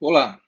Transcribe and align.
Olá, 0.00 0.40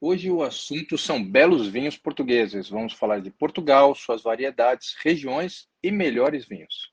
hoje 0.00 0.30
o 0.30 0.42
assunto 0.42 0.96
são 0.96 1.22
belos 1.22 1.68
vinhos 1.68 1.94
portugueses. 1.94 2.70
Vamos 2.70 2.94
falar 2.94 3.20
de 3.20 3.30
Portugal, 3.30 3.94
suas 3.94 4.22
variedades, 4.22 4.96
regiões 4.98 5.68
e 5.82 5.90
melhores 5.90 6.46
vinhos. 6.46 6.90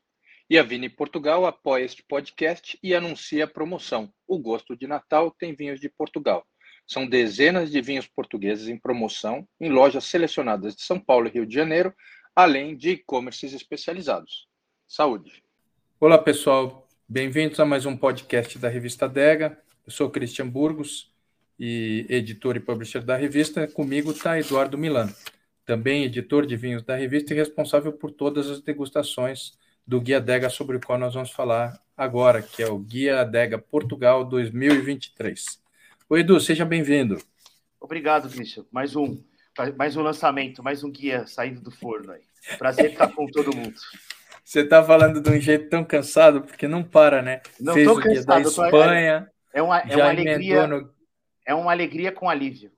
E 0.50 0.60
a 0.60 0.64
Vini 0.64 0.90
Portugal 0.90 1.46
apoia 1.46 1.86
este 1.86 2.04
podcast 2.04 2.78
e 2.84 2.94
anuncia 2.94 3.46
a 3.46 3.48
promoção. 3.48 4.12
O 4.28 4.38
Gosto 4.38 4.76
de 4.76 4.88
Natal 4.88 5.32
tem 5.32 5.56
vinhos 5.56 5.80
de 5.80 5.88
Portugal. 5.88 6.46
São 6.86 7.08
dezenas 7.08 7.72
de 7.72 7.82
vinhos 7.82 8.08
portugueses 8.08 8.68
em 8.68 8.78
promoção 8.78 9.48
em 9.58 9.70
lojas 9.70 10.04
selecionadas 10.04 10.76
de 10.76 10.82
São 10.82 11.00
Paulo 11.00 11.30
e 11.30 11.32
Rio 11.32 11.46
de 11.46 11.56
Janeiro, 11.56 11.96
além 12.36 12.76
de 12.76 12.90
e-commerces 12.90 13.54
especializados. 13.54 14.50
Saúde! 14.86 15.42
Olá, 15.98 16.18
pessoal. 16.18 16.86
Bem-vindos 17.08 17.58
a 17.62 17.66
mais 17.66 17.86
um 17.86 17.96
podcast 17.96 18.60
da 18.60 18.68
Revista 18.68 19.08
Dega. 19.08 19.58
Eu 19.86 19.94
sou 19.94 20.10
Christian 20.10 20.50
Burgos 20.50 21.11
e 21.64 22.08
editor 22.10 22.56
e 22.56 22.60
publisher 22.60 23.02
da 23.02 23.16
revista. 23.16 23.68
Comigo 23.68 24.10
está 24.10 24.40
Eduardo 24.40 24.80
Milan, 24.80 25.14
também 25.64 26.04
editor 26.04 26.48
de 26.48 26.58
vinhos 26.58 26.82
da 26.82 26.96
revista 26.96 27.34
e 27.34 27.38
responsável 27.38 27.94
por 27.94 28.10
todas 28.10 28.50
as 28.50 28.62
degustações 28.62 29.52
do 29.86 30.02
Guia 30.02 30.18
Adega, 30.18 30.50
sobre 30.50 30.78
o 30.78 30.82
qual 30.82 30.98
nós 30.98 31.14
vamos 31.14 31.30
falar 31.30 31.80
agora, 31.96 32.42
que 32.42 32.64
é 32.64 32.68
o 32.68 32.80
Guia 32.80 33.22
Adega 33.22 33.60
Portugal 33.60 34.26
2023. 34.26 35.62
Oi, 36.10 36.22
Edu, 36.22 36.40
seja 36.40 36.66
bem-vindo. 36.66 37.22
Obrigado, 37.80 38.28
Christian. 38.28 38.66
Mais 38.72 38.96
um, 38.96 39.24
mais 39.78 39.96
um 39.96 40.02
lançamento, 40.02 40.64
mais 40.64 40.84
um 40.84 40.90
guia 40.90 41.28
saindo 41.28 41.62
do 41.62 41.70
forno 41.70 42.12
aí. 42.12 42.22
Prazer 42.58 42.94
estar 42.94 43.08
com 43.10 43.28
todo 43.28 43.56
mundo. 43.56 43.76
Você 44.44 44.62
está 44.62 44.84
falando 44.84 45.22
de 45.22 45.30
um 45.30 45.40
jeito 45.40 45.70
tão 45.70 45.84
cansado, 45.84 46.42
porque 46.42 46.68
não 46.68 46.84
para, 46.84 47.22
né? 47.22 47.42
Não 47.60 47.76
Fez 47.76 47.88
o 47.88 47.96
cansado, 47.98 48.10
guia 48.14 48.26
da 48.26 48.42
Espanha, 48.42 49.32
é 49.54 49.62
uma, 49.62 49.78
é 49.78 49.96
uma 49.96 50.10
alegria. 50.10 50.66
No 50.66 51.01
é 51.46 51.54
uma 51.54 51.72
alegria 51.72 52.12
com 52.12 52.30
alívio. 52.30 52.72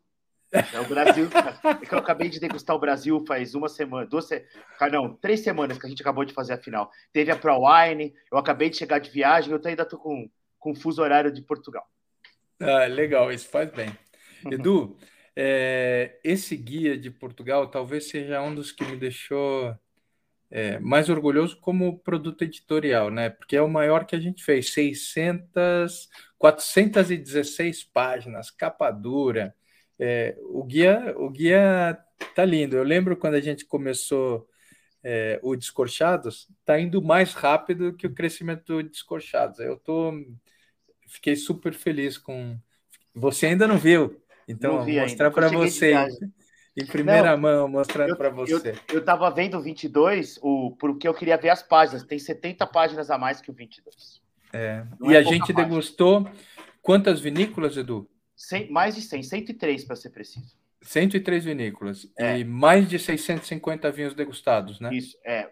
É 0.52 0.80
o 0.80 0.88
Brasil. 0.88 1.30
é 1.82 1.86
que 1.86 1.94
eu 1.94 2.00
acabei 2.00 2.30
de 2.30 2.40
degustar 2.40 2.76
o 2.76 2.80
Brasil 2.80 3.24
faz 3.28 3.56
uma 3.56 3.68
semana, 3.68 4.06
duas 4.06 4.30
não, 4.92 5.16
três 5.16 5.40
semanas 5.40 5.78
que 5.78 5.86
a 5.86 5.90
gente 5.90 6.02
acabou 6.02 6.24
de 6.24 6.34
fazer 6.34 6.54
a 6.54 6.58
final. 6.58 6.92
Teve 7.12 7.32
a 7.32 7.36
Pro 7.36 7.66
Wine, 7.66 8.14
eu 8.32 8.38
acabei 8.38 8.70
de 8.70 8.78
chegar 8.78 9.00
de 9.00 9.10
viagem, 9.10 9.52
eu 9.52 9.60
ainda 9.66 9.84
estou 9.84 9.98
com, 9.98 10.30
com 10.60 10.76
fuso 10.76 11.02
horário 11.02 11.32
de 11.32 11.42
Portugal. 11.42 11.86
Ah, 12.60 12.86
legal, 12.86 13.32
isso 13.32 13.50
faz 13.50 13.72
bem. 13.72 13.98
Edu, 14.52 14.96
é, 15.36 16.20
esse 16.24 16.56
guia 16.56 16.98
de 16.98 17.10
Portugal 17.10 17.68
talvez 17.68 18.10
seja 18.10 18.42
um 18.42 18.54
dos 18.54 18.72
que 18.72 18.86
me 18.86 18.96
deixou 18.96 19.76
é, 20.56 20.78
mais 20.78 21.10
orgulhoso 21.10 21.60
como 21.60 21.98
produto 21.98 22.44
editorial, 22.44 23.10
né? 23.10 23.32
Porque 23.32 23.56
é 23.56 23.62
o 23.62 23.68
maior 23.68 24.06
que 24.06 24.16
a 24.16 24.20
gente 24.20 24.44
fez, 24.44 24.72
600, 24.72 26.08
416 26.38 27.84
páginas, 27.86 28.52
capa 28.52 28.92
dura. 28.92 29.56
É, 29.98 30.38
o 30.44 30.64
guia, 30.64 31.16
o 31.18 31.28
guia 31.28 31.98
tá 32.36 32.46
lindo. 32.46 32.78
Eu 32.78 32.84
lembro 32.84 33.18
quando 33.18 33.34
a 33.34 33.42
gente 33.42 33.66
começou 33.66 34.48
é, 35.04 35.40
o 35.42 35.56
Descorchados, 35.56 36.48
tá 36.64 36.80
indo 36.80 37.02
mais 37.02 37.34
rápido 37.34 37.96
que 37.96 38.06
o 38.06 38.14
crescimento 38.14 38.64
do 38.76 38.84
Descorchados. 38.84 39.58
Eu 39.58 39.76
tô, 39.78 40.14
fiquei 41.08 41.36
super 41.36 41.74
feliz 41.74 42.16
com. 42.16 42.56
Você 43.16 43.48
ainda 43.48 43.68
não 43.68 43.80
viu? 43.80 44.22
Então, 44.48 44.78
não 44.78 44.86
vou 44.86 44.94
mostrar 44.94 45.32
para 45.32 45.48
você 45.48 45.96
em 46.76 46.86
primeira 46.86 47.32
não, 47.32 47.38
mão, 47.38 47.68
mostrando 47.68 48.16
para 48.16 48.30
você. 48.30 48.76
Eu 48.92 49.00
estava 49.00 49.30
vendo 49.30 49.58
o 49.58 49.62
22, 49.62 50.40
o, 50.42 50.76
porque 50.80 51.08
eu 51.08 51.14
queria 51.14 51.38
ver 51.38 51.50
as 51.50 51.62
páginas. 51.62 52.04
Tem 52.04 52.18
70 52.18 52.66
páginas 52.68 53.12
a 53.12 53.18
mais 53.18 53.40
que 53.40 53.52
o 53.52 53.54
22. 53.54 54.22
É. 54.52 54.86
e 55.02 55.14
é 55.14 55.18
a 55.18 55.24
gente 55.24 55.54
página. 55.54 55.64
degustou 55.64 56.30
quantas 56.82 57.20
vinícolas, 57.20 57.78
Edu? 57.78 58.10
100, 58.36 58.72
mais 58.72 58.96
de 58.96 59.02
100, 59.02 59.24
103 59.24 59.86
para 59.86 59.96
ser 59.96 60.10
preciso. 60.10 60.56
103 60.82 61.46
vinícolas 61.46 62.12
é. 62.18 62.40
e 62.40 62.44
mais 62.44 62.90
de 62.90 63.00
650 63.00 63.92
vinhos 63.92 64.14
degustados, 64.14 64.80
né? 64.80 64.94
Isso, 64.94 65.18
é. 65.24 65.50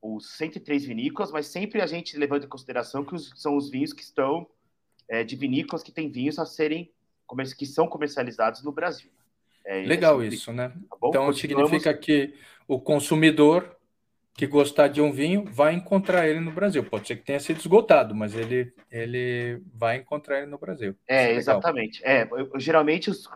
Os 0.00 0.30
103 0.36 0.86
vinícolas, 0.86 1.30
mas 1.30 1.46
sempre 1.48 1.82
a 1.82 1.86
gente 1.86 2.16
levando 2.16 2.44
em 2.44 2.48
consideração 2.48 3.04
que 3.04 3.14
os, 3.14 3.32
são 3.36 3.56
os 3.56 3.68
vinhos 3.70 3.92
que 3.92 4.02
estão 4.02 4.48
é, 5.08 5.22
de 5.22 5.36
vinícolas 5.36 5.82
que 5.82 5.92
têm 5.92 6.10
vinhos 6.10 6.38
a 6.38 6.46
serem 6.46 6.90
que 7.56 7.66
são 7.66 7.86
comercializados 7.86 8.62
no 8.62 8.72
Brasil. 8.72 9.10
É, 9.64 9.82
Legal 9.82 10.22
isso, 10.22 10.52
né? 10.52 10.68
Tá 10.68 10.96
então 11.08 11.32
significa 11.32 11.92
que 11.94 12.34
o 12.66 12.80
consumidor 12.80 13.76
que 14.34 14.46
gostar 14.46 14.88
de 14.88 15.02
um 15.02 15.12
vinho 15.12 15.44
vai 15.44 15.74
encontrar 15.74 16.26
ele 16.26 16.40
no 16.40 16.50
Brasil. 16.50 16.82
Pode 16.82 17.06
ser 17.06 17.16
que 17.16 17.24
tenha 17.24 17.40
sido 17.40 17.58
esgotado, 17.58 18.14
mas 18.14 18.34
ele, 18.34 18.72
ele 18.90 19.60
vai 19.74 19.98
encontrar 19.98 20.38
ele 20.38 20.46
no 20.46 20.56
Brasil. 20.56 20.94
É, 21.06 21.32
é 21.32 21.34
exatamente. 21.34 22.02
É, 22.04 22.26
eu, 22.30 22.58
geralmente 22.58 23.10
os, 23.10 23.28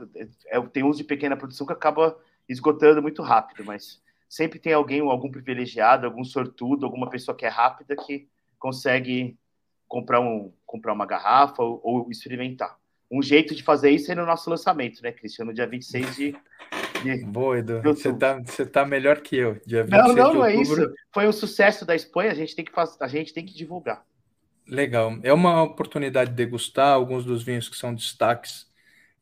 é, 0.47 0.61
tem 0.63 0.83
uns 0.83 0.97
de 0.97 1.05
pequena 1.05 1.37
produção 1.37 1.67
que 1.67 1.73
acaba 1.73 2.19
esgotando 2.49 3.03
muito 3.03 3.23
rápido, 3.23 3.65
mas 3.65 4.03
sempre 4.29 4.59
tem 4.59 4.73
alguém, 4.73 5.01
algum 5.01 5.31
privilegiado, 5.31 6.07
algum 6.07 6.25
sortudo, 6.25 6.87
alguma 6.87 7.11
pessoa 7.11 7.37
que 7.37 7.45
é 7.45 7.51
rápida 7.51 7.95
que 7.97 8.27
consegue 8.59 9.37
comprar, 9.87 10.21
um, 10.21 10.53
comprar 10.65 10.93
uma 10.93 11.07
garrafa 11.07 11.63
ou, 11.63 11.81
ou 11.85 12.11
experimentar 12.11 12.79
um 13.15 13.23
jeito 13.23 13.55
de 13.55 13.63
fazer 13.63 13.91
isso 13.91 14.11
é 14.11 14.15
no 14.15 14.27
nosso 14.27 14.51
lançamento, 14.51 15.01
né, 15.01 15.13
Cristiano? 15.13 15.51
No 15.51 15.55
dia 15.55 15.67
26 15.67 16.17
de. 16.17 16.37
de 17.03 17.25
Boa, 17.25 17.61
Edu. 17.61 17.81
Você 17.83 18.13
tá, 18.13 18.41
você 18.41 18.67
tá 18.67 18.85
melhor 18.85 19.21
que 19.21 19.37
eu. 19.37 19.61
Dia 19.65 19.85
26 19.85 20.07
não, 20.07 20.15
não, 20.15 20.31
de 20.33 20.39
não 20.39 20.45
é 20.45 20.57
isso. 20.57 20.95
Foi 21.13 21.29
um 21.29 21.33
sucesso 21.33 21.87
da 21.87 21.95
Espanha, 21.95 22.33
a 22.33 22.35
gente 22.35 22.57
tem 22.57 22.65
que, 22.65 22.73
faz... 22.73 22.97
a 23.01 23.07
gente 23.07 23.33
tem 23.33 23.47
que 23.47 23.55
divulgar. 23.55 24.05
Legal. 24.67 25.17
É 25.23 25.33
uma 25.33 25.63
oportunidade 25.63 26.31
de 26.31 26.37
degustar 26.37 26.93
alguns 26.93 27.25
dos 27.25 27.43
vinhos 27.45 27.69
que 27.69 27.77
são 27.77 27.95
destaques 27.95 28.67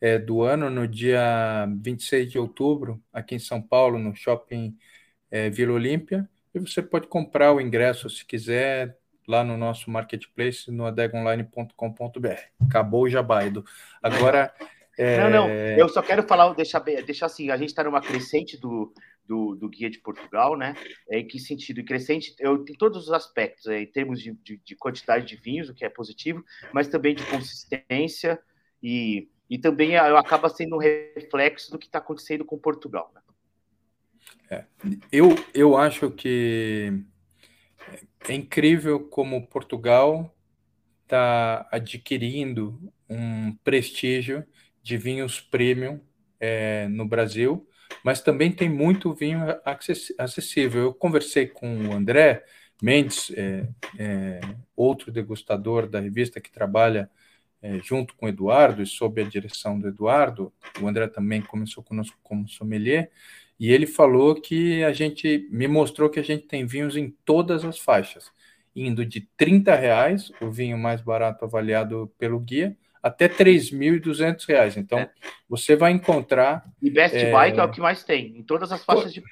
é, 0.00 0.18
do 0.18 0.42
ano, 0.42 0.70
no 0.70 0.88
dia 0.88 1.66
26 1.82 2.30
de 2.30 2.38
outubro, 2.38 3.02
aqui 3.12 3.34
em 3.34 3.40
São 3.40 3.60
Paulo, 3.60 3.98
no 3.98 4.14
shopping 4.16 4.76
é, 5.30 5.50
Vila 5.50 5.74
Olímpia. 5.74 6.28
E 6.54 6.58
você 6.58 6.80
pode 6.80 7.08
comprar 7.08 7.52
o 7.52 7.60
ingresso 7.60 8.08
se 8.08 8.24
quiser, 8.24 8.96
lá 9.26 9.44
no 9.44 9.56
nosso 9.56 9.90
marketplace, 9.90 10.70
no 10.70 10.86
adegonline.com.br. 10.86 12.40
Acabou 12.66 13.04
o 13.04 13.08
jabaido. 13.08 13.64
Agora. 14.02 14.52
É... 14.98 15.16
Não, 15.18 15.30
não, 15.30 15.48
eu 15.48 15.88
só 15.88 16.02
quero 16.02 16.22
falar, 16.22 16.52
deixar, 16.52 16.80
deixar 16.80 17.24
assim, 17.24 17.50
a 17.50 17.56
gente 17.56 17.70
está 17.70 17.82
numa 17.82 18.02
crescente 18.02 18.60
do, 18.60 18.92
do, 19.26 19.54
do, 19.54 19.68
Guia 19.68 19.88
de 19.88 19.98
Portugal, 19.98 20.54
né? 20.54 20.74
É, 21.08 21.20
em 21.20 21.26
que 21.26 21.38
sentido? 21.38 21.82
Crescente 21.82 22.34
eu, 22.38 22.62
em 22.68 22.74
todos 22.74 23.04
os 23.04 23.10
aspectos, 23.10 23.66
é, 23.66 23.80
em 23.80 23.86
termos 23.86 24.20
de, 24.20 24.32
de, 24.44 24.60
de, 24.62 24.76
quantidade 24.76 25.26
de 25.26 25.36
vinhos, 25.36 25.70
o 25.70 25.74
que 25.74 25.84
é 25.84 25.88
positivo, 25.88 26.44
mas 26.74 26.88
também 26.88 27.14
de 27.14 27.24
consistência 27.24 28.38
e, 28.82 29.30
e 29.48 29.58
também 29.58 29.96
acaba 29.96 30.50
sendo 30.50 30.76
um 30.76 30.78
reflexo 30.78 31.70
do 31.70 31.78
que 31.78 31.86
está 31.86 31.98
acontecendo 31.98 32.44
com 32.44 32.58
Portugal. 32.58 33.10
Né? 33.14 33.22
É, 34.50 34.64
eu, 35.10 35.34
eu 35.54 35.76
acho 35.76 36.10
que 36.10 37.02
é 38.28 38.34
incrível 38.34 39.00
como 39.00 39.46
Portugal 39.46 40.34
está 41.02 41.68
adquirindo 41.70 42.78
um 43.08 43.54
prestígio 43.62 44.44
de 44.82 44.96
vinhos 44.96 45.40
premium 45.40 46.00
é, 46.40 46.88
no 46.88 47.06
Brasil, 47.06 47.68
mas 48.04 48.20
também 48.20 48.50
tem 48.50 48.68
muito 48.68 49.12
vinho 49.14 49.40
acessível. 50.18 50.82
Eu 50.82 50.94
conversei 50.94 51.46
com 51.46 51.88
o 51.88 51.92
André 51.92 52.44
Mendes, 52.82 53.30
é, 53.36 53.68
é, 53.96 54.40
outro 54.74 55.12
degustador 55.12 55.86
da 55.86 56.00
revista 56.00 56.40
que 56.40 56.50
trabalha 56.50 57.08
é, 57.62 57.78
junto 57.78 58.14
com 58.16 58.26
o 58.26 58.28
Eduardo 58.28 58.82
e 58.82 58.86
sob 58.86 59.22
a 59.22 59.28
direção 59.28 59.78
do 59.78 59.86
Eduardo. 59.86 60.52
O 60.80 60.88
André 60.88 61.06
também 61.06 61.40
começou 61.40 61.84
conosco 61.84 62.18
como 62.22 62.48
sommelier. 62.48 63.12
E 63.62 63.70
ele 63.70 63.86
falou 63.86 64.34
que 64.34 64.82
a 64.82 64.92
gente 64.92 65.46
me 65.48 65.68
mostrou 65.68 66.10
que 66.10 66.18
a 66.18 66.24
gente 66.24 66.48
tem 66.48 66.66
vinhos 66.66 66.96
em 66.96 67.14
todas 67.24 67.64
as 67.64 67.78
faixas, 67.78 68.32
indo 68.74 69.06
de 69.06 69.20
30 69.36 69.72
reais, 69.76 70.32
o 70.40 70.50
vinho 70.50 70.76
mais 70.76 71.00
barato 71.00 71.44
avaliado 71.44 72.12
pelo 72.18 72.40
guia, 72.40 72.76
até 73.00 73.28
3.200 73.28 74.44
reais. 74.48 74.76
Então, 74.76 74.98
é. 74.98 75.10
você 75.48 75.76
vai 75.76 75.92
encontrar. 75.92 76.68
E 76.82 76.90
Best 76.90 77.14
é... 77.14 77.30
Buy, 77.30 77.52
que 77.52 77.60
é 77.60 77.62
o 77.62 77.70
que 77.70 77.80
mais 77.80 78.02
tem, 78.02 78.36
em 78.36 78.42
todas 78.42 78.72
as 78.72 78.84
faixas 78.84 79.14
de. 79.14 79.22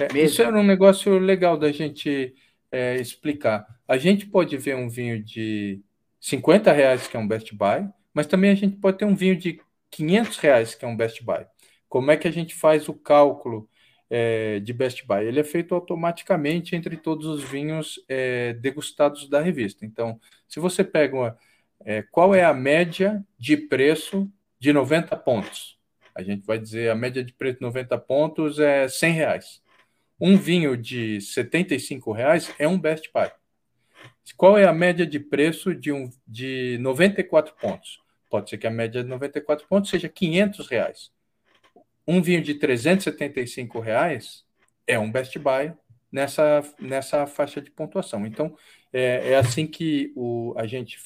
É, 0.00 0.18
isso 0.18 0.40
era 0.40 0.58
um 0.58 0.64
negócio 0.64 1.18
legal 1.18 1.58
da 1.58 1.70
gente 1.70 2.34
é, 2.72 2.96
explicar. 2.96 3.66
A 3.86 3.98
gente 3.98 4.24
pode 4.24 4.56
ver 4.56 4.76
um 4.76 4.88
vinho 4.88 5.22
de 5.22 5.82
50 6.20 6.72
reais, 6.72 7.06
que 7.06 7.14
é 7.14 7.20
um 7.20 7.28
Best 7.28 7.54
Buy, 7.54 7.86
mas 8.14 8.26
também 8.26 8.50
a 8.50 8.54
gente 8.54 8.78
pode 8.78 8.96
ter 8.96 9.04
um 9.04 9.14
vinho 9.14 9.36
de 9.36 9.60
500 9.90 10.38
reais, 10.38 10.74
que 10.74 10.86
é 10.86 10.88
um 10.88 10.96
Best 10.96 11.22
Buy. 11.22 11.44
Como 11.88 12.10
é 12.10 12.16
que 12.16 12.28
a 12.28 12.30
gente 12.30 12.54
faz 12.54 12.88
o 12.88 12.94
cálculo 12.94 13.68
é, 14.10 14.60
de 14.60 14.72
Best 14.72 15.06
Buy? 15.06 15.24
Ele 15.24 15.40
é 15.40 15.44
feito 15.44 15.74
automaticamente 15.74 16.74
entre 16.74 16.96
todos 16.96 17.26
os 17.26 17.42
vinhos 17.44 18.04
é, 18.08 18.52
degustados 18.54 19.28
da 19.28 19.40
revista. 19.40 19.84
Então, 19.84 20.20
se 20.48 20.60
você 20.60 20.82
pega 20.82 21.16
uma, 21.16 21.38
é, 21.84 22.02
qual 22.02 22.34
é 22.34 22.44
a 22.44 22.54
média 22.54 23.24
de 23.38 23.56
preço 23.56 24.30
de 24.58 24.72
90 24.72 25.16
pontos? 25.16 25.78
A 26.14 26.22
gente 26.22 26.46
vai 26.46 26.58
dizer 26.58 26.90
a 26.90 26.94
média 26.94 27.22
de 27.22 27.32
preço 27.32 27.58
de 27.58 27.62
90 27.62 27.98
pontos 27.98 28.58
é 28.58 28.88
100 28.88 29.12
reais. 29.12 29.62
Um 30.18 30.36
vinho 30.36 30.76
de 30.76 31.20
75 31.20 32.10
reais 32.10 32.52
é 32.58 32.66
um 32.66 32.78
Best 32.78 33.10
Buy. 33.12 33.30
Qual 34.36 34.56
é 34.56 34.64
a 34.64 34.72
média 34.72 35.06
de 35.06 35.20
preço 35.20 35.74
de, 35.74 35.92
um, 35.92 36.10
de 36.26 36.78
94 36.80 37.54
pontos? 37.60 38.00
Pode 38.30 38.50
ser 38.50 38.58
que 38.58 38.66
a 38.66 38.70
média 38.70 39.02
de 39.02 39.08
94 39.08 39.66
pontos 39.68 39.90
seja 39.90 40.08
500 40.08 40.66
reais. 40.68 41.12
Um 42.06 42.22
vinho 42.22 42.42
de 42.42 42.54
375 42.54 43.80
reais 43.80 44.44
é 44.86 44.98
um 44.98 45.10
best 45.10 45.38
buy 45.38 45.72
nessa, 46.10 46.62
nessa 46.80 47.26
faixa 47.26 47.60
de 47.60 47.70
pontuação. 47.70 48.24
Então, 48.26 48.56
é, 48.92 49.32
é 49.32 49.36
assim 49.36 49.66
que 49.66 50.12
o, 50.14 50.54
a 50.56 50.66
gente 50.66 50.98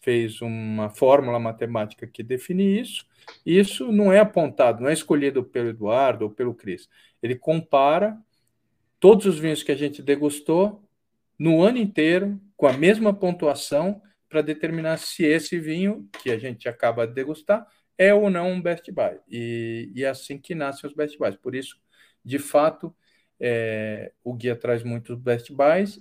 fez 0.00 0.42
uma 0.42 0.90
fórmula 0.90 1.38
matemática 1.38 2.06
que 2.06 2.22
define 2.22 2.80
isso. 2.80 3.06
Isso 3.46 3.90
não 3.92 4.12
é 4.12 4.18
apontado, 4.18 4.82
não 4.82 4.88
é 4.88 4.92
escolhido 4.92 5.44
pelo 5.44 5.70
Eduardo 5.70 6.24
ou 6.24 6.30
pelo 6.30 6.54
Cris. 6.54 6.88
Ele 7.22 7.36
compara 7.36 8.18
todos 8.98 9.26
os 9.26 9.38
vinhos 9.38 9.62
que 9.62 9.72
a 9.72 9.76
gente 9.76 10.02
degustou 10.02 10.82
no 11.38 11.62
ano 11.62 11.78
inteiro 11.78 12.40
com 12.56 12.66
a 12.66 12.72
mesma 12.72 13.14
pontuação 13.14 14.02
para 14.28 14.42
determinar 14.42 14.96
se 14.98 15.24
esse 15.24 15.58
vinho 15.58 16.08
que 16.22 16.30
a 16.30 16.38
gente 16.38 16.68
acaba 16.68 17.06
de 17.06 17.14
degustar 17.14 17.66
é 17.96 18.12
ou 18.14 18.30
não 18.30 18.50
um 18.50 18.62
best 18.62 18.90
buy. 18.90 19.18
E, 19.28 19.90
e 19.94 20.04
é 20.04 20.08
assim 20.08 20.38
que 20.38 20.54
nascem 20.54 20.88
os 20.88 20.94
best 20.94 21.18
buys. 21.18 21.36
Por 21.36 21.54
isso, 21.54 21.80
de 22.24 22.38
fato, 22.38 22.94
é, 23.38 24.12
o 24.22 24.34
guia 24.34 24.56
traz 24.56 24.82
muitos 24.82 25.18
best 25.18 25.52
buys 25.52 26.00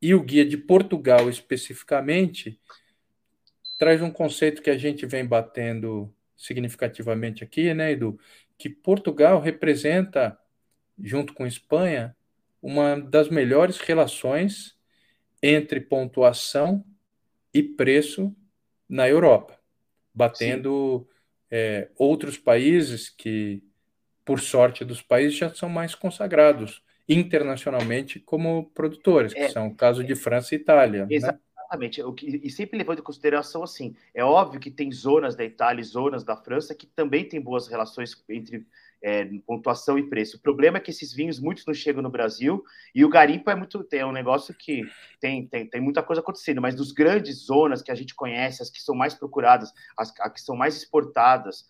e 0.00 0.14
o 0.14 0.22
guia 0.22 0.44
de 0.44 0.56
Portugal 0.56 1.28
especificamente 1.28 2.60
traz 3.78 4.02
um 4.02 4.10
conceito 4.10 4.62
que 4.62 4.70
a 4.70 4.76
gente 4.78 5.06
vem 5.06 5.26
batendo 5.26 6.14
significativamente 6.36 7.42
aqui, 7.42 7.72
né, 7.72 7.92
Edu? 7.92 8.18
Que 8.58 8.68
Portugal 8.68 9.40
representa, 9.40 10.38
junto 10.98 11.32
com 11.32 11.46
Espanha, 11.46 12.16
uma 12.60 13.00
das 13.00 13.28
melhores 13.28 13.78
relações 13.78 14.76
entre 15.42 15.80
pontuação 15.80 16.84
e 17.52 17.62
preço 17.62 18.34
na 18.88 19.08
Europa, 19.08 19.58
batendo 20.14 21.08
é, 21.54 21.90
outros 21.98 22.38
países 22.38 23.10
que, 23.10 23.62
por 24.24 24.40
sorte 24.40 24.86
dos 24.86 25.02
países, 25.02 25.36
já 25.36 25.52
são 25.52 25.68
mais 25.68 25.94
consagrados 25.94 26.82
internacionalmente 27.06 28.18
como 28.18 28.70
produtores, 28.70 29.34
que 29.34 29.40
é, 29.40 29.48
são 29.50 29.66
o 29.66 29.74
caso 29.74 30.02
de 30.02 30.14
França 30.14 30.54
e 30.54 30.58
Itália. 30.58 31.04
Né? 31.04 31.14
Exatamente. 31.14 32.02
Né? 32.02 32.08
E 32.42 32.50
sempre 32.50 32.78
levando 32.78 33.00
em 33.00 33.02
consideração 33.02 33.62
assim, 33.62 33.94
é 34.14 34.24
óbvio 34.24 34.60
que 34.60 34.70
tem 34.70 34.90
zonas 34.90 35.36
da 35.36 35.44
Itália 35.44 35.82
e 35.82 35.84
zonas 35.84 36.24
da 36.24 36.36
França 36.36 36.74
que 36.74 36.86
também 36.86 37.28
têm 37.28 37.40
boas 37.40 37.68
relações 37.68 38.16
entre 38.30 38.66
é, 39.02 39.24
pontuação 39.44 39.98
e 39.98 40.08
preço. 40.08 40.36
O 40.36 40.40
problema 40.40 40.78
é 40.78 40.80
que 40.80 40.90
esses 40.90 41.12
vinhos, 41.12 41.40
muitos 41.40 41.66
não 41.66 41.74
chegam 41.74 42.02
no 42.02 42.10
Brasil, 42.10 42.62
e 42.94 43.04
o 43.04 43.08
garimpo 43.08 43.50
é 43.50 43.54
muito. 43.54 43.82
Tem 43.82 44.04
um 44.04 44.12
negócio 44.12 44.54
que 44.54 44.82
tem, 45.20 45.46
tem, 45.46 45.66
tem 45.66 45.80
muita 45.80 46.02
coisa 46.02 46.20
acontecendo, 46.20 46.62
mas 46.62 46.74
dos 46.74 46.92
grandes 46.92 47.46
zonas 47.46 47.82
que 47.82 47.90
a 47.90 47.94
gente 47.94 48.14
conhece, 48.14 48.62
as 48.62 48.70
que 48.70 48.80
são 48.80 48.94
mais 48.94 49.12
procuradas, 49.12 49.72
as, 49.96 50.12
as 50.20 50.32
que 50.32 50.40
são 50.40 50.54
mais 50.54 50.76
exportadas 50.76 51.68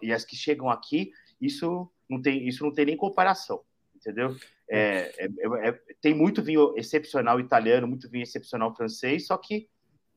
e 0.00 0.12
as 0.12 0.24
que 0.24 0.36
chegam 0.36 0.70
aqui, 0.70 1.12
isso 1.40 1.90
não 2.08 2.22
tem, 2.22 2.46
isso 2.46 2.64
não 2.64 2.72
tem 2.72 2.86
nem 2.86 2.96
comparação, 2.96 3.60
entendeu? 3.94 4.36
É, 4.70 5.12
é, 5.18 5.24
é, 5.26 5.68
é 5.68 5.78
tem 6.00 6.14
muito 6.14 6.42
vinho 6.42 6.74
excepcional 6.76 7.40
italiano, 7.40 7.86
muito 7.86 8.08
vinho 8.08 8.22
excepcional 8.22 8.74
francês, 8.74 9.26
só 9.26 9.36
que 9.36 9.68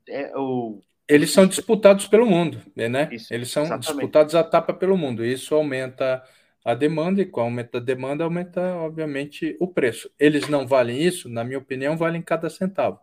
é, 0.07 0.35
o, 0.35 0.81
eles 1.07 1.31
são 1.31 1.45
disputados 1.45 2.07
pelo 2.07 2.25
mundo, 2.25 2.61
né? 2.73 3.09
Isso, 3.11 3.33
Eles 3.33 3.51
são 3.51 3.63
exatamente. 3.63 3.87
disputados 3.87 4.33
a 4.33 4.43
tapa 4.45 4.73
pelo 4.73 4.97
mundo. 4.97 5.25
Isso 5.25 5.53
aumenta 5.53 6.23
a 6.63 6.73
demanda, 6.75 7.21
e 7.21 7.25
com 7.25 7.41
o 7.41 7.43
aumento 7.43 7.71
da 7.73 7.79
demanda, 7.79 8.23
aumenta, 8.23 8.61
obviamente, 8.75 9.55
o 9.59 9.67
preço. 9.67 10.09
Eles 10.19 10.47
não 10.47 10.67
valem 10.67 11.01
isso, 11.01 11.27
na 11.27 11.43
minha 11.43 11.57
opinião, 11.57 11.97
valem 11.97 12.21
cada 12.21 12.49
centavo. 12.49 12.99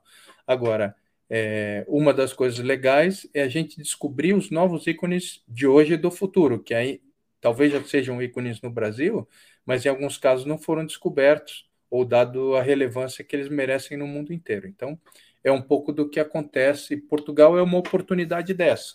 Agora, 0.47 0.95
é, 1.29 1.85
uma 1.89 2.15
das 2.15 2.33
coisas 2.33 2.59
legais 2.59 3.29
é 3.35 3.43
a 3.43 3.49
gente 3.49 3.77
descobrir 3.77 4.33
os 4.33 4.51
novos 4.51 4.87
ícones 4.87 5.43
de 5.47 5.67
hoje 5.67 5.95
e 5.95 5.97
do 5.97 6.11
futuro, 6.11 6.63
que 6.63 6.73
aí 6.73 7.03
talvez 7.41 7.73
já 7.73 7.83
sejam 7.85 8.23
ícones 8.23 8.61
no 8.63 8.71
Brasil, 8.71 9.29
mas 9.67 9.85
em 9.85 9.89
alguns 9.89 10.17
casos 10.17 10.47
não 10.47 10.59
foram 10.59 10.87
descobertos 10.87 11.69
ou 11.91 12.05
dado 12.05 12.55
a 12.57 12.63
relevância 12.63 13.25
que 13.25 13.35
eles 13.35 13.49
merecem 13.49 13.97
no 13.97 14.07
mundo 14.07 14.33
inteiro. 14.33 14.67
Então, 14.67 14.99
é 15.43 15.51
um 15.53 15.63
pouco 15.63 15.93
do 15.93 16.09
que 16.09 16.21
acontece. 16.21 16.97
Portugal 16.97 17.59
é 17.59 17.63
uma 17.63 17.79
oportunidade 17.79 18.55
dessa. 18.55 18.95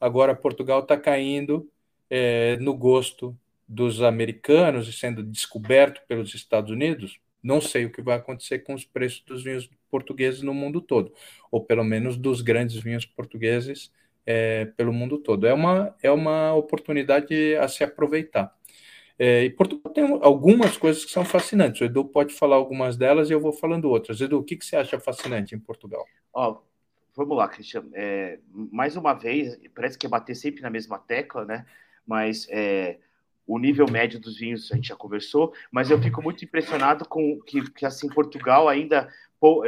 Agora, 0.00 0.34
Portugal 0.34 0.80
está 0.80 0.96
caindo 0.96 1.70
é, 2.10 2.56
no 2.58 2.74
gosto 2.74 3.36
dos 3.68 4.02
americanos 4.02 4.88
e 4.88 4.92
sendo 4.92 5.22
descoberto 5.22 6.02
pelos 6.06 6.34
Estados 6.34 6.70
Unidos, 6.70 7.18
não 7.42 7.60
sei 7.60 7.84
o 7.84 7.92
que 7.92 8.02
vai 8.02 8.16
acontecer 8.16 8.60
com 8.60 8.74
os 8.74 8.84
preços 8.84 9.22
dos 9.26 9.42
vinhos 9.44 9.68
portugueses 9.90 10.42
no 10.42 10.54
mundo 10.54 10.80
todo, 10.80 11.12
ou 11.50 11.64
pelo 11.64 11.84
menos 11.84 12.16
dos 12.16 12.40
grandes 12.40 12.76
vinhos 12.76 13.04
portugueses 13.04 13.92
é, 14.26 14.66
pelo 14.76 14.92
mundo 14.92 15.18
todo. 15.18 15.46
É 15.46 15.52
uma, 15.52 15.94
é 16.02 16.10
uma 16.10 16.54
oportunidade 16.54 17.56
a 17.56 17.68
se 17.68 17.84
aproveitar. 17.84 18.54
É, 19.18 19.44
e 19.44 19.50
Portugal 19.50 19.92
tem 19.92 20.04
algumas 20.22 20.76
coisas 20.76 21.04
que 21.04 21.10
são 21.10 21.24
fascinantes. 21.24 21.80
O 21.80 21.84
Edu 21.84 22.04
pode 22.04 22.34
falar 22.34 22.56
algumas 22.56 22.96
delas 22.96 23.30
e 23.30 23.32
eu 23.32 23.40
vou 23.40 23.52
falando 23.52 23.88
outras. 23.88 24.20
Edu, 24.20 24.38
o 24.38 24.42
que, 24.44 24.56
que 24.56 24.64
você 24.64 24.76
acha 24.76 24.98
fascinante 24.98 25.54
em 25.54 25.58
Portugal? 25.58 26.04
Ó, 26.32 26.60
vamos 27.14 27.36
lá, 27.36 27.46
Cristian. 27.46 27.84
É, 27.92 28.40
mais 28.52 28.96
uma 28.96 29.14
vez, 29.14 29.56
parece 29.74 29.96
que 29.96 30.06
é 30.06 30.08
bater 30.08 30.34
sempre 30.34 30.62
na 30.62 30.70
mesma 30.70 30.98
tecla, 30.98 31.44
né? 31.44 31.64
Mas 32.06 32.46
é, 32.50 32.98
o 33.46 33.58
nível 33.58 33.86
médio 33.90 34.18
dos 34.18 34.38
vinhos 34.38 34.70
a 34.72 34.76
gente 34.76 34.88
já 34.88 34.96
conversou, 34.96 35.52
mas 35.70 35.90
eu 35.90 36.00
fico 36.00 36.22
muito 36.22 36.44
impressionado 36.44 37.06
com 37.06 37.40
que, 37.40 37.70
que 37.72 37.84
assim 37.84 38.08
Portugal 38.08 38.68
ainda 38.68 39.08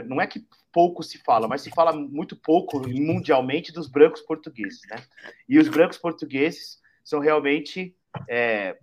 não 0.06 0.20
é 0.20 0.26
que 0.26 0.46
pouco 0.72 1.02
se 1.02 1.18
fala, 1.18 1.46
mas 1.46 1.60
se 1.60 1.70
fala 1.70 1.92
muito 1.92 2.34
pouco 2.34 2.80
mundialmente 2.88 3.72
dos 3.72 3.88
brancos 3.88 4.22
portugueses, 4.22 4.80
né? 4.88 5.02
E 5.48 5.58
os 5.58 5.68
brancos 5.68 5.98
portugueses 5.98 6.80
são 7.04 7.20
realmente 7.20 7.94
é, 8.28 8.78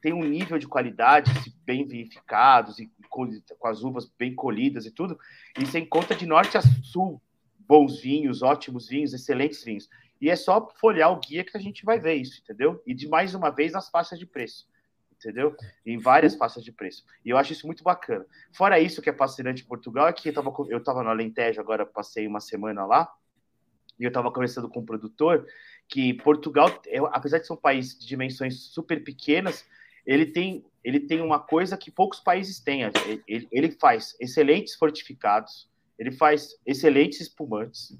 têm 0.00 0.12
um 0.12 0.22
nível 0.22 0.58
de 0.58 0.68
qualidade 0.68 1.32
bem 1.64 1.86
verificados 1.86 2.78
e 2.78 2.90
com, 3.08 3.28
as 3.64 3.82
uvas 3.82 4.10
bem 4.18 4.34
colhidas 4.34 4.86
e 4.86 4.90
tudo, 4.90 5.18
e 5.58 5.64
você 5.64 5.78
encontra 5.78 6.16
de 6.16 6.26
norte 6.26 6.58
a 6.58 6.60
sul 6.60 7.22
bons 7.66 8.00
vinhos, 8.00 8.42
ótimos 8.42 8.88
vinhos, 8.88 9.14
excelentes 9.14 9.64
vinhos. 9.64 9.88
E 10.20 10.30
é 10.30 10.36
só 10.36 10.68
folhear 10.76 11.12
o 11.12 11.20
guia 11.20 11.44
que 11.44 11.56
a 11.56 11.60
gente 11.60 11.84
vai 11.84 11.98
ver 11.98 12.14
isso, 12.14 12.40
entendeu? 12.40 12.82
E 12.86 12.94
de 12.94 13.08
mais 13.08 13.34
uma 13.34 13.50
vez 13.50 13.72
nas 13.72 13.88
faixas 13.90 14.18
de 14.18 14.26
preço, 14.26 14.66
entendeu? 15.12 15.54
Em 15.84 15.98
várias 15.98 16.34
faixas 16.34 16.64
de 16.64 16.72
preço. 16.72 17.04
E 17.24 17.30
eu 17.30 17.36
acho 17.36 17.52
isso 17.52 17.66
muito 17.66 17.82
bacana. 17.82 18.24
Fora 18.52 18.80
isso, 18.80 19.02
que 19.02 19.10
é 19.10 19.12
fascinante 19.12 19.62
em 19.62 19.66
Portugal, 19.66 20.08
é 20.08 20.12
que 20.12 20.28
eu 20.28 20.30
estava 20.30 20.52
eu 20.68 20.82
tava 20.82 21.02
no 21.02 21.10
Alentejo, 21.10 21.60
agora 21.60 21.84
passei 21.84 22.26
uma 22.26 22.40
semana 22.40 22.86
lá, 22.86 23.12
e 23.98 24.04
eu 24.04 24.08
estava 24.08 24.30
conversando 24.30 24.68
com 24.68 24.80
um 24.80 24.84
produtor, 24.84 25.46
que 25.88 26.14
Portugal, 26.14 26.68
é, 26.86 26.98
apesar 27.12 27.38
de 27.38 27.46
ser 27.46 27.52
um 27.52 27.56
país 27.56 27.98
de 27.98 28.06
dimensões 28.06 28.72
super 28.72 29.02
pequenas, 29.04 29.64
ele 30.06 30.26
tem, 30.26 30.64
ele 30.82 31.00
tem 31.00 31.20
uma 31.20 31.38
coisa 31.38 31.76
que 31.76 31.90
poucos 31.90 32.20
países 32.20 32.60
têm. 32.60 32.82
Ele, 33.26 33.48
ele 33.50 33.70
faz 33.70 34.16
excelentes 34.20 34.74
fortificados, 34.74 35.68
ele 35.98 36.12
faz 36.12 36.56
excelentes 36.66 37.20
espumantes, 37.20 37.96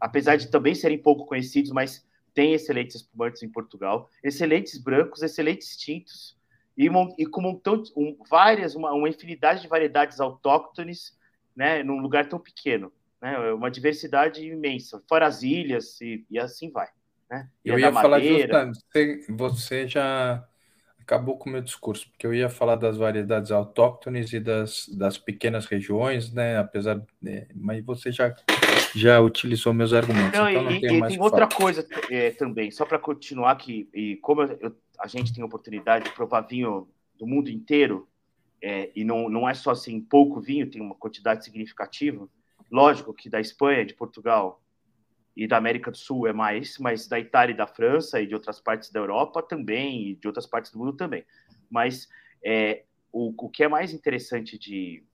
apesar 0.00 0.36
de 0.36 0.50
também 0.50 0.74
serem 0.74 0.98
pouco 0.98 1.26
conhecidos, 1.26 1.70
mas 1.70 2.06
tem 2.34 2.52
excelentes 2.52 2.96
espumantes 2.96 3.42
em 3.42 3.48
Portugal, 3.48 4.08
excelentes 4.22 4.78
brancos, 4.78 5.22
excelentes 5.22 5.76
tintos, 5.76 6.38
e, 6.76 6.88
e 7.18 7.26
com 7.26 7.42
um, 7.42 7.60
um, 7.96 8.16
várias, 8.30 8.76
uma, 8.76 8.92
uma, 8.92 9.08
infinidade 9.08 9.62
de 9.62 9.68
variedades 9.68 10.20
autóctones, 10.20 11.18
né, 11.56 11.82
num 11.82 11.98
lugar 11.98 12.28
tão 12.28 12.38
pequeno, 12.38 12.92
né, 13.20 13.34
é 13.34 13.52
uma 13.52 13.70
diversidade 13.70 14.46
imensa, 14.46 15.02
fora 15.08 15.26
as 15.26 15.42
ilhas 15.42 16.00
e, 16.00 16.24
e 16.30 16.38
assim 16.38 16.70
vai. 16.70 16.88
Né? 17.28 17.48
Eu 17.64 17.78
ia 17.78 17.92
falar 17.92 18.20
justamente, 18.20 18.78
você, 18.92 19.26
você 19.28 19.88
já 19.88 20.46
acabou 21.00 21.38
com 21.38 21.48
o 21.48 21.52
meu 21.52 21.62
discurso, 21.62 22.08
porque 22.10 22.26
eu 22.26 22.34
ia 22.34 22.50
falar 22.50 22.76
das 22.76 22.98
variedades 22.98 23.50
autóctones 23.50 24.32
e 24.32 24.38
das, 24.38 24.86
das 24.88 25.16
pequenas 25.16 25.64
regiões, 25.64 26.32
né? 26.32 26.58
Apesar, 26.58 27.02
de, 27.20 27.48
mas 27.54 27.82
você 27.82 28.12
já 28.12 28.34
já 28.98 29.20
utilizou 29.20 29.72
meus 29.72 29.92
argumentos. 29.92 30.38
Não, 30.38 30.48
então 30.48 30.62
não 30.64 30.70
e, 30.70 30.76
e 30.76 31.08
tem 31.08 31.20
outra 31.20 31.46
coisa 31.46 31.86
é, 32.10 32.30
também, 32.32 32.70
só 32.70 32.84
para 32.84 32.98
continuar 32.98 33.54
que 33.56 33.88
e 33.94 34.16
como 34.16 34.42
eu, 34.42 34.74
a 34.98 35.06
gente 35.06 35.32
tem 35.32 35.42
a 35.42 35.46
oportunidade 35.46 36.06
de 36.06 36.12
provar 36.12 36.42
vinho 36.42 36.88
do 37.18 37.26
mundo 37.26 37.48
inteiro 37.48 38.08
é, 38.60 38.90
e 38.94 39.04
não, 39.04 39.28
não 39.28 39.48
é 39.48 39.54
só 39.54 39.70
assim 39.70 40.00
pouco 40.00 40.40
vinho, 40.40 40.70
tem 40.70 40.82
uma 40.82 40.94
quantidade 40.94 41.44
significativa. 41.44 42.28
Lógico 42.70 43.14
que 43.14 43.30
da 43.30 43.40
Espanha, 43.40 43.86
de 43.86 43.94
Portugal, 43.94 44.60
e 45.36 45.46
da 45.46 45.56
América 45.56 45.92
do 45.92 45.96
Sul 45.96 46.26
é 46.26 46.32
mais, 46.32 46.76
mas 46.78 47.06
da 47.06 47.18
Itália 47.18 47.54
e 47.54 47.56
da 47.56 47.66
França 47.66 48.20
e 48.20 48.26
de 48.26 48.34
outras 48.34 48.60
partes 48.60 48.90
da 48.90 48.98
Europa 48.98 49.40
também, 49.40 50.08
e 50.08 50.14
de 50.16 50.26
outras 50.26 50.46
partes 50.46 50.72
do 50.72 50.78
mundo 50.78 50.94
também. 50.94 51.24
Mas 51.70 52.08
é, 52.44 52.82
o, 53.12 53.32
o 53.36 53.48
que 53.48 53.62
é 53.62 53.68
mais 53.68 53.92
interessante 53.92 54.58
de 54.58 55.04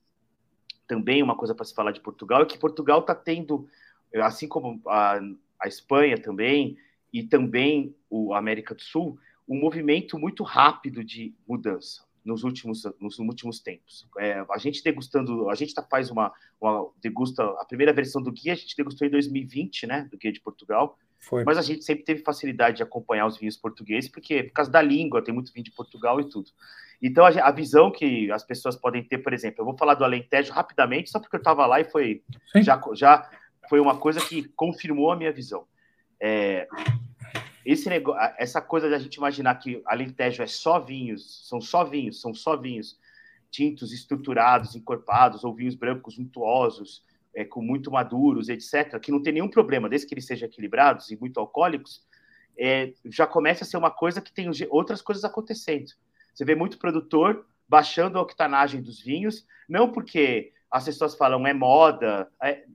também 0.87 1.21
uma 1.23 1.35
coisa 1.35 1.55
para 1.55 1.65
se 1.65 1.73
falar 1.73 1.91
de 1.91 2.01
Portugal 2.01 2.41
é 2.41 2.45
que 2.45 2.57
Portugal 2.57 2.99
está 2.99 3.15
tendo, 3.15 3.67
assim 4.15 4.47
como 4.47 4.81
a, 4.87 5.19
a 5.59 5.67
Espanha 5.67 6.17
também, 6.17 6.77
e 7.11 7.23
também 7.23 7.95
o 8.09 8.33
América 8.33 8.75
do 8.75 8.81
Sul, 8.81 9.17
um 9.47 9.59
movimento 9.59 10.19
muito 10.19 10.43
rápido 10.43 11.03
de 11.03 11.33
mudança 11.47 12.03
nos 12.25 12.43
últimos, 12.43 12.83
nos 12.99 13.19
últimos 13.19 13.59
tempos. 13.59 14.07
É, 14.17 14.43
a 14.49 14.57
gente 14.57 14.83
degustando, 14.83 15.49
a 15.49 15.55
gente 15.55 15.73
tá, 15.73 15.83
faz 15.83 16.09
uma, 16.09 16.33
uma, 16.59 16.89
degusta, 16.99 17.43
a 17.43 17.65
primeira 17.65 17.93
versão 17.93 18.21
do 18.21 18.31
guia 18.31 18.53
a 18.53 18.55
gente 18.55 18.75
degustou 18.75 19.07
em 19.07 19.11
2020, 19.11 19.85
né, 19.85 20.07
do 20.11 20.17
guia 20.17 20.33
de 20.33 20.41
Portugal, 20.41 20.97
Foi. 21.19 21.43
Mas 21.43 21.57
a 21.57 21.61
gente 21.61 21.83
sempre 21.83 22.03
teve 22.03 22.23
facilidade 22.23 22.77
de 22.77 22.83
acompanhar 22.83 23.27
os 23.27 23.37
vinhos 23.37 23.57
portugueses, 23.57 24.09
porque 24.09 24.43
por 24.43 24.53
causa 24.53 24.71
da 24.71 24.81
língua, 24.81 25.23
tem 25.23 25.33
muito 25.33 25.53
vinho 25.53 25.63
de 25.63 25.71
Portugal 25.71 26.19
e 26.19 26.29
tudo. 26.29 26.51
Então, 27.01 27.25
a, 27.25 27.51
visão 27.51 27.91
que 27.91 28.31
as 28.31 28.43
pessoas 28.43 28.75
podem 28.75 29.03
ter, 29.03 29.19
por 29.19 29.33
exemplo, 29.33 29.61
eu 29.61 29.65
vou 29.65 29.77
falar 29.77 29.95
do 29.95 30.03
Alentejo 30.03 30.53
rapidamente, 30.53 31.09
só 31.09 31.19
porque 31.19 31.35
eu 31.35 31.39
estava 31.39 31.65
lá 31.65 31.79
e 31.79 31.85
foi 31.85 32.23
já, 32.57 32.81
já 32.93 33.29
foi 33.69 33.79
uma 33.79 33.97
coisa 33.97 34.19
que 34.19 34.43
confirmou 34.55 35.11
a 35.11 35.15
minha 35.15 35.31
visão. 35.31 35.65
É, 36.19 36.67
esse 37.65 37.89
negócio, 37.89 38.21
essa 38.37 38.61
coisa 38.61 38.89
da 38.89 38.99
gente 38.99 39.15
imaginar 39.15 39.55
que 39.55 39.81
Alentejo 39.85 40.43
é 40.43 40.47
só 40.47 40.79
vinhos, 40.79 41.47
são 41.49 41.59
só 41.59 41.83
vinhos, 41.83 42.21
são 42.21 42.33
só 42.33 42.55
vinhos 42.55 42.97
tintos, 43.49 43.93
estruturados, 43.93 44.75
encorpados, 44.75 45.43
ou 45.43 45.53
vinhos 45.53 45.75
brancos 45.75 46.19
untuosos, 46.19 47.03
é, 47.33 47.45
com 47.45 47.61
muito 47.61 47.89
maduros, 47.89 48.49
etc., 48.49 48.99
que 48.99 49.11
não 49.11 49.21
tem 49.21 49.33
nenhum 49.33 49.49
problema, 49.49 49.89
desde 49.89 50.07
que 50.07 50.13
eles 50.13 50.25
sejam 50.25 50.47
equilibrados 50.47 51.09
e 51.09 51.17
muito 51.17 51.39
alcoólicos, 51.39 52.05
é, 52.57 52.93
já 53.05 53.25
começa 53.25 53.63
a 53.63 53.67
ser 53.67 53.77
uma 53.77 53.91
coisa 53.91 54.21
que 54.21 54.33
tem 54.33 54.49
outras 54.69 55.01
coisas 55.01 55.23
acontecendo. 55.23 55.91
Você 56.35 56.45
vê 56.45 56.53
muito 56.53 56.77
produtor 56.77 57.47
baixando 57.67 58.19
a 58.19 58.21
octanagem 58.21 58.81
dos 58.81 59.01
vinhos, 59.01 59.47
não 59.67 59.91
porque 59.91 60.53
as 60.69 60.85
pessoas 60.85 61.15
falam 61.15 61.47
é 61.47 61.53
moda, 61.53 62.29
é, 62.43 62.65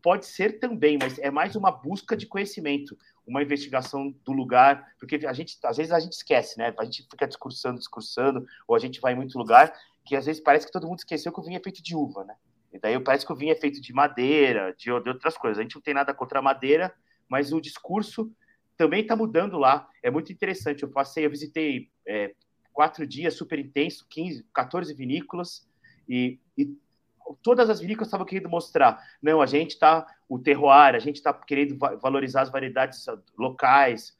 pode 0.00 0.24
ser 0.24 0.58
também, 0.58 0.96
mas 1.00 1.18
é 1.18 1.30
mais 1.30 1.56
uma 1.56 1.70
busca 1.70 2.16
de 2.16 2.26
conhecimento, 2.26 2.96
uma 3.26 3.42
investigação 3.42 4.14
do 4.24 4.32
lugar, 4.32 4.94
porque 4.98 5.26
a 5.26 5.32
gente 5.32 5.58
às 5.64 5.76
vezes 5.76 5.92
a 5.92 6.00
gente 6.00 6.12
esquece, 6.12 6.58
né? 6.58 6.72
A 6.78 6.84
gente 6.84 7.06
fica 7.10 7.26
discursando, 7.26 7.78
discursando, 7.78 8.46
ou 8.66 8.74
a 8.74 8.78
gente 8.78 9.00
vai 9.00 9.12
em 9.12 9.16
muito 9.16 9.36
lugar 9.36 9.72
que 10.04 10.16
às 10.16 10.26
vezes 10.26 10.42
parece 10.42 10.66
que 10.66 10.72
todo 10.72 10.86
mundo 10.86 10.98
esqueceu 10.98 11.32
que 11.32 11.40
o 11.40 11.42
vinho 11.42 11.56
é 11.56 11.62
feito 11.62 11.82
de 11.82 11.94
uva, 11.94 12.24
né? 12.24 12.34
E 12.72 12.78
daí 12.78 12.98
parece 13.00 13.26
que 13.26 13.32
o 13.32 13.36
vinho 13.36 13.52
é 13.52 13.56
feito 13.56 13.80
de 13.80 13.92
madeira, 13.92 14.74
de, 14.76 14.84
de 14.84 14.90
outras 14.90 15.36
coisas. 15.36 15.58
A 15.58 15.62
gente 15.62 15.74
não 15.74 15.82
tem 15.82 15.94
nada 15.94 16.14
contra 16.14 16.38
a 16.38 16.42
madeira, 16.42 16.92
mas 17.28 17.52
o 17.52 17.60
discurso 17.60 18.32
também 18.76 19.02
está 19.02 19.14
mudando 19.14 19.58
lá. 19.58 19.88
É 20.02 20.10
muito 20.10 20.32
interessante. 20.32 20.82
Eu 20.82 20.90
passei, 20.90 21.26
eu 21.26 21.30
visitei 21.30 21.90
é, 22.06 22.34
quatro 22.72 23.06
dias 23.06 23.34
super 23.34 23.58
intenso, 23.58 24.06
15, 24.08 24.44
14 24.52 24.94
vinícolas, 24.94 25.66
e, 26.08 26.38
e 26.56 26.74
todas 27.42 27.70
as 27.70 27.80
vinícolas 27.80 28.08
estavam 28.08 28.26
querendo 28.26 28.48
mostrar, 28.48 29.02
não, 29.22 29.40
a 29.40 29.46
gente 29.46 29.72
está, 29.72 30.06
o 30.28 30.38
terroir, 30.38 30.94
a 30.94 30.98
gente 30.98 31.16
está 31.16 31.32
querendo 31.32 31.76
valorizar 32.00 32.42
as 32.42 32.50
variedades 32.50 33.06
locais, 33.38 34.16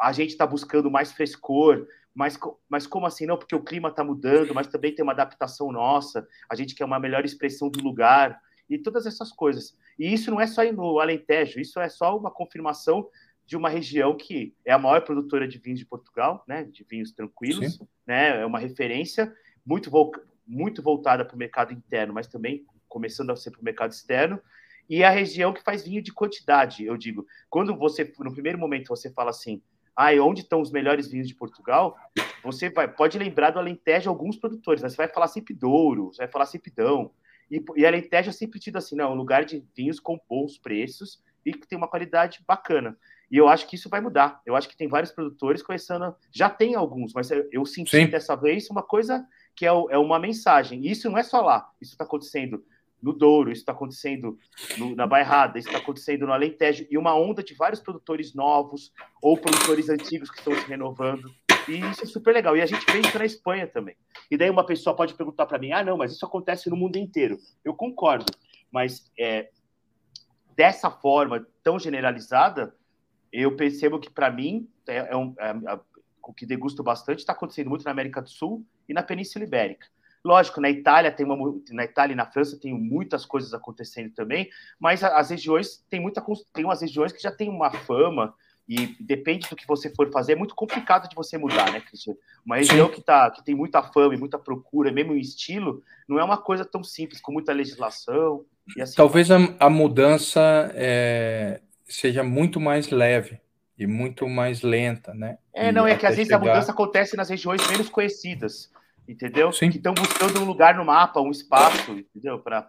a 0.00 0.12
gente 0.12 0.30
está 0.30 0.46
buscando 0.46 0.90
mais 0.90 1.12
frescor, 1.12 1.86
mas, 2.14 2.38
mas 2.68 2.86
como 2.86 3.06
assim? 3.06 3.26
Não, 3.26 3.36
porque 3.36 3.54
o 3.54 3.62
clima 3.62 3.88
está 3.88 4.02
mudando, 4.02 4.54
mas 4.54 4.66
também 4.66 4.94
tem 4.94 5.02
uma 5.02 5.12
adaptação 5.12 5.70
nossa, 5.70 6.26
a 6.48 6.54
gente 6.54 6.74
quer 6.74 6.84
uma 6.84 6.98
melhor 6.98 7.24
expressão 7.24 7.70
do 7.70 7.82
lugar, 7.82 8.40
e 8.70 8.78
todas 8.78 9.04
essas 9.04 9.32
coisas. 9.32 9.76
E 9.98 10.14
isso 10.14 10.30
não 10.30 10.40
é 10.40 10.46
só 10.46 10.62
no 10.72 11.00
Alentejo, 11.00 11.60
isso 11.60 11.80
é 11.80 11.88
só 11.88 12.16
uma 12.16 12.30
confirmação 12.30 13.08
de 13.50 13.56
uma 13.56 13.68
região 13.68 14.16
que 14.16 14.54
é 14.64 14.70
a 14.70 14.78
maior 14.78 15.00
produtora 15.00 15.48
de 15.48 15.58
vinhos 15.58 15.80
de 15.80 15.84
Portugal, 15.84 16.44
né, 16.46 16.62
de 16.62 16.86
vinhos 16.88 17.10
tranquilos, 17.10 17.74
Sim. 17.74 17.88
né, 18.06 18.40
é 18.42 18.46
uma 18.46 18.60
referência 18.60 19.34
muito, 19.66 19.90
muito 20.46 20.80
voltada 20.80 21.24
para 21.24 21.34
o 21.34 21.38
mercado 21.38 21.72
interno, 21.72 22.14
mas 22.14 22.28
também 22.28 22.64
começando 22.88 23.30
a 23.30 23.36
ser 23.36 23.50
para 23.50 23.60
o 23.60 23.64
mercado 23.64 23.90
externo, 23.90 24.40
e 24.88 25.02
é 25.02 25.06
a 25.06 25.10
região 25.10 25.52
que 25.52 25.64
faz 25.64 25.82
vinho 25.82 26.00
de 26.00 26.12
quantidade, 26.12 26.84
eu 26.84 26.96
digo. 26.96 27.26
Quando 27.48 27.76
você, 27.76 28.12
no 28.20 28.32
primeiro 28.32 28.56
momento, 28.56 28.86
você 28.86 29.10
fala 29.10 29.30
assim, 29.30 29.60
ah, 29.96 30.12
onde 30.22 30.42
estão 30.42 30.60
os 30.60 30.70
melhores 30.70 31.10
vinhos 31.10 31.26
de 31.26 31.34
Portugal? 31.34 31.96
Você 32.44 32.70
vai, 32.70 32.86
pode 32.86 33.18
lembrar 33.18 33.50
do 33.50 33.58
Alentejo 33.58 34.08
alguns 34.08 34.36
produtores, 34.36 34.80
né? 34.80 34.88
Você 34.88 34.96
vai 34.96 35.08
falar 35.08 35.26
sempre 35.26 35.54
Douro, 35.54 36.12
você 36.12 36.18
vai 36.18 36.30
falar 36.30 36.46
sempre 36.46 36.70
Dão. 36.70 37.10
E, 37.50 37.60
e 37.76 37.84
Alentejo 37.84 38.30
é 38.30 38.32
sempre 38.32 38.60
tido 38.60 38.76
assim, 38.76 38.94
não, 38.94 39.12
um 39.12 39.16
lugar 39.16 39.44
de 39.44 39.64
vinhos 39.76 39.98
com 39.98 40.20
bons 40.28 40.56
preços 40.56 41.20
e 41.44 41.52
que 41.52 41.66
tem 41.66 41.76
uma 41.76 41.88
qualidade 41.88 42.44
bacana. 42.46 42.96
E 43.30 43.36
eu 43.36 43.48
acho 43.48 43.66
que 43.68 43.76
isso 43.76 43.88
vai 43.88 44.00
mudar. 44.00 44.40
Eu 44.44 44.56
acho 44.56 44.68
que 44.68 44.76
tem 44.76 44.88
vários 44.88 45.12
produtores 45.12 45.62
começando. 45.62 46.14
Já 46.32 46.50
tem 46.50 46.74
alguns, 46.74 47.12
mas 47.12 47.30
eu 47.30 47.64
senti 47.64 47.96
Sim. 47.96 48.06
dessa 48.06 48.34
vez 48.34 48.68
uma 48.68 48.82
coisa 48.82 49.24
que 49.54 49.64
é, 49.64 49.68
é 49.68 49.98
uma 49.98 50.18
mensagem. 50.18 50.84
E 50.84 50.90
isso 50.90 51.08
não 51.08 51.18
é 51.18 51.22
só 51.22 51.40
lá. 51.40 51.70
Isso 51.80 51.92
está 51.92 52.04
acontecendo 52.04 52.64
no 53.02 53.12
Douro, 53.12 53.50
isso 53.50 53.62
está 53.62 53.72
acontecendo 53.72 54.38
no, 54.76 54.94
na 54.94 55.06
Bairrada, 55.06 55.58
isso 55.58 55.68
está 55.68 55.78
acontecendo 55.78 56.26
no 56.26 56.32
Alentejo, 56.32 56.86
e 56.90 56.98
uma 56.98 57.14
onda 57.14 57.42
de 57.42 57.54
vários 57.54 57.80
produtores 57.80 58.34
novos 58.34 58.92
ou 59.22 59.38
produtores 59.38 59.88
antigos 59.88 60.30
que 60.30 60.38
estão 60.38 60.54
se 60.54 60.66
renovando. 60.68 61.30
E 61.68 61.78
isso 61.78 62.02
é 62.02 62.06
super 62.06 62.34
legal. 62.34 62.56
E 62.56 62.62
a 62.62 62.66
gente 62.66 62.84
vê 62.90 63.00
isso 63.00 63.18
na 63.18 63.24
Espanha 63.24 63.66
também. 63.66 63.96
E 64.30 64.36
daí 64.36 64.50
uma 64.50 64.66
pessoa 64.66 64.94
pode 64.94 65.14
perguntar 65.14 65.46
para 65.46 65.58
mim: 65.58 65.72
ah, 65.72 65.84
não, 65.84 65.96
mas 65.96 66.12
isso 66.12 66.26
acontece 66.26 66.68
no 66.68 66.76
mundo 66.76 66.96
inteiro. 66.96 67.38
Eu 67.64 67.74
concordo, 67.74 68.32
mas 68.70 69.10
é, 69.18 69.50
dessa 70.56 70.90
forma 70.90 71.46
tão 71.62 71.78
generalizada, 71.78 72.74
eu 73.32 73.56
percebo 73.56 73.98
que 73.98 74.10
para 74.10 74.30
mim 74.30 74.68
é, 74.86 75.12
é, 75.12 75.16
um, 75.16 75.34
é, 75.38 75.50
é, 75.50 75.80
o 76.22 76.32
que 76.32 76.46
degusto 76.46 76.82
bastante 76.82 77.20
está 77.20 77.32
acontecendo 77.32 77.70
muito 77.70 77.84
na 77.84 77.90
América 77.90 78.20
do 78.20 78.28
Sul 78.28 78.64
e 78.88 78.94
na 78.94 79.02
Península 79.02 79.44
Ibérica. 79.44 79.86
Lógico, 80.22 80.60
na 80.60 80.68
Itália 80.68 81.10
tem 81.10 81.24
uma, 81.24 81.60
na 81.70 81.84
Itália 81.84 82.12
e 82.12 82.16
na 82.16 82.26
França 82.26 82.58
tem 82.58 82.74
muitas 82.74 83.24
coisas 83.24 83.54
acontecendo 83.54 84.12
também, 84.12 84.50
mas 84.78 85.02
as 85.02 85.30
regiões 85.30 85.84
tem 85.88 85.98
muita 85.98 86.22
tem 86.52 86.64
umas 86.64 86.82
regiões 86.82 87.12
que 87.12 87.22
já 87.22 87.30
tem 87.30 87.48
uma 87.48 87.70
fama 87.70 88.34
e 88.70 88.94
depende 89.00 89.48
do 89.48 89.56
que 89.56 89.66
você 89.66 89.90
for 89.90 90.12
fazer, 90.12 90.34
é 90.34 90.36
muito 90.36 90.54
complicado 90.54 91.08
de 91.08 91.16
você 91.16 91.36
mudar, 91.36 91.72
né, 91.72 91.80
Cristian? 91.80 92.14
Uma 92.46 92.58
região 92.58 92.88
que, 92.88 93.00
tá, 93.00 93.28
que 93.28 93.44
tem 93.44 93.52
muita 93.52 93.82
fama 93.82 94.14
e 94.14 94.16
muita 94.16 94.38
procura, 94.38 94.92
mesmo 94.92 95.12
em 95.12 95.18
estilo, 95.18 95.82
não 96.08 96.20
é 96.20 96.22
uma 96.22 96.36
coisa 96.36 96.64
tão 96.64 96.84
simples, 96.84 97.20
com 97.20 97.32
muita 97.32 97.52
legislação. 97.52 98.44
Assim 98.78 98.94
Talvez 98.94 99.28
a, 99.28 99.38
a 99.58 99.68
mudança 99.68 100.70
é, 100.74 101.60
seja 101.92 102.22
muito 102.22 102.60
mais 102.60 102.90
leve 102.90 103.40
e 103.78 103.86
muito 103.86 104.28
mais 104.28 104.62
lenta, 104.62 105.14
né? 105.14 105.38
É, 105.52 105.72
não, 105.72 105.86
é 105.86 105.96
que 105.96 106.06
às 106.06 106.16
vezes 106.16 106.28
chegar... 106.28 106.36
a 106.36 106.40
mudança 106.40 106.72
acontece 106.72 107.16
nas 107.16 107.28
regiões 107.28 107.66
menos 107.68 107.88
conhecidas 107.88 108.70
entendeu? 109.10 109.52
Sim. 109.52 109.70
Que 109.70 109.76
estão 109.76 109.92
buscando 109.92 110.40
um 110.40 110.44
lugar 110.44 110.76
no 110.76 110.84
mapa, 110.84 111.20
um 111.20 111.30
espaço, 111.30 111.92
entendeu? 111.92 112.38
Para. 112.38 112.66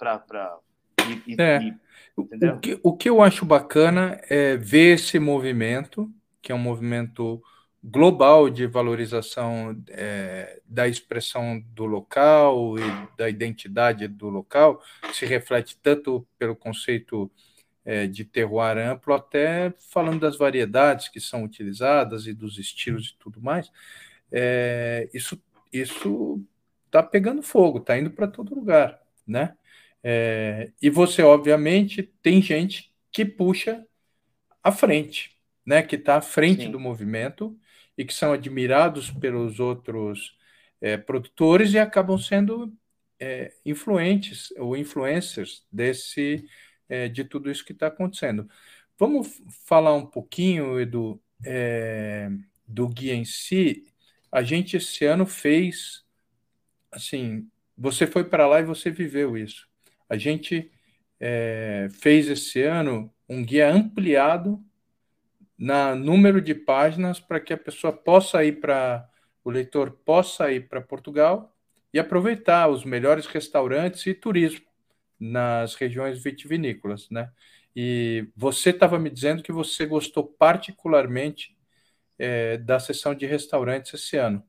É. 1.37 1.59
O, 2.15 2.59
que, 2.59 2.79
o 2.83 2.97
que 2.97 3.09
eu 3.09 3.21
acho 3.21 3.45
bacana 3.45 4.19
é 4.29 4.57
ver 4.57 4.95
esse 4.95 5.19
movimento, 5.19 6.11
que 6.41 6.51
é 6.51 6.55
um 6.55 6.59
movimento 6.59 7.41
global 7.83 8.49
de 8.49 8.67
valorização 8.67 9.75
é, 9.89 10.59
da 10.65 10.87
expressão 10.87 11.59
do 11.73 11.85
local 11.85 12.77
e 12.77 13.17
da 13.17 13.27
identidade 13.27 14.07
do 14.07 14.29
local, 14.29 14.81
se 15.13 15.25
reflete 15.25 15.77
tanto 15.81 16.27
pelo 16.37 16.55
conceito 16.55 17.31
é, 17.85 18.07
de 18.07 18.23
terroir 18.25 18.77
amplo, 18.77 19.13
até 19.13 19.73
falando 19.91 20.19
das 20.19 20.37
variedades 20.37 21.09
que 21.09 21.19
são 21.19 21.43
utilizadas 21.43 22.27
e 22.27 22.33
dos 22.33 22.57
estilos 22.57 23.09
e 23.09 23.15
tudo 23.19 23.41
mais. 23.41 23.71
É, 24.31 25.09
isso 25.13 25.41
isso 25.71 26.43
está 26.85 27.01
pegando 27.01 27.41
fogo, 27.41 27.77
está 27.77 27.97
indo 27.97 28.11
para 28.11 28.27
todo 28.27 28.53
lugar, 28.53 28.99
né? 29.25 29.55
É, 30.03 30.71
e 30.81 30.89
você, 30.89 31.21
obviamente, 31.21 32.03
tem 32.21 32.41
gente 32.41 32.91
que 33.11 33.23
puxa 33.23 33.85
à 34.63 34.71
frente, 34.71 35.37
né? 35.65 35.81
Que 35.81 35.95
está 35.95 36.17
à 36.17 36.21
frente 36.21 36.63
Sim. 36.63 36.71
do 36.71 36.79
movimento 36.79 37.57
e 37.97 38.03
que 38.03 38.13
são 38.13 38.33
admirados 38.33 39.09
pelos 39.11 39.59
outros 39.59 40.37
é, 40.81 40.97
produtores 40.97 41.73
e 41.73 41.79
acabam 41.79 42.17
sendo 42.17 42.73
é, 43.19 43.53
influentes 43.65 44.51
ou 44.57 44.75
influencers 44.75 45.65
desse 45.71 46.45
é, 46.91 47.07
de 47.07 47.23
tudo 47.23 47.49
isso 47.49 47.65
que 47.65 47.71
está 47.71 47.87
acontecendo. 47.87 48.47
Vamos 48.99 49.41
falar 49.65 49.95
um 49.95 50.05
pouquinho, 50.05 50.79
Edu, 50.79 51.21
é, 51.43 52.29
do 52.67 52.87
guia 52.87 53.15
em 53.15 53.25
si 53.25 53.85
a 54.31 54.41
gente 54.41 54.77
esse 54.77 55.03
ano 55.05 55.25
fez 55.25 56.05
assim, 56.91 57.49
você 57.77 58.07
foi 58.07 58.23
para 58.23 58.47
lá 58.47 58.59
e 58.59 58.65
você 58.65 58.89
viveu 58.89 59.37
isso. 59.37 59.67
A 60.09 60.17
gente 60.17 60.71
é, 61.19 61.87
fez 61.91 62.29
esse 62.29 62.61
ano 62.61 63.13
um 63.27 63.43
guia 63.43 63.71
ampliado 63.71 64.63
na 65.57 65.93
número 65.95 66.41
de 66.41 66.55
páginas 66.55 67.19
para 67.19 67.39
que 67.39 67.53
a 67.53 67.57
pessoa 67.57 67.93
possa 67.93 68.43
ir 68.43 68.59
para 68.59 69.07
o 69.43 69.49
leitor 69.49 69.91
possa 69.91 70.51
ir 70.51 70.67
para 70.67 70.81
Portugal 70.81 71.55
e 71.93 71.99
aproveitar 71.99 72.69
os 72.69 72.85
melhores 72.85 73.25
restaurantes 73.25 74.05
e 74.05 74.13
turismo 74.13 74.70
nas 75.21 75.75
regiões 75.75 76.21
vitivinícolas, 76.21 77.07
né? 77.11 77.29
E 77.75 78.27
você 78.35 78.71
estava 78.71 78.97
me 78.97 79.07
dizendo 79.07 79.43
que 79.43 79.51
você 79.51 79.85
gostou 79.85 80.25
particularmente 80.25 81.55
é, 82.17 82.57
da 82.57 82.79
sessão 82.79 83.13
de 83.13 83.27
restaurantes 83.27 83.93
esse 83.93 84.17
ano. 84.17 84.43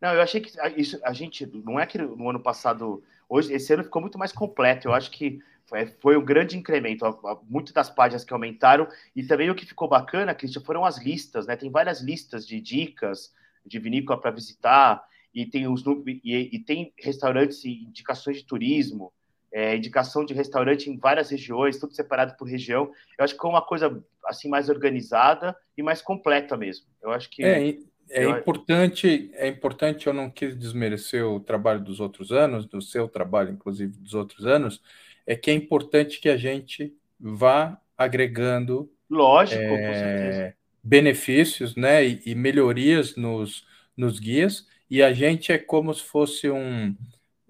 Não, 0.00 0.12
eu 0.12 0.20
achei 0.20 0.40
que 0.40 0.50
isso 0.76 0.98
a 1.04 1.12
gente 1.12 1.46
não 1.46 1.78
é 1.78 1.86
que 1.86 1.96
no 1.96 2.28
ano 2.28 2.40
passado, 2.40 3.04
hoje 3.28 3.52
esse 3.52 3.72
ano 3.72 3.84
ficou 3.84 4.02
muito 4.02 4.18
mais 4.18 4.32
completo. 4.32 4.88
Eu 4.88 4.92
acho 4.92 5.12
que 5.12 5.38
foi, 5.64 5.86
foi 6.00 6.16
um 6.16 6.24
grande 6.24 6.58
incremento, 6.58 7.04
muitas 7.48 7.72
das 7.72 7.88
páginas 7.88 8.24
que 8.24 8.32
aumentaram 8.32 8.88
e 9.14 9.22
também 9.22 9.48
o 9.48 9.54
que 9.54 9.64
ficou 9.64 9.88
bacana, 9.88 10.34
Cristian, 10.34 10.62
foram 10.62 10.84
as 10.84 10.98
listas, 10.98 11.46
né? 11.46 11.54
Tem 11.54 11.70
várias 11.70 12.00
listas 12.00 12.44
de 12.44 12.60
dicas 12.60 13.32
de 13.64 13.78
vinícola 13.78 14.20
para 14.20 14.32
visitar 14.32 15.04
e 15.32 15.46
tem 15.46 15.68
os 15.68 15.84
e, 16.06 16.50
e 16.52 16.58
tem 16.58 16.92
restaurantes 16.98 17.64
e 17.64 17.84
indicações 17.84 18.38
de 18.38 18.44
turismo 18.44 19.12
é, 19.52 19.76
indicação 19.76 20.24
de 20.24 20.32
restaurante 20.32 20.88
em 20.88 20.96
várias 20.96 21.30
regiões, 21.30 21.78
tudo 21.78 21.94
separado 21.94 22.36
por 22.36 22.48
região. 22.48 22.90
Eu 23.18 23.24
acho 23.24 23.36
que 23.36 23.44
é 23.44 23.48
uma 23.48 23.62
coisa 23.62 24.02
assim 24.26 24.48
mais 24.48 24.68
organizada 24.68 25.56
e 25.76 25.82
mais 25.82 26.00
completa 26.00 26.56
mesmo. 26.56 26.86
Eu 27.02 27.10
acho 27.10 27.28
que 27.28 27.44
é, 27.44 27.68
é 28.10 28.24
eu... 28.24 28.30
importante. 28.30 29.30
É 29.34 29.48
importante. 29.48 30.06
Eu 30.06 30.12
não 30.12 30.30
quis 30.30 30.56
desmerecer 30.56 31.26
o 31.26 31.40
trabalho 31.40 31.80
dos 31.80 32.00
outros 32.00 32.30
anos, 32.30 32.66
do 32.66 32.80
seu 32.80 33.08
trabalho, 33.08 33.50
inclusive 33.50 33.92
dos 33.98 34.14
outros 34.14 34.46
anos. 34.46 34.80
É 35.26 35.34
que 35.34 35.50
é 35.50 35.54
importante 35.54 36.20
que 36.20 36.28
a 36.28 36.36
gente 36.36 36.94
vá 37.18 37.78
agregando, 37.96 38.90
lógico, 39.08 39.60
é, 39.60 40.54
benefícios, 40.82 41.76
né, 41.76 42.06
e, 42.06 42.22
e 42.24 42.34
melhorias 42.34 43.16
nos, 43.16 43.66
nos 43.96 44.18
guias. 44.18 44.66
E 44.88 45.02
a 45.02 45.12
gente 45.12 45.52
é 45.52 45.58
como 45.58 45.92
se 45.92 46.02
fosse 46.02 46.50
um 46.50 46.96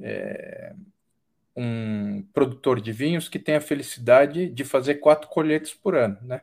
é, 0.00 0.74
um 1.60 2.22
produtor 2.32 2.80
de 2.80 2.90
vinhos 2.90 3.28
que 3.28 3.38
tem 3.38 3.56
a 3.56 3.60
felicidade 3.60 4.48
de 4.48 4.64
fazer 4.64 4.94
quatro 4.94 5.28
colheitas 5.28 5.74
por 5.74 5.94
ano, 5.94 6.16
né? 6.22 6.40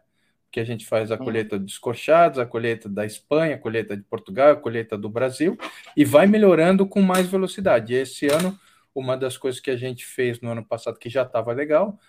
Que 0.51 0.59
a 0.59 0.63
gente 0.63 0.85
faz 0.85 1.11
a 1.11 1.15
uhum. 1.15 1.25
colheita 1.25 1.57
dos 1.57 1.79
corchados, 1.79 2.37
a 2.37 2.45
colheita 2.45 2.87
da 2.87 3.03
Espanha, 3.03 3.55
a 3.55 3.57
colheita 3.57 3.97
de 3.97 4.03
Portugal, 4.03 4.51
a 4.51 4.55
colheita 4.55 4.95
do 4.95 5.09
Brasil, 5.09 5.57
e 5.95 6.05
vai 6.05 6.27
melhorando 6.27 6.85
com 6.85 7.01
mais 7.01 7.27
velocidade. 7.27 7.93
E 7.93 7.97
esse 7.97 8.27
ano, 8.27 8.57
uma 8.93 9.17
das 9.17 9.37
coisas 9.37 9.59
que 9.59 9.71
a 9.71 9.75
gente 9.75 10.05
fez 10.05 10.39
no 10.39 10.51
ano 10.51 10.63
passado 10.63 10.99
que 10.99 11.09
já 11.09 11.23
estava 11.23 11.51
legal, 11.51 11.99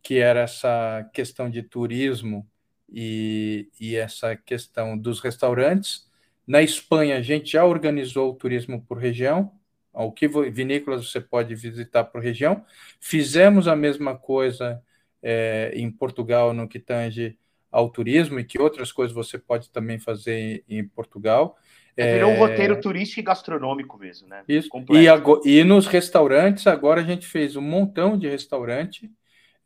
que 0.00 0.18
era 0.18 0.40
essa 0.40 1.10
questão 1.12 1.50
de 1.50 1.62
turismo 1.62 2.48
e, 2.88 3.68
e 3.80 3.96
essa 3.96 4.36
questão 4.36 4.96
dos 4.96 5.18
restaurantes. 5.18 6.06
Na 6.46 6.62
Espanha, 6.62 7.16
a 7.16 7.22
gente 7.22 7.52
já 7.52 7.64
organizou 7.64 8.30
o 8.30 8.34
turismo 8.34 8.80
por 8.86 8.96
região, 8.96 9.57
o 10.04 10.12
que 10.12 10.28
vinícolas 10.28 11.10
você 11.10 11.20
pode 11.20 11.54
visitar 11.54 12.04
por 12.04 12.22
região. 12.22 12.64
Fizemos 13.00 13.66
a 13.66 13.74
mesma 13.74 14.16
coisa 14.16 14.80
é, 15.22 15.72
em 15.74 15.90
Portugal 15.90 16.52
no 16.52 16.68
que 16.68 16.78
tange 16.78 17.36
ao 17.70 17.90
turismo 17.90 18.38
e 18.38 18.44
que 18.44 18.60
outras 18.60 18.92
coisas 18.92 19.14
você 19.14 19.38
pode 19.38 19.70
também 19.70 19.98
fazer 19.98 20.64
em, 20.68 20.86
Portugal. 20.86 21.56
É, 21.96 22.14
virou 22.14 22.30
um 22.30 22.34
é, 22.34 22.38
roteiro 22.38 22.80
turístico 22.80 23.20
e 23.20 23.22
gastronômico 23.24 23.98
mesmo, 23.98 24.28
né? 24.28 24.44
Isso. 24.48 24.70
E, 24.90 25.08
agora, 25.08 25.40
e, 25.44 25.64
nos 25.64 25.86
restaurantes, 25.86 26.66
agora 26.66 27.00
a 27.00 27.04
gente 27.04 27.26
fez 27.26 27.56
um 27.56 27.60
montão 27.60 28.16
de 28.16 28.28
restaurante 28.28 29.10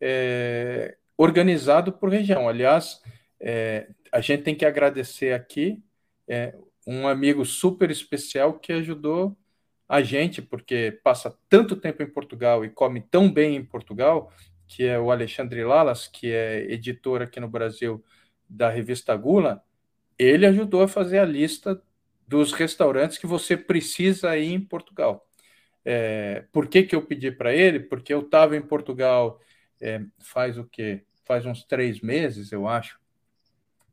é, 0.00 0.96
organizado 1.16 1.92
por 1.92 2.10
região. 2.10 2.48
Aliás, 2.48 3.00
é, 3.38 3.88
a 4.10 4.20
gente 4.20 4.42
tem 4.42 4.54
que 4.54 4.64
agradecer 4.64 5.32
aqui 5.34 5.82
é, 6.26 6.54
um 6.86 7.06
amigo 7.06 7.44
super 7.44 7.90
especial 7.90 8.54
que 8.54 8.72
ajudou 8.72 9.36
a 9.92 10.00
gente, 10.00 10.40
porque 10.40 10.98
passa 11.04 11.38
tanto 11.50 11.76
tempo 11.76 12.02
em 12.02 12.10
Portugal 12.10 12.64
e 12.64 12.70
come 12.70 13.02
tão 13.02 13.30
bem 13.30 13.56
em 13.56 13.62
Portugal, 13.62 14.32
que 14.66 14.84
é 14.84 14.98
o 14.98 15.10
Alexandre 15.10 15.62
Lalas, 15.62 16.08
que 16.08 16.32
é 16.32 16.64
editor 16.72 17.20
aqui 17.20 17.38
no 17.38 17.46
Brasil 17.46 18.02
da 18.48 18.70
revista 18.70 19.14
Gula, 19.14 19.62
ele 20.18 20.46
ajudou 20.46 20.82
a 20.82 20.88
fazer 20.88 21.18
a 21.18 21.26
lista 21.26 21.78
dos 22.26 22.54
restaurantes 22.54 23.18
que 23.18 23.26
você 23.26 23.54
precisa 23.54 24.34
ir 24.34 24.54
em 24.54 24.60
Portugal. 24.62 25.28
É, 25.84 26.46
por 26.50 26.68
que, 26.68 26.84
que 26.84 26.96
eu 26.96 27.02
pedi 27.02 27.30
para 27.30 27.54
ele? 27.54 27.78
Porque 27.78 28.14
eu 28.14 28.20
estava 28.20 28.56
em 28.56 28.62
Portugal 28.62 29.38
é, 29.78 30.00
faz 30.20 30.56
o 30.56 30.64
quê? 30.64 31.02
Faz 31.26 31.44
uns 31.44 31.64
três 31.64 32.00
meses, 32.00 32.50
eu 32.50 32.66
acho. 32.66 32.98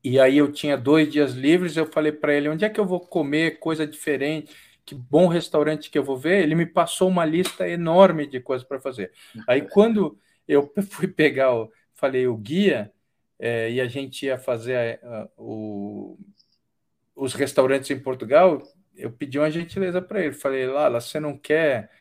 E 0.02 0.18
aí 0.18 0.38
eu 0.38 0.50
tinha 0.50 0.78
dois 0.78 1.12
dias 1.12 1.34
livres, 1.34 1.76
eu 1.76 1.86
falei 1.86 2.14
para 2.14 2.34
ele, 2.34 2.48
onde 2.48 2.64
é 2.64 2.70
que 2.70 2.80
eu 2.80 2.86
vou 2.86 3.02
comer 3.02 3.60
coisa 3.60 3.86
diferente? 3.86 4.56
Que 4.90 4.96
bom 4.96 5.28
restaurante 5.28 5.92
que 5.92 6.00
eu 6.00 6.04
vou 6.04 6.18
ver, 6.18 6.42
ele 6.42 6.56
me 6.56 6.66
passou 6.66 7.08
uma 7.08 7.24
lista 7.24 7.70
enorme 7.70 8.26
de 8.26 8.40
coisas 8.40 8.68
para 8.68 8.80
fazer. 8.80 9.12
Aí 9.48 9.62
quando 9.62 10.18
eu 10.48 10.74
fui 10.90 11.08
pegar, 11.08 11.54
o, 11.54 11.72
falei 11.94 12.26
o 12.26 12.36
guia 12.36 12.92
é, 13.38 13.70
e 13.70 13.80
a 13.80 13.88
gente 13.88 14.26
ia 14.26 14.36
fazer 14.36 15.00
a, 15.04 15.30
o, 15.38 16.18
os 17.16 17.36
restaurantes 17.36 17.92
em 17.92 18.00
Portugal, 18.00 18.64
eu 18.96 19.12
pedi 19.12 19.38
uma 19.38 19.52
gentileza 19.52 20.02
para 20.02 20.24
ele. 20.26 20.34
Falei, 20.34 20.66
Lala, 20.66 21.00
você 21.00 21.20
não 21.20 21.38
quer, 21.38 21.92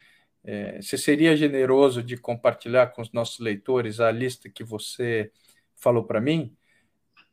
é, 0.43 0.81
você 0.81 0.97
seria 0.97 1.37
generoso 1.37 2.03
de 2.03 2.17
compartilhar 2.17 2.87
com 2.87 3.03
os 3.03 3.13
nossos 3.13 3.39
leitores 3.39 4.01
a 4.01 4.11
lista 4.11 4.49
que 4.49 4.65
você 4.65 5.31
falou 5.77 6.05
para 6.05 6.23
mim? 6.23 6.57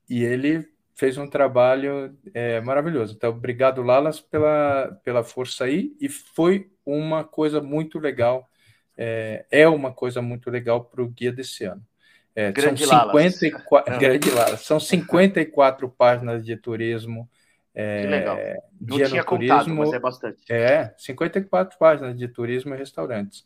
E 0.10 0.22
ele 0.22 0.68
fez 0.96 1.18
um 1.18 1.28
trabalho 1.28 2.18
é, 2.34 2.62
maravilhoso. 2.62 3.14
Então, 3.16 3.32
obrigado, 3.32 3.84
Lalas, 3.84 4.22
pela, 4.22 4.98
pela 5.04 5.24
força 5.24 5.66
aí. 5.66 5.94
E 6.00 6.08
foi 6.08 6.72
uma 6.86 7.24
coisa 7.24 7.62
muito 7.62 8.00
legal, 8.00 8.50
é, 8.98 9.46
é 9.52 9.68
uma 9.68 9.92
coisa 9.92 10.22
muito 10.22 10.50
legal 10.50 10.86
para 10.86 11.04
o 11.04 11.10
guia 11.10 11.34
desse 11.34 11.66
ano. 11.66 11.86
É, 12.34 12.52
grande 12.52 12.86
são 12.86 13.12
54, 13.12 13.92
Lalas. 13.92 14.00
grande 14.00 14.32
Lalas. 14.32 14.62
São 14.62 14.80
54 14.80 15.90
páginas 15.90 16.46
de 16.46 16.56
turismo. 16.56 17.30
É, 17.74 18.02
que 18.02 18.08
legal. 18.08 18.38
Não 18.80 18.98
tinha 18.98 19.24
turismo, 19.24 19.58
contado, 19.58 19.76
mas 19.76 19.94
é 19.94 20.00
bastante. 20.00 20.44
É, 20.50 20.94
54 20.98 21.78
páginas 21.78 22.18
de 22.18 22.28
turismo 22.28 22.74
e 22.74 22.78
restaurantes. 22.78 23.44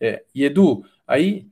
É, 0.00 0.24
e 0.34 0.44
Edu, 0.44 0.84
aí 1.06 1.48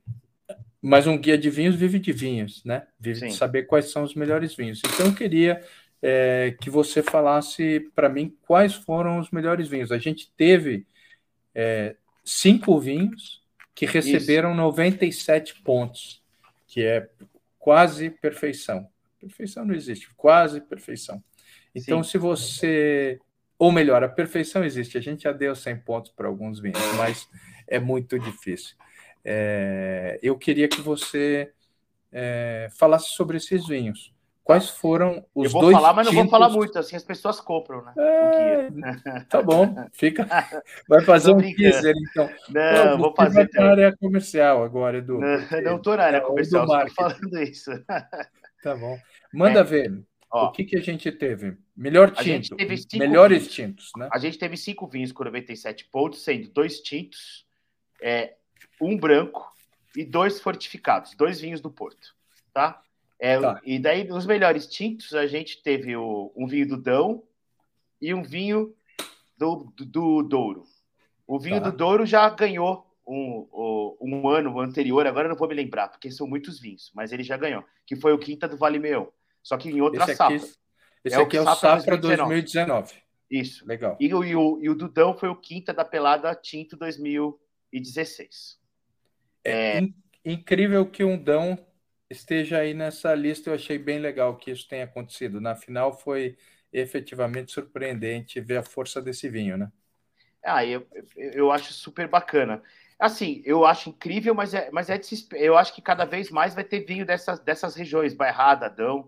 mas 0.81 1.05
um 1.05 1.17
guia 1.17 1.37
de 1.37 1.49
vinhos 1.49 1.75
vive 1.75 1.99
de 1.99 2.11
vinhos, 2.11 2.63
né? 2.65 2.87
Vive 2.99 3.19
Sim. 3.19 3.27
de 3.27 3.35
saber 3.35 3.63
quais 3.63 3.91
são 3.91 4.03
os 4.03 4.15
melhores 4.15 4.55
vinhos. 4.55 4.81
Então, 4.83 5.07
eu 5.07 5.15
queria 5.15 5.63
é, 6.01 6.55
que 6.59 6.69
você 6.69 7.03
falasse 7.03 7.91
para 7.93 8.09
mim 8.09 8.35
quais 8.41 8.73
foram 8.73 9.19
os 9.19 9.29
melhores 9.29 9.67
vinhos. 9.67 9.91
A 9.91 9.99
gente 9.99 10.31
teve 10.35 10.87
é, 11.53 11.95
cinco 12.25 12.79
vinhos 12.79 13.43
que 13.75 13.85
receberam 13.85 14.51
Isso. 14.51 14.57
97 14.57 15.61
pontos, 15.61 16.21
que 16.67 16.83
é 16.83 17.07
quase 17.59 18.09
perfeição. 18.09 18.87
Perfeição 19.19 19.63
não 19.63 19.75
existe, 19.75 20.09
quase 20.15 20.59
perfeição. 20.59 21.23
Então, 21.75 22.03
Sim. 22.03 22.11
se 22.11 22.17
você. 22.17 23.19
Ou 23.57 23.71
melhor, 23.71 24.03
a 24.03 24.09
perfeição 24.09 24.63
existe. 24.65 24.97
A 24.97 25.01
gente 25.01 25.23
já 25.23 25.31
deu 25.31 25.55
100 25.55 25.77
pontos 25.81 26.11
para 26.11 26.27
alguns 26.27 26.59
vinhos, 26.59 26.79
mas 26.97 27.29
é 27.67 27.79
muito 27.79 28.17
difícil. 28.17 28.75
É, 29.23 30.19
eu 30.21 30.37
queria 30.37 30.67
que 30.67 30.81
você 30.81 31.51
é, 32.11 32.69
falasse 32.77 33.09
sobre 33.13 33.37
esses 33.37 33.67
vinhos. 33.67 34.13
Quais 34.43 34.69
foram 34.69 35.23
os 35.35 35.43
dois? 35.43 35.45
Eu 35.45 35.51
vou 35.51 35.61
dois 35.61 35.75
falar, 35.75 35.93
mas 35.93 36.07
não 36.07 36.13
vou 36.13 36.27
falar 36.27 36.49
muito, 36.49 36.77
assim 36.77 36.95
as 36.95 37.03
pessoas 37.03 37.39
compram, 37.39 37.83
né? 37.83 37.93
É, 37.97 39.19
tá 39.29 39.41
bom, 39.41 39.75
fica. 39.93 40.27
Vai 40.89 41.01
fazer 41.03 41.31
um 41.31 41.37
teaser, 41.37 41.93
então. 42.09 42.29
Não, 42.49 42.97
Pô, 42.97 43.03
vou 43.03 43.15
fazer. 43.15 43.49
Vai 43.53 43.69
área 43.69 43.95
comercial 43.95 44.63
agora, 44.63 44.97
Edu. 44.97 45.19
Não, 45.19 45.77
estou 45.77 45.95
na 45.95 46.03
área 46.03 46.17
é, 46.17 46.21
comercial, 46.21 46.65
estou 46.65 47.09
falando 47.09 47.39
isso. 47.43 47.71
Tá 48.63 48.75
bom. 48.75 48.97
Manda 49.33 49.59
é. 49.59 49.63
ver. 49.63 50.03
Ó, 50.31 50.47
o 50.47 50.51
que, 50.51 50.63
que 50.63 50.77
a 50.77 50.81
gente 50.81 51.11
teve? 51.11 51.57
Melhor 51.75 52.11
tinto. 52.11 52.55
Melhores 52.95 53.39
vinhos. 53.39 53.53
tintos, 53.53 53.91
né? 53.97 54.09
A 54.11 54.17
gente 54.17 54.37
teve 54.37 54.55
cinco 54.55 54.87
vinhos 54.87 55.11
com 55.11 55.23
97 55.23 55.89
pontos, 55.91 56.23
sendo 56.23 56.49
dois 56.49 56.79
tintos, 56.79 57.45
é, 58.01 58.35
um 58.81 58.97
branco 58.97 59.51
e 59.95 60.03
dois 60.03 60.39
fortificados, 60.39 61.15
dois 61.15 61.39
vinhos 61.39 61.61
do 61.61 61.69
Porto, 61.69 62.15
tá? 62.53 62.81
É, 63.19 63.39
tá. 63.39 63.61
E 63.63 63.77
daí, 63.77 64.03
nos 64.03 64.25
melhores 64.25 64.65
tintos, 64.65 65.13
a 65.13 65.27
gente 65.27 65.61
teve 65.61 65.95
o, 65.95 66.31
um 66.35 66.47
vinho 66.47 66.67
do 66.67 66.77
Dão 66.77 67.23
e 68.01 68.13
um 68.13 68.23
vinho 68.23 68.73
do, 69.37 69.71
do, 69.75 69.85
do 69.85 70.23
Douro. 70.23 70.63
O 71.27 71.39
vinho 71.39 71.61
tá. 71.61 71.69
do 71.69 71.77
Douro 71.77 72.05
já 72.05 72.27
ganhou 72.29 72.85
um, 73.05 73.47
um, 74.01 74.27
ano 74.27 74.59
anterior, 74.59 75.05
agora 75.05 75.29
não 75.29 75.35
vou 75.35 75.47
me 75.47 75.53
lembrar, 75.53 75.89
porque 75.89 76.09
são 76.09 76.25
muitos 76.25 76.59
vinhos, 76.59 76.91
mas 76.95 77.11
ele 77.11 77.23
já 77.23 77.37
ganhou, 77.37 77.63
que 77.85 77.95
foi 77.95 78.11
o 78.11 78.17
Quinta 78.17 78.47
do 78.47 78.57
Vale 78.57 78.79
Meão, 78.79 79.11
só 79.43 79.57
que 79.57 79.69
em 79.69 79.81
outra 79.81 80.03
esse 80.03 80.15
safra. 80.15 80.37
Aqui, 80.37 80.45
esse 81.03 81.15
é 81.15 81.21
aqui 81.21 81.37
é 81.37 81.41
o 81.41 81.45
Safra 81.45 81.97
2019. 81.97 82.29
2019. 82.29 82.93
Isso. 83.29 83.65
Legal. 83.65 83.97
E, 83.99 84.05
e, 84.05 84.09
e, 84.09 84.35
o, 84.35 84.59
e 84.61 84.69
o 84.69 84.75
Dudão 84.75 85.17
foi 85.17 85.29
o 85.29 85.35
Quinta 85.35 85.73
da 85.73 85.85
Pelada 85.85 86.35
Tinto 86.35 86.77
2016. 86.77 88.60
É, 89.43 89.79
é 89.79 89.87
incrível 90.25 90.89
que 90.89 91.03
um 91.03 91.21
Dão 91.21 91.57
esteja 92.09 92.59
aí 92.59 92.73
nessa 92.73 93.13
lista. 93.15 93.49
Eu 93.49 93.55
achei 93.55 93.77
bem 93.77 93.99
legal 93.99 94.37
que 94.37 94.51
isso 94.51 94.67
tenha 94.67 94.85
acontecido. 94.85 95.41
Na 95.41 95.55
final 95.55 95.93
foi 95.97 96.37
efetivamente 96.71 97.51
surpreendente 97.51 98.39
ver 98.39 98.57
a 98.57 98.63
força 98.63 99.01
desse 99.01 99.29
vinho, 99.29 99.57
né? 99.57 99.71
Ah, 100.43 100.65
eu, 100.65 100.87
eu 101.15 101.51
acho 101.51 101.71
super 101.73 102.07
bacana. 102.07 102.63
Assim, 102.99 103.41
eu 103.45 103.65
acho 103.65 103.89
incrível, 103.89 104.33
mas 104.33 104.53
é, 104.53 104.69
mas 104.71 104.89
é 104.89 104.97
de, 104.97 105.27
eu 105.33 105.57
acho 105.57 105.73
que 105.73 105.81
cada 105.81 106.05
vez 106.05 106.29
mais 106.29 106.53
vai 106.53 106.63
ter 106.63 106.81
vinho 106.85 107.05
dessas, 107.05 107.39
dessas 107.39 107.75
regiões, 107.75 108.13
Bairrada, 108.13 108.69
Dão, 108.69 109.07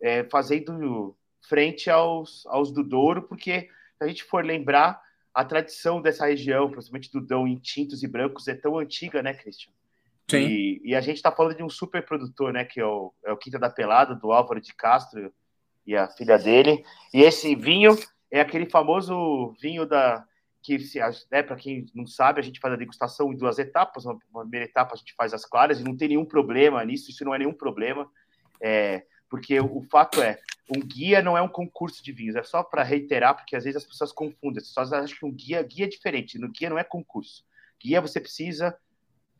é, 0.00 0.24
fazendo 0.24 1.16
frente 1.48 1.90
aos, 1.90 2.46
aos 2.46 2.72
do 2.72 2.82
Douro, 2.84 3.22
porque 3.22 3.62
se 3.62 4.04
a 4.04 4.06
gente 4.08 4.24
for 4.24 4.44
lembrar, 4.44 5.00
a 5.34 5.44
tradição 5.44 6.00
dessa 6.00 6.26
região, 6.26 6.70
principalmente 6.70 7.10
do 7.10 7.20
Dão 7.20 7.46
em 7.46 7.58
tintos 7.58 8.02
e 8.02 8.08
brancos, 8.08 8.48
é 8.48 8.54
tão 8.54 8.78
antiga, 8.78 9.22
né, 9.22 9.32
Christian? 9.32 9.72
Sim. 10.30 10.46
E, 10.46 10.80
e 10.84 10.94
a 10.94 11.00
gente 11.00 11.16
está 11.16 11.32
falando 11.32 11.56
de 11.56 11.62
um 11.62 11.68
super 11.68 12.04
produtor, 12.04 12.52
né, 12.52 12.64
que 12.64 12.80
é 12.80 12.86
o, 12.86 13.12
é 13.24 13.32
o 13.32 13.36
Quinta 13.36 13.58
da 13.58 13.70
Pelada, 13.70 14.14
do 14.14 14.32
Álvaro 14.32 14.60
de 14.60 14.74
Castro 14.74 15.32
e 15.86 15.96
a 15.96 16.08
filha 16.08 16.38
dele. 16.38 16.84
E 17.12 17.22
esse 17.22 17.54
vinho 17.54 17.96
é 18.30 18.40
aquele 18.40 18.68
famoso 18.68 19.54
vinho 19.60 19.86
da 19.86 20.24
que 20.62 20.78
se 20.78 21.00
né, 21.30 21.42
para 21.42 21.56
quem 21.56 21.86
não 21.92 22.06
sabe, 22.06 22.38
a 22.38 22.42
gente 22.42 22.60
faz 22.60 22.72
a 22.72 22.76
degustação 22.76 23.32
em 23.32 23.36
duas 23.36 23.58
etapas. 23.58 24.04
Uma, 24.04 24.18
primeira 24.42 24.66
etapa 24.66 24.94
a 24.94 24.96
gente 24.96 25.12
faz 25.14 25.34
as 25.34 25.44
claras 25.44 25.80
e 25.80 25.84
não 25.84 25.96
tem 25.96 26.08
nenhum 26.08 26.24
problema 26.24 26.84
nisso, 26.84 27.10
isso 27.10 27.24
não 27.24 27.34
é 27.34 27.38
nenhum 27.38 27.52
problema, 27.52 28.08
é, 28.60 29.04
porque 29.32 29.58
o, 29.58 29.80
fato 29.90 30.20
é, 30.20 30.38
um 30.68 30.78
guia 30.78 31.22
não 31.22 31.38
é 31.38 31.40
um 31.40 31.48
concurso 31.48 32.04
de 32.04 32.12
vinhos, 32.12 32.36
é 32.36 32.42
só 32.42 32.62
para 32.62 32.82
reiterar, 32.82 33.34
porque 33.34 33.56
às 33.56 33.64
vezes 33.64 33.78
as 33.78 33.88
pessoas 33.88 34.12
confundem, 34.12 34.58
as 34.58 34.68
pessoas 34.68 34.92
acham 34.92 35.16
que 35.16 35.24
um 35.24 35.32
guia, 35.32 35.62
guia 35.62 35.86
é 35.86 35.88
diferente, 35.88 36.38
no 36.38 36.50
guia 36.50 36.68
não 36.68 36.78
é 36.78 36.84
concurso. 36.84 37.42
Guia 37.82 37.98
você 38.02 38.20
precisa 38.20 38.76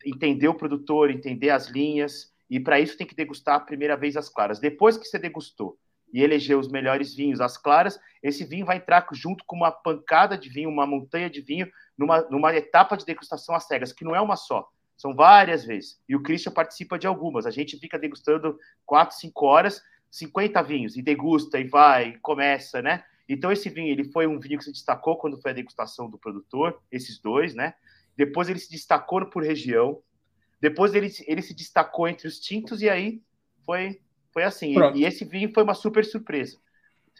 entender 0.03 0.49
o 0.49 0.55
produtor, 0.55 1.11
entender 1.11 1.51
as 1.51 1.67
linhas, 1.67 2.33
e 2.49 2.59
para 2.59 2.81
isso 2.81 2.97
tem 2.97 3.07
que 3.07 3.15
degustar 3.15 3.57
a 3.57 3.61
primeira 3.61 3.95
vez 3.95 4.17
as 4.17 4.31
claras. 4.31 4.59
Depois 4.59 4.97
que 4.97 5.05
você 5.05 5.19
degustou 5.19 5.77
e 6.11 6.23
eleger 6.23 6.57
os 6.57 6.69
melhores 6.69 7.15
vinhos, 7.15 7.39
as 7.39 7.59
claras, 7.59 8.01
esse 8.23 8.47
vinho 8.47 8.65
vai 8.65 8.79
entrar 8.79 9.07
junto 9.13 9.45
com 9.45 9.57
uma 9.57 9.71
pancada 9.71 10.39
de 10.39 10.49
vinho, 10.49 10.71
uma 10.71 10.87
montanha 10.87 11.29
de 11.29 11.43
vinho, 11.43 11.71
numa, 11.99 12.23
numa 12.31 12.57
etapa 12.57 12.97
de 12.97 13.05
degustação 13.05 13.55
às 13.55 13.67
cegas, 13.67 13.93
que 13.93 14.05
não 14.05 14.17
é 14.17 14.21
uma 14.23 14.37
só, 14.37 14.67
são 14.97 15.15
várias 15.15 15.65
vezes. 15.65 16.01
E 16.09 16.15
o 16.15 16.23
Christian 16.23 16.53
participa 16.53 16.99
de 16.99 17.07
algumas. 17.07 17.47
A 17.47 17.51
gente 17.51 17.79
fica 17.79 17.99
degustando 17.99 18.59
4, 18.87 19.17
5 19.17 19.47
horas, 19.47 19.83
50 20.11 20.63
vinhos, 20.63 20.97
e 20.97 21.03
degusta, 21.03 21.59
e 21.59 21.65
vai, 21.65 22.11
e 22.11 22.19
começa, 22.19 22.83
né? 22.83 23.05
Então, 23.29 23.51
esse 23.51 23.69
vinho, 23.69 23.89
ele 23.89 24.05
foi 24.05 24.27
um 24.27 24.39
vinho 24.39 24.59
que 24.59 24.65
se 24.65 24.73
destacou 24.73 25.17
quando 25.17 25.41
foi 25.41 25.53
a 25.53 25.55
degustação 25.55 26.11
do 26.11 26.19
produtor, 26.19 26.81
esses 26.91 27.19
dois, 27.19 27.55
né? 27.55 27.75
Depois 28.17 28.49
ele 28.49 28.59
se 28.59 28.71
destacou 28.71 29.25
por 29.27 29.43
região. 29.43 30.03
Depois 30.61 30.95
ele, 30.95 31.11
ele 31.27 31.43
se 31.43 31.55
destacou 31.55 32.07
entre 32.07 32.29
os 32.29 32.39
tintos, 32.39 32.83
e 32.83 32.91
aí 32.91 33.23
foi 33.65 34.01
foi 34.33 34.45
assim. 34.45 34.75
Pronto. 34.75 34.99
E 34.99 35.05
esse 35.05 35.25
vinho 35.25 35.53
foi 35.53 35.63
uma 35.63 35.75
super 35.75 36.05
surpresa. 36.05 36.59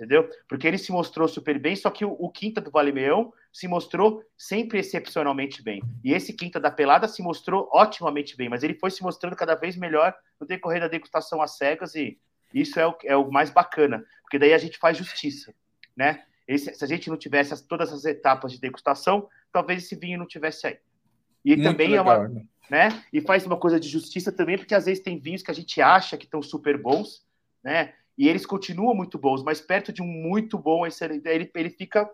Entendeu? 0.03 0.29
Porque 0.49 0.67
ele 0.67 0.79
se 0.79 0.91
mostrou 0.91 1.29
super 1.29 1.57
bem, 1.61 1.77
só 1.77 1.89
que 1.89 2.05
o, 2.05 2.11
o 2.11 2.29
Quinta 2.29 2.61
do 2.61 2.73
Vale 2.73 2.91
Meão 2.91 3.33
se 3.53 3.69
mostrou 3.69 4.21
sempre 4.37 4.81
excepcionalmente 4.81 5.63
bem. 5.63 5.81
E 6.03 6.13
esse 6.13 6.33
Quinta 6.33 6.59
da 6.59 6.73
Pelada 6.73 7.07
se 7.07 7.23
mostrou 7.23 7.71
otimamente 7.73 8.37
bem, 8.37 8.49
mas 8.49 8.65
ele 8.65 8.75
foi 8.75 8.91
se 8.91 9.01
mostrando 9.01 9.37
cada 9.37 9.55
vez 9.55 9.77
melhor 9.77 10.13
no 10.41 10.47
decorrer 10.47 10.81
da 10.81 10.89
degustação 10.89 11.41
às 11.41 11.57
cegas, 11.57 11.95
e 11.95 12.19
isso 12.53 12.81
é 12.81 12.87
o, 12.89 12.97
é 13.05 13.17
o 13.17 13.31
mais 13.31 13.51
bacana, 13.51 14.05
porque 14.23 14.41
daí 14.41 14.53
a 14.53 14.59
gente 14.59 14.77
faz 14.77 14.99
justiça, 14.99 15.55
né? 15.97 16.25
Esse, 16.49 16.75
se 16.75 16.85
a 16.85 16.89
gente 16.89 17.09
não 17.09 17.17
tivesse 17.17 17.55
as, 17.55 17.61
todas 17.61 17.93
as 17.93 18.05
etapas 18.05 18.51
de 18.51 18.61
degustação, 18.61 19.29
talvez 19.53 19.85
esse 19.85 19.95
vinho 19.95 20.19
não 20.19 20.27
tivesse 20.27 20.67
aí. 20.67 20.79
E 21.45 21.55
Muito 21.55 21.63
também 21.63 21.91
legal, 21.91 22.09
é 22.09 22.19
uma. 22.19 22.29
Né? 22.29 22.47
né? 22.69 23.05
E 23.13 23.21
faz 23.21 23.47
uma 23.47 23.57
coisa 23.57 23.79
de 23.79 23.89
justiça 23.89 24.33
também, 24.33 24.59
porque 24.59 24.75
às 24.75 24.87
vezes 24.87 25.01
tem 25.01 25.21
vinhos 25.21 25.43
que 25.43 25.51
a 25.53 25.55
gente 25.55 25.81
acha 25.81 26.17
que 26.17 26.25
estão 26.25 26.43
super 26.43 26.77
bons, 26.77 27.25
né? 27.63 27.95
E 28.17 28.29
eles 28.29 28.45
continuam 28.45 28.95
muito 28.95 29.19
bons, 29.19 29.43
mas 29.43 29.61
perto 29.61 29.93
de 29.93 30.03
um 30.03 30.07
muito 30.07 30.59
bom, 30.59 30.85
ele, 30.87 31.51
ele 31.55 31.71
fica. 31.71 32.09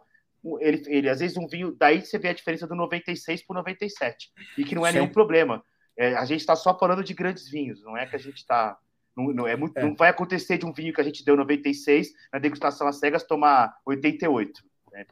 Ele, 0.60 0.82
ele, 0.86 1.08
às 1.08 1.18
vezes, 1.18 1.36
um 1.36 1.46
vinho. 1.46 1.74
Daí 1.76 2.00
você 2.00 2.18
vê 2.18 2.28
a 2.28 2.32
diferença 2.32 2.66
do 2.66 2.74
96 2.74 3.44
para 3.44 3.54
o 3.54 3.56
97, 3.56 4.30
e 4.56 4.64
que 4.64 4.74
não 4.74 4.86
é 4.86 4.92
Sim. 4.92 4.98
nenhum 4.98 5.12
problema. 5.12 5.62
É, 5.96 6.14
a 6.14 6.24
gente 6.24 6.40
está 6.40 6.54
só 6.54 6.78
falando 6.78 7.02
de 7.02 7.12
grandes 7.12 7.50
vinhos, 7.50 7.82
não 7.82 7.96
é 7.96 8.06
que 8.06 8.14
a 8.14 8.20
gente 8.20 8.36
está. 8.36 8.78
Não, 9.16 9.32
não, 9.32 9.46
é 9.48 9.56
muito, 9.56 9.76
é. 9.76 9.82
não 9.82 9.96
vai 9.96 10.10
acontecer 10.10 10.58
de 10.58 10.64
um 10.64 10.72
vinho 10.72 10.92
que 10.92 11.00
a 11.00 11.04
gente 11.04 11.24
deu 11.24 11.36
96 11.36 12.12
na 12.32 12.38
degustação 12.38 12.86
às 12.86 13.00
cegas 13.00 13.24
tomar 13.24 13.76
88, 13.84 14.62
né? 14.92 15.04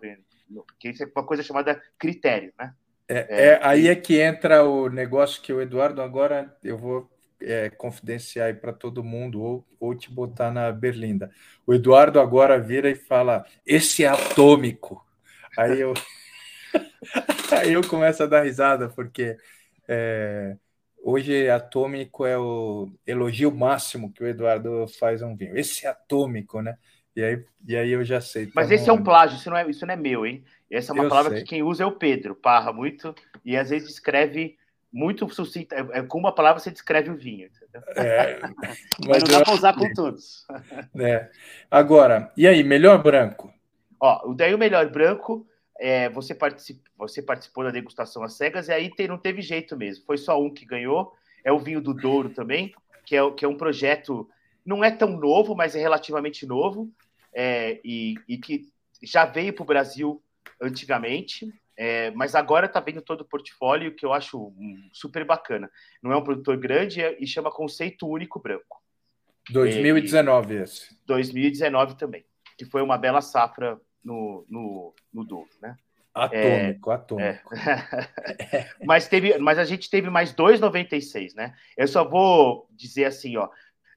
porque 0.64 0.90
isso 0.90 1.03
é 1.03 1.07
uma 1.07 1.27
coisa 1.27 1.42
chamada 1.42 1.83
critério, 1.99 2.53
né? 2.57 2.72
É, 3.09 3.18
é, 3.18 3.46
é, 3.46 3.61
aí 3.62 3.88
é 3.88 3.94
que 3.94 4.20
entra 4.20 4.64
o 4.64 4.88
negócio 4.88 5.40
que 5.42 5.53
o 5.53 5.61
Eduardo 5.61 6.03
agora 6.03 6.57
eu 6.62 6.77
vou 6.77 7.09
é, 7.40 7.70
confidenciar 7.70 8.49
aí 8.49 8.55
para 8.55 8.72
todo 8.72 9.05
mundo 9.05 9.40
ou, 9.42 9.66
ou 9.79 9.94
te 9.94 10.11
botar 10.11 10.51
na 10.51 10.72
berlinda. 10.72 11.31
O 11.66 11.75
Eduardo 11.75 12.20
agora 12.20 12.59
vira 12.59 12.90
e 12.90 12.94
fala: 12.94 13.44
esse 13.66 14.05
é 14.05 14.09
atômico. 14.09 15.05
Aí 15.57 15.81
eu 15.81 15.94
aí 17.53 17.72
eu 17.72 17.87
começo 17.87 18.22
a 18.22 18.27
dar 18.27 18.42
risada 18.42 18.88
porque 18.88 19.37
é, 19.88 20.57
hoje 21.03 21.49
atômico 21.49 22.27
é 22.27 22.38
o 22.38 22.90
elogio 23.07 23.55
máximo 23.55 24.12
que 24.12 24.22
o 24.22 24.27
Eduardo 24.27 24.87
faz 24.99 25.22
a 25.22 25.27
um 25.27 25.37
vinho. 25.37 25.57
Esse 25.57 25.87
é 25.87 25.90
atômico, 25.90 26.61
né? 26.61 26.77
E 27.14 27.22
aí, 27.22 27.44
e 27.66 27.77
aí 27.77 27.90
eu 27.90 28.05
já 28.05 28.20
sei. 28.20 28.51
Mas 28.55 28.70
esse 28.70 28.90
é 28.90 28.92
um 28.92 29.03
plágio, 29.03 29.38
isso 29.38 29.49
não 29.49 29.57
é, 29.57 29.68
isso 29.70 29.87
não 29.87 29.94
é 29.94 29.96
meu, 29.96 30.27
hein? 30.27 30.44
Essa 30.70 30.92
é 30.92 30.94
uma 30.94 31.05
eu 31.05 31.09
palavra 31.09 31.33
sei. 31.33 31.40
que 31.40 31.49
quem 31.49 31.62
usa 31.62 31.83
é 31.83 31.87
o 31.87 31.92
Pedro, 31.92 32.35
parra 32.35 32.75
muito, 32.75 33.14
e 33.42 33.57
às 33.57 33.70
vezes 33.70 33.88
descreve 33.88 34.59
muito 34.96 35.28
sucinta. 35.28 35.76
É, 35.76 35.98
é, 35.98 36.02
com 36.02 36.18
uma 36.18 36.35
palavra 36.35 36.59
você 36.59 36.70
descreve 36.70 37.11
o 37.11 37.16
vinho. 37.16 37.50
É, 37.94 38.40
mas, 39.06 39.22
mas 39.22 39.22
não 39.24 39.38
dá 39.38 39.44
para 39.44 39.54
usar 39.54 39.74
com 39.74 39.92
todos. 39.92 40.46
É. 40.98 41.30
Agora, 41.70 42.32
e 42.37 42.46
aí, 42.46 42.64
melhor 42.64 43.02
branco? 43.02 43.52
Ó, 44.00 44.32
daí 44.32 44.54
o 44.54 44.59
melhor 44.59 44.90
branco, 44.90 45.46
é, 45.78 46.09
você, 46.09 46.35
particip, 46.35 46.80
você 46.96 47.20
participou 47.20 47.64
da 47.64 47.70
degustação 47.70 48.22
às 48.22 48.35
cegas, 48.35 48.68
e 48.68 48.72
aí 48.72 48.90
te, 48.90 49.06
não 49.06 49.18
teve 49.18 49.42
jeito 49.42 49.76
mesmo. 49.76 50.06
Foi 50.06 50.16
só 50.16 50.40
um 50.40 50.48
que 50.48 50.64
ganhou. 50.64 51.14
É 51.44 51.52
o 51.52 51.59
vinho 51.59 51.80
do 51.80 51.92
Douro 51.92 52.30
também, 52.30 52.74
que 53.04 53.14
é, 53.14 53.30
que 53.32 53.44
é 53.44 53.48
um 53.48 53.56
projeto, 53.56 54.28
não 54.64 54.82
é 54.82 54.90
tão 54.90 55.11
novo, 55.11 55.54
mas 55.54 55.76
é 55.76 55.78
relativamente 55.78 56.46
novo, 56.46 56.90
é, 57.35 57.78
e, 57.85 58.14
e 58.26 58.38
que 58.38 58.66
já 59.02 59.26
veio 59.26 59.52
para 59.52 59.62
o 59.62 59.66
Brasil 59.66 60.22
antigamente, 60.61 61.52
é, 61.76 62.10
mas 62.12 62.34
agora 62.34 62.66
está 62.66 62.80
vendo 62.80 63.02
todo 63.02 63.20
o 63.20 63.24
portfólio, 63.24 63.94
que 63.94 64.06
eu 64.06 64.12
acho 64.12 64.52
super 64.92 65.24
bacana. 65.24 65.70
Não 66.02 66.12
é 66.12 66.16
um 66.16 66.24
produtor 66.24 66.56
grande 66.56 67.02
é, 67.02 67.16
e 67.20 67.26
chama 67.26 67.50
Conceito 67.50 68.08
Único 68.08 68.40
Branco. 68.40 68.82
2019 69.50 70.54
e, 70.54 70.62
esse. 70.62 70.96
2019 71.06 71.96
também, 71.96 72.24
que 72.56 72.64
foi 72.64 72.82
uma 72.82 72.96
bela 72.96 73.20
safra 73.20 73.78
no, 74.02 74.46
no, 74.48 74.94
no 75.12 75.24
Douro, 75.24 75.50
né? 75.60 75.76
Atômico, 76.14 76.90
é, 76.90 76.94
atômico. 76.94 77.54
É. 77.54 78.70
mas, 78.82 79.06
teve, 79.06 79.36
mas 79.36 79.58
a 79.58 79.64
gente 79.64 79.90
teve 79.90 80.08
mais 80.08 80.32
2,96, 80.32 81.34
né? 81.34 81.54
Eu 81.76 81.86
só 81.86 82.08
vou 82.08 82.66
dizer 82.70 83.04
assim, 83.04 83.36
ó. 83.36 83.50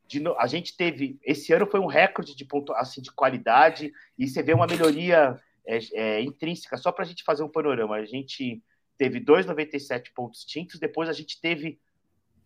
De, 0.06 0.22
a 0.38 0.48
gente 0.48 0.76
teve. 0.76 1.18
Esse 1.24 1.54
ano 1.54 1.66
foi 1.66 1.80
um 1.80 1.86
recorde 1.86 2.36
de 2.36 2.44
ponto, 2.44 2.74
assim, 2.74 3.02
de 3.02 3.12
qualidade, 3.12 3.94
e 4.18 4.28
você 4.28 4.44
vê 4.44 4.54
uma 4.54 4.68
melhoria 4.68 5.40
é, 5.70 5.80
é 5.94 6.22
intrínseca, 6.22 6.78
só 6.78 6.92
para 6.92 7.04
a 7.04 7.08
gente 7.08 7.24
fazer 7.24 7.44
um 7.44 7.50
panorama. 7.50 7.96
A 7.96 8.06
gente 8.06 8.64
teve 8.98 9.20
2,97 9.22 10.12
pontos 10.16 10.44
tintos, 10.44 10.80
depois 10.80 11.08
a 11.08 11.14
gente 11.14 11.40
teve 11.40 11.80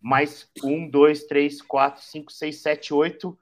mais 0.00 0.50
1, 0.62 0.90
2, 0.90 1.24
3, 1.24 1.62
4, 1.62 2.02
5, 2.02 2.32
6, 2.32 2.56
7, 2.56 2.94
8, 2.94 3.38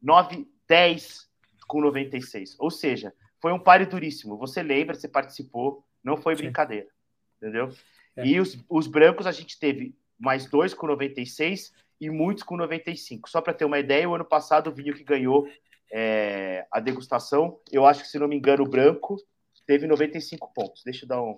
9, 0.00 0.48
10 0.68 1.28
com 1.66 1.80
96. 1.80 2.54
Ou 2.60 2.70
seja, 2.70 3.12
foi 3.40 3.52
um 3.52 3.58
pare 3.58 3.84
duríssimo. 3.84 4.38
Você 4.38 4.62
lembra, 4.62 4.94
você 4.94 5.08
participou, 5.08 5.84
não 6.02 6.16
foi 6.16 6.36
brincadeira. 6.36 6.86
Sim. 6.86 6.92
Entendeu? 7.38 7.74
É. 8.16 8.24
E 8.24 8.40
os, 8.40 8.56
os 8.68 8.86
brancos 8.86 9.26
a 9.26 9.32
gente 9.32 9.58
teve 9.58 9.96
mais 10.18 10.46
dois 10.48 10.72
com 10.72 10.86
96 10.86 11.72
e 12.00 12.08
muitos 12.08 12.44
com 12.44 12.56
95. 12.56 13.28
Só 13.28 13.40
para 13.40 13.52
ter 13.52 13.64
uma 13.64 13.78
ideia, 13.78 14.08
o 14.08 14.14
ano 14.14 14.24
passado 14.24 14.70
o 14.70 14.74
vinho 14.74 14.94
que 14.94 15.02
ganhou 15.02 15.48
é, 15.92 16.66
a 16.70 16.80
degustação. 16.80 17.60
Eu 17.70 17.86
acho 17.86 18.02
que, 18.02 18.08
se 18.08 18.18
não 18.18 18.28
me 18.28 18.36
engano, 18.36 18.64
o 18.64 18.68
branco 18.68 19.16
teve 19.66 19.86
95 19.86 20.52
pontos. 20.52 20.82
Deixa 20.84 21.04
eu 21.04 21.08
dar 21.08 21.22
um. 21.22 21.36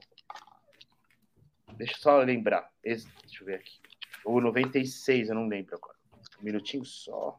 Deixa 1.77 1.95
eu 1.95 1.99
só 1.99 2.19
lembrar. 2.19 2.71
Deixa 2.83 3.07
eu 3.41 3.47
ver 3.47 3.57
aqui. 3.57 3.79
O 4.25 4.41
96, 4.41 5.29
eu 5.29 5.35
não 5.35 5.47
lembro 5.47 5.77
agora. 5.77 5.97
Um 6.41 6.45
minutinho 6.45 6.85
só. 6.85 7.39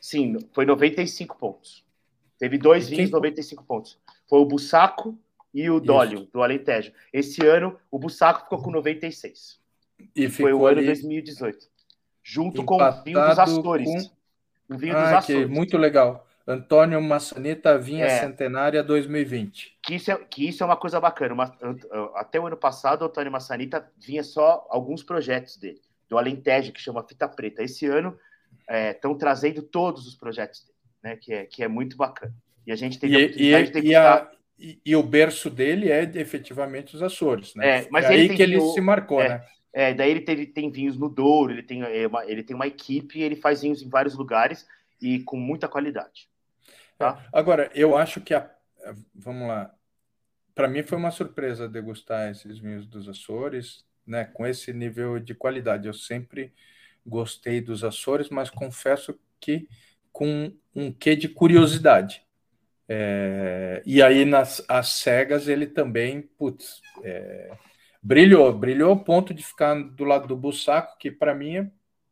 Sim, 0.00 0.38
foi 0.52 0.66
95 0.66 1.36
pontos. 1.38 1.84
Teve 2.38 2.58
dois 2.58 2.88
vinhos, 2.88 3.10
95 3.10 3.64
pontos. 3.64 3.98
Foi 4.28 4.40
o 4.40 4.44
Bussaco 4.44 5.16
e 5.54 5.70
o 5.70 5.78
Dólio, 5.78 6.26
do 6.32 6.42
Alentejo. 6.42 6.92
Esse 7.12 7.44
ano, 7.46 7.78
o 7.90 7.98
Bussaco 7.98 8.42
ficou 8.42 8.62
com 8.62 8.70
96. 8.70 9.60
E 10.16 10.28
foi 10.28 10.52
o 10.52 10.66
ano 10.66 10.82
2018. 10.82 11.70
Junto 12.22 12.64
com 12.64 12.82
o 12.82 13.02
vinho 13.02 13.24
dos 13.28 13.38
Astores. 13.38 13.88
Com 13.88 14.21
o 14.72 14.78
vinho 14.78 14.96
ah, 14.96 15.02
dos 15.02 15.12
Açores. 15.12 15.48
muito 15.48 15.76
legal. 15.76 16.26
Antônio 16.46 17.00
Maçanita 17.00 17.78
Vinha 17.78 18.06
é, 18.06 18.20
Centenária 18.20 18.82
2020. 18.82 19.78
Que 19.82 19.94
isso, 19.94 20.10
é, 20.10 20.16
que 20.16 20.48
isso 20.48 20.62
é 20.62 20.66
uma 20.66 20.76
coisa 20.76 21.00
bacana. 21.00 21.34
Uma, 21.34 21.56
até 22.16 22.40
o 22.40 22.46
ano 22.46 22.56
passado, 22.56 23.02
o 23.02 23.04
Antônio 23.04 23.30
Maçanita 23.30 23.88
vinha 23.96 24.24
só 24.24 24.66
alguns 24.68 25.02
projetos 25.02 25.56
dele, 25.56 25.80
do 26.08 26.18
Alentejo, 26.18 26.72
que 26.72 26.80
chama 26.80 27.06
Fita 27.06 27.28
Preta. 27.28 27.62
Esse 27.62 27.86
ano 27.86 28.18
estão 28.90 29.12
é, 29.12 29.18
trazendo 29.18 29.62
todos 29.62 30.06
os 30.06 30.16
projetos 30.16 30.64
dele, 30.64 30.78
né, 31.02 31.16
que, 31.16 31.32
é, 31.32 31.46
que 31.46 31.62
é 31.62 31.68
muito 31.68 31.96
bacana. 31.96 32.34
E 32.66 32.72
a 32.72 32.76
gente 32.76 32.98
tem 32.98 33.12
e, 33.12 33.16
e, 33.36 33.80
e, 33.80 33.94
a, 33.94 34.30
e, 34.58 34.96
o 34.96 35.02
berço 35.02 35.50
dele 35.50 35.90
é 35.90 36.02
efetivamente 36.14 36.94
os 36.94 37.02
Açores, 37.02 37.54
né? 37.54 37.80
É, 37.80 37.88
mas 37.90 38.04
é 38.04 38.08
aí 38.08 38.28
que 38.28 38.42
ele 38.42 38.60
se 38.60 38.80
marcou, 38.80 39.20
é, 39.20 39.28
né? 39.28 39.44
É, 39.72 39.94
daí 39.94 40.10
ele 40.10 40.20
teve, 40.20 40.46
tem 40.46 40.70
vinhos 40.70 40.98
no 40.98 41.08
Douro, 41.08 41.52
ele 41.52 41.62
tem, 41.62 41.82
é, 41.82 42.06
uma, 42.06 42.24
ele 42.26 42.42
tem 42.42 42.54
uma 42.54 42.66
equipe, 42.66 43.20
ele 43.20 43.36
faz 43.36 43.62
vinhos 43.62 43.82
em 43.82 43.88
vários 43.88 44.14
lugares 44.14 44.66
e 45.00 45.20
com 45.20 45.36
muita 45.36 45.68
qualidade. 45.68 46.28
Tá? 46.98 47.22
É, 47.24 47.28
agora, 47.32 47.70
eu 47.74 47.96
acho 47.96 48.20
que 48.20 48.34
a, 48.34 48.50
vamos 49.14 49.48
lá, 49.48 49.74
para 50.54 50.68
mim 50.68 50.82
foi 50.82 50.98
uma 50.98 51.10
surpresa 51.10 51.68
degustar 51.68 52.30
esses 52.30 52.58
vinhos 52.58 52.86
dos 52.86 53.08
Açores, 53.08 53.84
né, 54.06 54.24
com 54.24 54.46
esse 54.46 54.72
nível 54.72 55.18
de 55.18 55.34
qualidade. 55.34 55.86
Eu 55.86 55.94
sempre 55.94 56.52
gostei 57.06 57.60
dos 57.60 57.82
Açores, 57.84 58.28
mas 58.28 58.50
confesso 58.50 59.18
que 59.40 59.68
com 60.12 60.52
um 60.74 60.92
quê 60.92 61.16
de 61.16 61.28
curiosidade. 61.28 62.22
É, 62.88 63.82
e 63.86 64.02
aí 64.02 64.24
nas 64.24 64.62
as 64.68 64.88
cegas 64.88 65.48
ele 65.48 65.66
também, 65.66 66.22
putz, 66.22 66.82
é, 67.02 67.50
brilhou, 68.02 68.52
brilhou 68.52 68.90
ao 68.90 69.04
ponto 69.04 69.32
de 69.32 69.42
ficar 69.44 69.74
do 69.74 70.04
lado 70.04 70.26
do 70.26 70.36
Bussaco, 70.36 70.98
que 70.98 71.10
para 71.10 71.34
mim 71.34 71.56
é, 71.56 71.70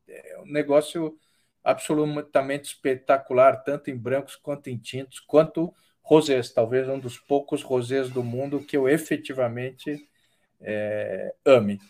é 0.09 0.41
um 0.41 0.47
negócio 0.47 1.19
absolutamente 1.63 2.69
espetacular, 2.69 3.63
tanto 3.63 3.91
em 3.91 3.97
brancos 3.97 4.37
quanto 4.37 4.69
em 4.69 4.79
tintos, 4.79 5.21
quanto 5.21 5.75
rosés, 6.03 6.53
talvez 6.53 6.89
um 6.89 6.99
dos 6.99 7.19
poucos 7.19 7.63
rosés 7.63 8.09
do 8.09 8.23
mundo 8.23 8.61
que 8.61 8.77
eu 8.77 8.89
efetivamente 8.89 10.09
é, 10.61 11.35
ame. 11.45 11.81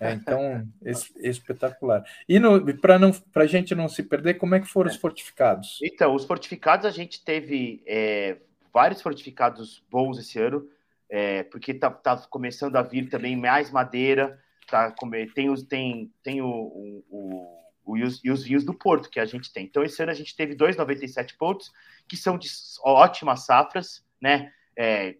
É, 0.00 0.12
então, 0.12 0.68
es, 0.82 1.10
espetacular. 1.16 2.04
E 2.28 2.38
para 2.80 3.42
a 3.42 3.46
gente 3.46 3.74
não 3.74 3.88
se 3.88 4.02
perder, 4.02 4.34
como 4.34 4.54
é 4.54 4.60
que 4.60 4.66
foram 4.66 4.90
os 4.90 4.96
fortificados? 4.96 5.78
Então, 5.82 6.14
os 6.14 6.24
fortificados 6.24 6.84
a 6.84 6.90
gente 6.90 7.24
teve 7.24 7.82
é, 7.86 8.36
vários 8.72 9.00
fortificados 9.00 9.82
bons 9.90 10.18
esse 10.18 10.38
ano, 10.38 10.68
é, 11.10 11.42
porque 11.44 11.74
tá, 11.74 11.90
tá, 11.90 12.16
começando 12.30 12.76
a 12.76 12.82
vir 12.82 13.08
também 13.08 13.36
mais 13.36 13.70
madeira, 13.70 14.38
tá, 14.68 14.94
tem, 15.34 15.50
os, 15.50 15.62
tem, 15.62 16.12
tem 16.22 16.40
o, 16.40 16.48
o, 16.48 17.64
o, 17.84 17.96
e, 17.96 18.02
os, 18.02 18.24
e, 18.24 18.30
os, 18.30 18.44
vinhos 18.44 18.64
do 18.64 18.74
Porto 18.74 19.10
que 19.10 19.20
a 19.20 19.24
gente 19.24 19.52
tem. 19.52 19.64
Então, 19.64 19.84
esse 19.84 20.02
ano 20.02 20.12
a 20.12 20.14
gente 20.14 20.34
teve 20.34 20.54
2,97 20.54 21.36
pontos, 21.36 21.72
que 22.08 22.16
são 22.16 22.38
de 22.38 22.48
ótimas 22.82 23.44
safras, 23.44 24.04
né? 24.20 24.52
É, 24.76 25.16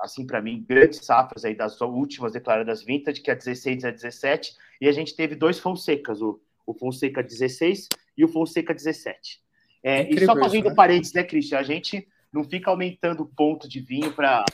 assim, 0.00 0.26
para 0.26 0.40
mim, 0.40 0.64
grandes 0.66 1.04
safras 1.04 1.44
aí 1.44 1.54
das 1.54 1.80
últimas 1.80 2.32
declaradas 2.32 2.82
vintage, 2.82 3.20
que 3.20 3.30
é 3.30 3.34
16 3.34 3.84
a 3.84 3.90
17, 3.90 4.56
e 4.80 4.88
a 4.88 4.92
gente 4.92 5.14
teve 5.14 5.34
dois 5.34 5.58
Fonsecas, 5.58 6.22
o, 6.22 6.40
o 6.66 6.74
Fonseca 6.74 7.22
16 7.22 7.88
e 8.16 8.24
o 8.24 8.28
Fonseca 8.28 8.74
17. 8.74 9.40
É, 9.82 10.02
é 10.02 10.10
e 10.10 10.24
só 10.24 10.36
fazendo 10.36 10.68
né? 10.68 10.74
parênteses, 10.74 11.14
né, 11.14 11.24
Christian? 11.24 11.58
A 11.58 11.62
gente 11.62 12.06
não 12.32 12.44
fica 12.44 12.70
aumentando 12.70 13.22
o 13.22 13.26
ponto 13.26 13.68
de 13.68 13.80
vinho 13.80 14.12
para. 14.12 14.44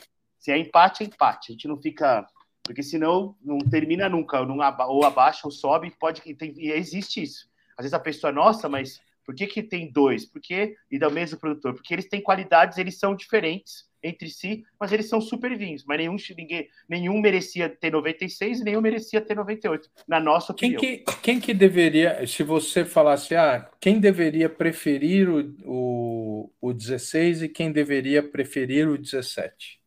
Se 0.44 0.52
é 0.52 0.58
empate, 0.58 1.02
é 1.02 1.06
empate. 1.06 1.52
A 1.52 1.52
gente 1.52 1.66
não 1.66 1.80
fica. 1.80 2.26
Porque 2.62 2.82
senão 2.82 3.34
não 3.42 3.56
termina 3.58 4.10
nunca, 4.10 4.44
não, 4.44 4.58
ou 4.88 5.04
abaixa 5.04 5.40
ou 5.46 5.50
sobe, 5.50 5.90
pode. 5.98 6.20
Tem, 6.34 6.52
e 6.58 6.70
existe 6.70 7.22
isso. 7.22 7.48
Às 7.78 7.84
vezes 7.84 7.94
a 7.94 7.98
pessoa, 7.98 8.30
nossa, 8.30 8.68
mas 8.68 9.00
por 9.24 9.34
que, 9.34 9.46
que 9.46 9.62
tem 9.62 9.90
dois? 9.90 10.26
Porque, 10.26 10.76
e 10.90 10.98
da 10.98 11.08
mesmo 11.08 11.38
produtor? 11.38 11.72
Porque 11.72 11.94
eles 11.94 12.10
têm 12.10 12.20
qualidades, 12.20 12.76
eles 12.76 12.98
são 12.98 13.16
diferentes 13.16 13.88
entre 14.02 14.28
si, 14.28 14.66
mas 14.78 14.92
eles 14.92 15.08
são 15.08 15.18
super 15.18 15.56
vinhos. 15.56 15.82
Mas 15.86 15.96
nenhum, 15.96 16.16
ninguém, 16.36 16.68
nenhum 16.86 17.20
merecia 17.22 17.70
ter 17.70 17.90
96 17.90 18.60
e 18.60 18.64
nenhum 18.64 18.82
merecia 18.82 19.22
ter 19.22 19.34
98, 19.34 19.90
na 20.06 20.20
nossa 20.20 20.52
opinião. 20.52 20.78
Quem 20.78 20.98
que, 20.98 21.16
quem 21.22 21.40
que 21.40 21.54
deveria, 21.54 22.26
se 22.26 22.42
você 22.42 22.84
falasse, 22.84 23.34
ah, 23.34 23.66
quem 23.80 23.98
deveria 23.98 24.50
preferir 24.50 25.30
o, 25.30 25.54
o, 25.64 26.50
o 26.60 26.72
16 26.74 27.44
e 27.44 27.48
quem 27.48 27.72
deveria 27.72 28.22
preferir 28.22 28.86
o 28.90 28.98
17? 28.98 29.82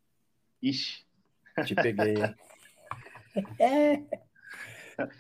Ixi. 0.62 1.06
Te 1.66 1.76
peguei. 1.76 2.16
é. 3.60 4.04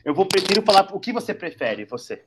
Eu 0.03 0.13
vou 0.13 0.27
prefiro 0.27 0.61
falar 0.61 0.93
o 0.93 0.99
que 0.99 1.13
você 1.13 1.33
prefere, 1.33 1.85
você. 1.85 2.23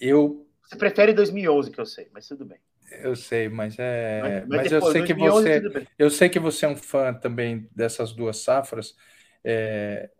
Eu. 0.00 0.46
Você 0.62 0.76
prefere 0.76 1.12
2011, 1.12 1.70
que 1.70 1.80
eu 1.80 1.86
sei, 1.86 2.08
mas 2.12 2.26
tudo 2.26 2.44
bem. 2.44 2.58
Eu 2.90 3.16
sei, 3.16 3.48
mas 3.48 3.78
é. 3.78 4.20
Mas, 4.20 4.40
mas, 4.40 4.48
mas 4.48 4.72
eu 4.72 4.82
sei 4.82 5.02
que 5.02 5.14
você. 5.14 5.62
Eu 5.98 6.10
sei 6.10 6.28
que 6.28 6.38
você 6.38 6.66
é 6.66 6.68
um 6.68 6.76
fã 6.76 7.12
também 7.12 7.68
dessas 7.74 8.12
duas 8.12 8.38
safras. 8.38 8.96
É, 9.44 10.10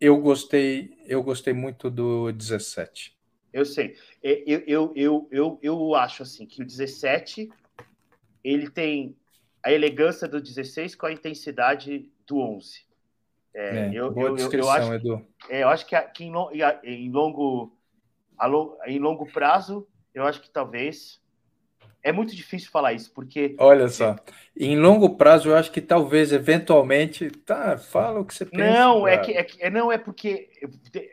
eu 0.00 0.20
gostei, 0.20 0.96
eu 1.06 1.22
gostei 1.22 1.52
muito 1.52 1.90
do 1.90 2.30
17. 2.32 3.16
Eu 3.52 3.64
sei. 3.64 3.96
Eu, 4.22 4.62
eu, 4.66 4.92
eu, 4.94 5.28
eu, 5.30 5.58
eu 5.62 5.94
acho 5.94 6.22
assim 6.22 6.46
que 6.46 6.62
o 6.62 6.66
17 6.66 7.48
ele 8.44 8.70
tem 8.70 9.16
a 9.66 9.72
elegância 9.72 10.28
do 10.28 10.40
16 10.40 10.94
com 10.94 11.06
a 11.06 11.12
intensidade 11.12 12.08
do 12.24 12.38
11. 12.38 12.86
É, 13.52 13.78
é, 13.78 13.90
eu, 13.92 14.12
boa 14.12 14.28
eu, 14.28 14.36
descrição, 14.36 14.70
eu, 14.70 14.76
acho, 14.76 14.94
Edu. 14.94 15.26
É, 15.48 15.62
eu 15.64 15.68
acho 15.68 15.84
que, 15.84 16.00
que 16.00 16.24
em, 16.24 16.32
em, 16.84 17.10
longo, 17.10 17.76
em 18.86 18.98
longo 19.00 19.26
prazo, 19.26 19.84
eu 20.14 20.24
acho 20.24 20.40
que 20.40 20.48
talvez 20.48 21.20
é 22.00 22.12
muito 22.12 22.36
difícil 22.36 22.70
falar 22.70 22.92
isso, 22.92 23.10
porque. 23.12 23.56
Olha 23.58 23.88
só, 23.88 24.14
em 24.56 24.78
longo 24.78 25.16
prazo, 25.16 25.48
eu 25.48 25.56
acho 25.56 25.72
que 25.72 25.80
talvez, 25.80 26.32
eventualmente. 26.32 27.28
Tá, 27.28 27.76
fala 27.76 28.20
o 28.20 28.24
que 28.24 28.36
você 28.36 28.46
pensa. 28.46 28.70
Não, 28.70 29.08
é 29.08 29.18
que, 29.18 29.32
é 29.32 29.42
que, 29.42 29.68
não 29.68 29.90
é 29.90 29.98
porque 29.98 30.48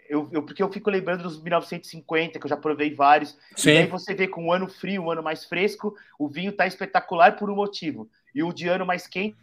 eu, 0.08 0.30
eu, 0.32 0.44
porque 0.44 0.62
eu 0.62 0.72
fico 0.72 0.92
lembrando 0.92 1.24
dos 1.24 1.42
1950, 1.42 2.38
que 2.38 2.46
eu 2.46 2.50
já 2.50 2.58
provei 2.58 2.94
vários. 2.94 3.36
Sim. 3.56 3.72
E 3.72 3.78
aí 3.78 3.88
você 3.88 4.14
vê 4.14 4.28
com 4.28 4.46
um 4.46 4.52
ano 4.52 4.68
frio, 4.68 5.02
um 5.02 5.10
ano 5.10 5.24
mais 5.24 5.44
fresco, 5.44 5.96
o 6.20 6.28
vinho 6.28 6.52
tá 6.52 6.68
espetacular 6.68 7.36
por 7.36 7.50
um 7.50 7.56
motivo. 7.56 8.08
E 8.34 8.44
o 8.44 8.52
de 8.52 8.68
ano 8.68 8.86
mais 8.86 9.08
quente, 9.08 9.36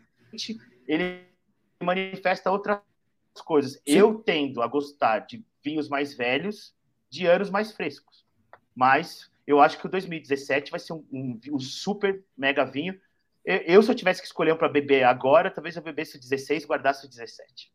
ele 0.86 1.24
manifesta 1.80 2.50
outras 2.50 2.80
coisas. 3.44 3.72
Sim. 3.72 3.80
Eu 3.86 4.18
tendo 4.18 4.62
a 4.62 4.66
gostar 4.66 5.20
de 5.20 5.44
vinhos 5.62 5.88
mais 5.88 6.14
velhos, 6.14 6.74
de 7.08 7.26
anos 7.26 7.50
mais 7.50 7.72
frescos. 7.72 8.26
Mas 8.74 9.30
eu 9.46 9.60
acho 9.60 9.78
que 9.78 9.86
o 9.86 9.90
2017 9.90 10.70
vai 10.70 10.80
ser 10.80 10.92
um, 10.92 11.04
um, 11.12 11.40
um 11.52 11.58
super 11.58 12.22
mega 12.36 12.64
vinho. 12.64 12.98
Eu, 13.44 13.56
eu, 13.58 13.82
se 13.82 13.90
eu 13.90 13.94
tivesse 13.94 14.20
que 14.20 14.26
escolher 14.26 14.52
um 14.52 14.56
para 14.56 14.68
beber 14.68 15.04
agora, 15.04 15.50
talvez 15.50 15.76
eu 15.76 15.82
bebesse 15.82 16.16
o 16.16 16.20
16 16.20 16.64
e 16.64 16.66
guardasse 16.66 17.06
o 17.06 17.08
17. 17.08 17.72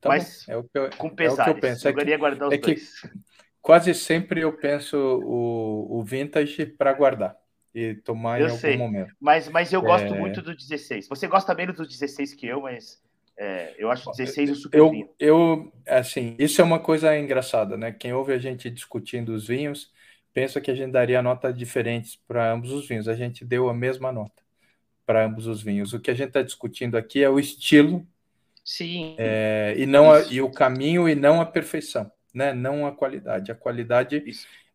Tá 0.00 0.08
Mas 0.10 0.46
é 0.48 0.56
o 0.56 0.64
que 0.64 0.78
eu, 0.78 0.90
com 0.96 1.08
pesares. 1.08 1.54
É 1.54 1.56
eu 1.56 1.60
penso. 1.60 1.88
É 1.88 2.16
guardar 2.16 2.48
os 2.48 2.54
é 2.54 2.58
dois. 2.58 3.02
Quase 3.60 3.94
sempre 3.94 4.42
eu 4.42 4.52
penso 4.52 4.96
o, 4.96 5.98
o 5.98 6.04
vintage 6.04 6.66
para 6.66 6.92
guardar 6.92 7.43
e 7.74 7.94
tomar 7.94 8.40
eu 8.40 8.48
em 8.48 8.56
sei, 8.56 8.72
algum 8.72 8.84
momento. 8.84 9.14
Mas, 9.20 9.48
mas 9.48 9.72
eu 9.72 9.82
gosto 9.82 10.14
é... 10.14 10.18
muito 10.18 10.40
do 10.40 10.54
16. 10.54 11.08
Você 11.08 11.26
gosta 11.26 11.54
menos 11.54 11.76
do 11.76 11.86
16 11.86 12.34
que 12.34 12.46
eu, 12.46 12.60
mas 12.60 13.02
é, 13.36 13.74
eu 13.76 13.90
acho 13.90 14.08
o 14.08 14.12
16 14.12 14.50
o 14.50 14.54
super 14.54 14.78
eu, 14.78 14.90
vinho. 14.90 15.08
Eu, 15.18 15.72
assim, 15.86 16.36
isso 16.38 16.60
é 16.60 16.64
uma 16.64 16.78
coisa 16.78 17.18
engraçada, 17.18 17.76
né? 17.76 17.90
Quem 17.92 18.12
ouve 18.12 18.32
a 18.32 18.38
gente 18.38 18.70
discutindo 18.70 19.30
os 19.30 19.48
vinhos 19.48 19.92
pensa 20.32 20.60
que 20.60 20.70
a 20.70 20.74
gente 20.74 20.90
daria 20.90 21.22
nota 21.22 21.52
diferentes 21.52 22.16
para 22.26 22.52
ambos 22.52 22.72
os 22.72 22.86
vinhos. 22.86 23.08
A 23.08 23.14
gente 23.14 23.44
deu 23.44 23.68
a 23.68 23.74
mesma 23.74 24.12
nota 24.12 24.42
para 25.04 25.24
ambos 25.24 25.46
os 25.46 25.62
vinhos. 25.62 25.92
O 25.92 26.00
que 26.00 26.10
a 26.10 26.14
gente 26.14 26.28
está 26.28 26.42
discutindo 26.42 26.96
aqui 26.96 27.22
é 27.22 27.30
o 27.30 27.38
estilo 27.38 28.06
Sim. 28.64 29.14
É, 29.18 29.74
e 29.76 29.84
não 29.84 30.10
a, 30.10 30.22
e 30.22 30.40
o 30.40 30.50
caminho 30.50 31.06
e 31.06 31.14
não 31.14 31.40
a 31.40 31.44
perfeição, 31.44 32.10
né? 32.32 32.54
Não 32.54 32.86
a 32.86 32.92
qualidade. 32.92 33.52
A 33.52 33.54
qualidade 33.54 34.24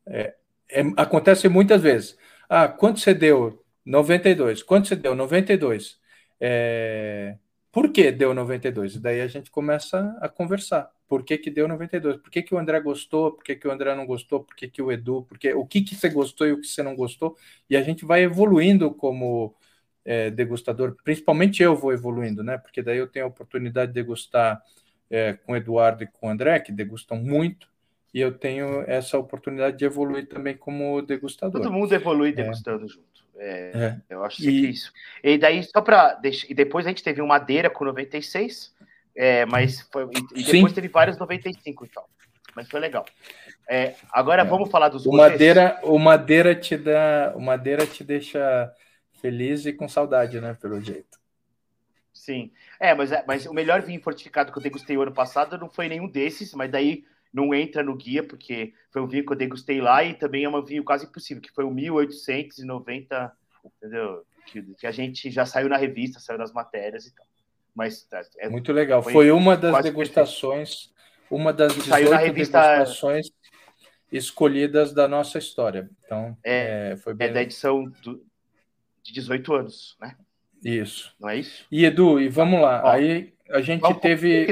é, 0.06 0.36
é, 0.70 0.82
acontece 0.96 1.50
muitas 1.50 1.82
vezes. 1.82 2.16
Ah, 2.50 2.68
quanto 2.68 3.00
você 3.00 3.14
deu? 3.14 3.64
92. 3.86 4.64
Quanto 4.64 4.88
você 4.88 4.96
deu? 4.96 5.16
92. 5.16 6.00
É, 6.40 7.38
por 7.72 7.92
que 7.92 8.12
deu 8.12 8.34
92? 8.34 8.98
Daí 8.98 9.22
a 9.22 9.28
gente 9.28 9.52
começa 9.52 10.18
a 10.22 10.28
conversar. 10.30 10.92
Por 11.08 11.24
que, 11.24 11.38
que 11.38 11.52
deu 11.52 11.68
92? 11.68 12.18
Por 12.18 12.32
que, 12.32 12.42
que 12.42 12.54
o 12.56 12.58
André 12.60 12.80
gostou? 12.82 13.34
Por 13.34 13.44
que, 13.44 13.56
que 13.56 13.68
o 13.68 13.72
André 13.72 13.96
não 13.96 14.06
gostou? 14.06 14.44
Por 14.44 14.56
que, 14.56 14.68
que 14.68 14.82
o 14.82 14.92
Edu? 14.92 15.24
Porque, 15.28 15.54
o 15.54 15.66
que, 15.66 15.82
que 15.82 15.96
você 15.96 16.10
gostou 16.10 16.48
e 16.48 16.52
o 16.54 16.62
que 16.62 16.68
você 16.68 16.84
não 16.84 16.96
gostou? 16.96 17.38
E 17.70 17.78
a 17.78 17.84
gente 17.84 18.06
vai 18.06 18.24
evoluindo 18.24 18.94
como 18.94 19.56
é, 20.06 20.32
degustador. 20.32 20.96
Principalmente 21.04 21.62
eu 21.64 21.76
vou 21.76 21.94
evoluindo, 21.94 22.44
né? 22.44 22.58
Porque 22.58 22.82
daí 22.82 22.98
eu 22.98 23.08
tenho 23.08 23.26
a 23.26 23.30
oportunidade 23.30 23.92
de 23.92 23.96
degustar 23.96 24.62
é, 25.10 25.34
com 25.34 25.54
o 25.54 25.56
Eduardo 25.56 26.04
e 26.04 26.08
com 26.08 26.28
o 26.28 26.30
André, 26.30 26.60
que 26.60 26.72
degustam 26.72 27.18
muito, 27.18 27.69
e 28.14 28.20
eu 28.20 28.38
tenho 28.38 28.84
essa 28.88 29.18
oportunidade 29.18 29.78
de 29.78 29.86
evoluir 29.86 30.28
também 30.28 30.58
como 30.58 31.02
degustador. 31.02 31.62
Todo 31.62 31.72
mundo 31.72 31.94
evolui 31.94 32.30
é. 32.30 32.34
degustando 32.34 32.86
é. 32.86 32.88
junto. 32.88 33.10
É, 33.38 33.72
é. 33.74 34.02
Eu 34.10 34.24
acho 34.24 34.38
que 34.38 34.50
e... 34.50 34.70
isso. 34.70 34.92
E 35.24 35.38
daí, 35.38 35.64
só 35.64 35.82
para. 35.82 36.20
E 36.48 36.54
depois 36.54 36.86
a 36.86 36.90
gente 36.90 37.04
teve 37.04 37.22
um 37.22 37.28
Madeira 37.28 37.70
com 37.70 37.86
96, 37.86 38.76
é, 39.16 39.46
mas 39.46 39.82
foi, 39.92 40.04
e, 40.36 40.44
depois 40.44 40.72
Sim. 40.72 40.76
teve 40.76 40.88
vários 40.88 41.18
95 41.18 41.86
e 41.86 41.90
tal. 41.90 42.10
Mas 42.56 42.68
foi 42.70 42.80
legal. 42.80 43.06
É, 43.70 43.96
agora 44.12 44.42
é. 44.42 44.46
vamos 44.46 44.70
falar 44.70 44.90
dos 44.90 45.06
o 45.06 45.12
Madeira, 45.12 45.80
o 45.84 45.98
Madeira 45.98 46.56
te 46.56 46.76
dá, 46.76 47.34
o 47.36 47.40
Madeira 47.40 47.86
te 47.86 48.04
deixa 48.04 48.74
feliz 49.22 49.66
e 49.66 49.74
com 49.74 49.88
saudade, 49.88 50.42
né, 50.42 50.58
pelo 50.60 50.82
jeito. 50.82 51.20
Sim. 52.12 52.52
É, 52.80 52.94
mas, 52.94 53.12
é, 53.12 53.24
mas 53.28 53.46
o 53.46 53.54
melhor 53.54 53.82
vinho 53.82 54.02
fortificado 54.02 54.52
que 54.52 54.58
eu 54.58 54.64
degustei 54.64 54.98
o 54.98 55.02
ano 55.02 55.14
passado 55.14 55.58
não 55.58 55.70
foi 55.70 55.88
nenhum 55.88 56.08
desses, 56.08 56.54
mas 56.54 56.72
daí 56.72 57.06
não 57.34 57.54
entra 57.54 57.84
no 57.84 57.96
guia, 57.96 58.24
porque 58.24 58.74
foi 58.92 59.02
um 59.02 59.08
vinho 59.08 59.26
que 59.26 59.32
eu 59.32 59.38
degustei 59.38 59.80
lá 59.80 60.04
e 60.04 60.14
também 60.14 60.44
é 60.44 60.50
um 60.50 60.64
vinho 60.64 60.84
quase 60.84 61.06
impossível, 61.06 61.42
que 61.42 61.52
foi 61.52 61.64
o 61.64 61.72
1890, 61.72 63.32
entendeu? 63.64 64.26
Que, 64.48 64.62
que, 64.76 64.88
a 64.88 64.92
gente 64.92 65.30
já 65.30 65.46
saiu 65.46 65.70
na 65.70 65.78
revista, 65.78 66.20
saiu 66.20 66.40
nas 66.40 66.52
matérias 66.52 67.06
e 67.06 67.14
tal. 67.14 67.26
Mas 67.76 68.08
é, 68.12 68.48
é 68.48 68.50
Muito 68.50 68.74
legal. 68.74 69.04
Foi, 69.04 69.14
foi 69.14 69.32
uma 69.32 69.56
das 69.56 69.84
degustações, 69.84 70.88
perfeito. 70.88 70.96
uma 71.30 71.54
das 71.54 71.74
18 71.74 71.90
saiu 71.90 72.10
na 72.10 72.18
revista, 72.18 72.62
degustações 72.62 73.32
escolhidas 74.12 74.92
da 74.92 75.08
nossa 75.08 75.38
história. 75.38 75.90
Então, 76.04 76.36
é, 76.44 76.94
é 76.94 76.98
foi 76.98 77.14
bem... 77.14 77.28
É 77.28 77.32
da 77.32 77.42
edição 77.44 77.86
do, 78.02 78.26
de 79.04 79.14
18 79.14 79.54
anos, 79.54 79.98
né? 80.02 80.16
Isso. 80.64 81.16
Não 81.20 81.30
é 81.30 81.38
isso? 81.38 81.66
E 81.72 81.86
Edu, 81.86 82.20
e 82.20 82.28
vamos 82.28 82.60
lá. 82.60 82.82
Ó, 82.84 82.90
Aí 82.90 83.34
a 83.50 83.62
gente 83.62 83.94
teve 83.96 84.48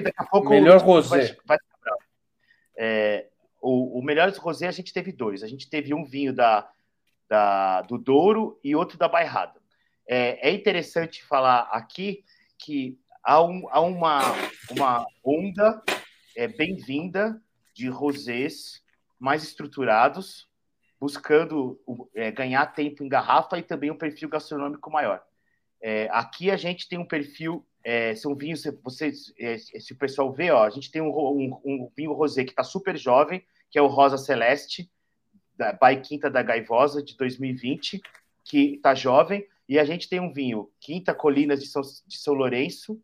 melhor 0.48 0.80
rosé. 0.82 1.36
Vai, 1.46 1.58
vai 1.58 1.58
é, 2.78 3.28
o, 3.62 4.00
o 4.00 4.04
Melhores 4.04 4.38
Rosé 4.38 4.68
a 4.68 4.72
gente 4.72 4.94
teve 4.94 5.12
dois. 5.12 5.44
A 5.44 5.48
gente 5.48 5.70
teve 5.70 5.94
um 5.94 6.06
vinho 6.06 6.34
da, 6.34 6.70
da, 7.30 7.82
do 7.82 7.98
Douro 7.98 8.60
e 8.64 8.76
outro 8.76 8.98
da 8.98 9.08
Bairrada. 9.08 9.60
é, 10.08 10.50
é 10.50 10.52
interessante 10.52 11.24
falar 11.24 11.62
aqui 11.72 12.24
que 12.58 12.98
há, 13.24 13.42
um, 13.44 13.68
há 13.70 13.82
uma, 13.82 14.22
uma 14.72 15.06
onda 15.24 15.84
é, 16.36 16.48
bem-vinda 16.48 17.42
de 17.74 17.90
rosés 17.90 18.82
mais 19.20 19.44
estruturados, 19.44 20.48
buscando 21.00 21.80
é, 22.16 22.32
ganhar 22.32 22.66
tempo 22.68 23.04
em 23.04 23.10
garrafa 23.10 23.58
e 23.58 23.64
também 23.64 23.92
um 23.92 23.98
perfil 23.98 24.30
gastronômico 24.30 24.90
maior. 24.90 25.24
É, 25.82 26.08
aqui 26.12 26.50
a 26.50 26.58
gente 26.58 26.88
tem 26.88 26.98
um 26.98 27.06
perfil, 27.06 27.66
é, 27.88 28.14
são 28.16 28.36
vinhos, 28.36 28.66
vocês, 28.84 29.34
é, 29.40 29.58
se 29.58 29.94
o 29.94 29.96
pessoal 29.96 30.34
vê, 30.34 30.52
ó, 30.52 30.66
a 30.66 30.70
gente 30.70 30.92
tem 30.92 31.02
um, 31.02 31.08
um, 31.08 31.62
um 31.64 31.90
vinho 31.96 32.12
rosé 32.12 32.44
que 32.44 32.50
está 32.50 32.62
super 32.62 32.98
jovem, 32.98 33.42
que 33.70 33.80
é 33.80 33.82
o 33.82 33.88
Rosa 33.88 34.18
Celeste, 34.18 34.92
da 35.56 35.72
By 35.72 36.02
Quinta 36.02 36.30
da 36.30 36.44
Gaivosa, 36.44 37.02
de 37.02 37.16
2020, 37.16 38.02
que 38.44 38.76
está 38.76 38.94
jovem, 38.94 39.48
e 39.70 39.80
a 39.80 39.86
gente 39.86 40.10
tem 40.10 40.20
um 40.20 40.34
vinho 40.34 40.70
Quinta 40.82 41.14
Colinas 41.14 41.62
de 41.62 41.68
São, 41.68 41.82
de 41.82 42.18
São 42.18 42.34
Lourenço, 42.34 43.02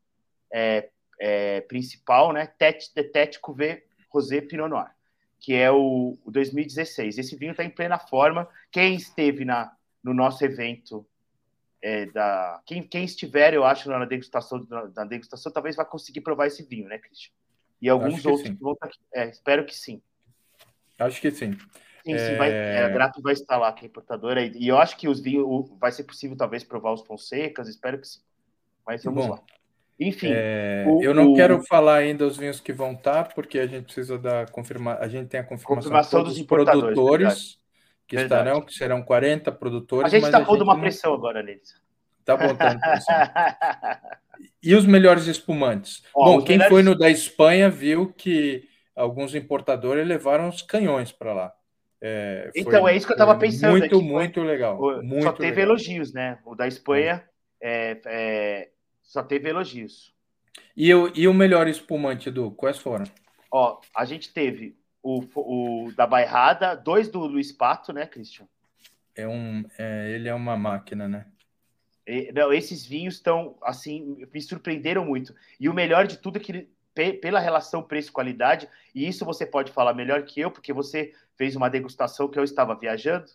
é, 0.51 0.89
é, 1.17 1.61
principal, 1.61 2.33
né? 2.33 2.45
Tete 2.45 2.91
Tete 2.93 3.39
Cuvée 3.39 3.85
Rosé 4.09 4.41
Pinot 4.41 4.67
Noir, 4.67 4.91
que 5.39 5.53
é 5.53 5.71
o, 5.71 6.17
o 6.25 6.29
2016. 6.29 7.17
Esse 7.17 7.37
vinho 7.37 7.51
está 7.51 7.63
em 7.63 7.69
plena 7.69 7.97
forma. 7.97 8.49
Quem 8.69 8.95
esteve 8.95 9.45
na, 9.45 9.73
no 10.03 10.13
nosso 10.13 10.43
evento 10.43 11.07
é, 11.83 12.05
da 12.05 12.61
quem, 12.65 12.81
quem, 12.81 13.03
estiver, 13.03 13.53
eu 13.53 13.65
acho, 13.65 13.89
na 13.89 14.05
degustação, 14.05 14.65
na, 14.95 15.03
degustação, 15.03 15.51
talvez 15.51 15.75
vá 15.75 15.83
conseguir 15.83 16.21
provar 16.21 16.47
esse 16.47 16.63
vinho, 16.63 16.87
né, 16.87 16.97
Christian? 16.97 17.33
E 17.81 17.89
alguns 17.89 18.25
outros 18.25 18.47
sim. 18.47 18.57
vão 18.59 18.71
estar 18.71 18.85
aqui. 18.85 18.97
É, 19.13 19.29
espero 19.29 19.65
que 19.65 19.75
sim. 19.75 20.01
Acho 20.97 21.19
que 21.19 21.29
sim. 21.29 21.51
Sim, 22.05 22.17
sim, 22.17 22.35
vai, 22.37 22.51
é, 22.51 22.85
a 22.85 22.89
Grato 22.89 23.21
vai 23.21 23.33
estar 23.33 23.57
lá, 23.57 23.71
que 23.73 23.85
é 23.85 23.87
importadora, 23.87 24.45
e 24.45 24.67
eu 24.67 24.77
acho 24.77 24.95
que 24.97 25.09
os 25.09 25.19
vinhos 25.19 25.69
vai 25.77 25.91
ser 25.91 26.05
possível 26.05 26.37
talvez 26.37 26.63
provar 26.63 26.93
os 26.93 27.01
Fonsecas, 27.01 27.67
espero 27.67 27.99
que 27.99 28.07
sim. 28.07 28.21
Mas 28.87 29.03
vamos 29.03 29.25
Bom, 29.25 29.31
lá. 29.33 29.41
Enfim. 29.99 30.29
É, 30.31 30.85
o, 30.87 31.03
eu 31.03 31.13
não 31.13 31.31
o... 31.31 31.35
quero 31.35 31.61
falar 31.63 31.97
ainda 31.97 32.25
os 32.25 32.37
vinhos 32.37 32.61
que 32.61 32.71
vão 32.71 32.93
estar, 32.93 33.33
porque 33.33 33.59
a 33.59 33.67
gente 33.67 33.85
precisa 33.85 34.17
da 34.17 34.45
confirma... 34.47 34.95
a 34.95 35.07
gente 35.07 35.27
tem 35.27 35.39
a 35.39 35.43
confirmação, 35.43 35.75
confirmação 35.75 36.23
dos 36.23 36.41
produtores 36.43 37.61
que 38.07 38.15
verdade. 38.15 38.41
estarão, 38.41 38.61
que 38.61 38.73
serão 38.73 39.03
40 39.03 39.51
produtores. 39.51 40.13
A 40.13 40.15
gente 40.15 40.25
está 40.25 40.43
pondo 40.43 40.63
uma 40.63 40.73
não... 40.73 40.81
pressão 40.81 41.13
agora 41.13 41.41
neles. 41.41 41.81
Tá 42.25 42.37
botando 42.37 42.79
pressão. 42.79 43.15
e 44.61 44.75
os 44.75 44.85
melhores 44.85 45.27
espumantes? 45.27 46.03
Ó, 46.13 46.25
Bom, 46.25 46.41
quem 46.41 46.57
melhores... 46.57 46.73
foi 46.73 46.83
no 46.83 46.97
da 46.97 47.09
Espanha 47.09 47.69
viu 47.69 48.13
que 48.13 48.67
alguns 48.95 49.35
importadores 49.35 50.07
levaram 50.07 50.49
os 50.49 50.61
canhões 50.61 51.11
para 51.11 51.33
lá. 51.33 51.53
É, 52.05 52.51
então, 52.53 52.87
é 52.87 52.97
isso 52.97 53.05
que 53.05 53.13
eu 53.13 53.15
estava 53.15 53.37
pensando. 53.37 53.71
Muito, 53.71 53.95
aqui, 53.95 54.05
muito 54.05 54.41
foi... 54.41 54.49
legal. 54.49 54.77
Muito 55.01 55.23
só 55.23 55.31
teve 55.31 55.51
legal. 55.51 55.69
elogios, 55.69 56.13
né? 56.13 56.37
O 56.45 56.53
da 56.53 56.67
Espanha 56.67 57.23
é, 57.61 58.01
é, 58.05 58.69
só 59.01 59.23
teve 59.23 59.49
elogios. 59.49 60.13
E, 60.75 60.93
o, 60.93 61.11
e 61.15 61.27
o 61.27 61.33
melhor 61.33 61.67
espumante, 61.67 62.29
do 62.29 62.51
Quais 62.51 62.77
foram? 62.77 63.05
Ó, 63.49 63.79
a 63.95 64.03
gente 64.03 64.33
teve 64.33 64.75
o, 65.03 65.21
o 65.35 65.91
da 65.91 66.07
Bairrada, 66.07 66.75
dois 66.75 67.09
do 67.09 67.19
Luiz 67.19 67.51
Pato, 67.51 67.91
né, 67.91 68.07
Christian? 68.07 68.47
É 69.13 69.27
um, 69.27 69.63
é, 69.77 70.11
ele 70.11 70.29
é 70.29 70.33
uma 70.33 70.57
máquina, 70.57 71.07
né? 71.07 71.27
E, 72.07 72.31
não, 72.31 72.51
esses 72.51 72.85
vinhos 72.85 73.15
estão, 73.15 73.57
assim, 73.61 74.25
me 74.33 74.41
surpreenderam 74.41 75.05
muito. 75.05 75.35
E 75.59 75.69
o 75.69 75.73
melhor 75.73 76.07
de 76.07 76.17
tudo 76.17 76.37
é 76.37 76.39
que 76.39 76.69
pela 77.21 77.39
relação 77.39 77.81
preço-qualidade, 77.81 78.69
e 78.93 79.07
isso 79.07 79.25
você 79.25 79.45
pode 79.45 79.71
falar 79.71 79.93
melhor 79.93 80.23
que 80.23 80.39
eu, 80.39 80.51
porque 80.51 80.71
você 80.71 81.11
fez 81.35 81.55
uma 81.55 81.69
degustação 81.69 82.27
que 82.27 82.37
eu 82.37 82.43
estava 82.43 82.75
viajando 82.75 83.31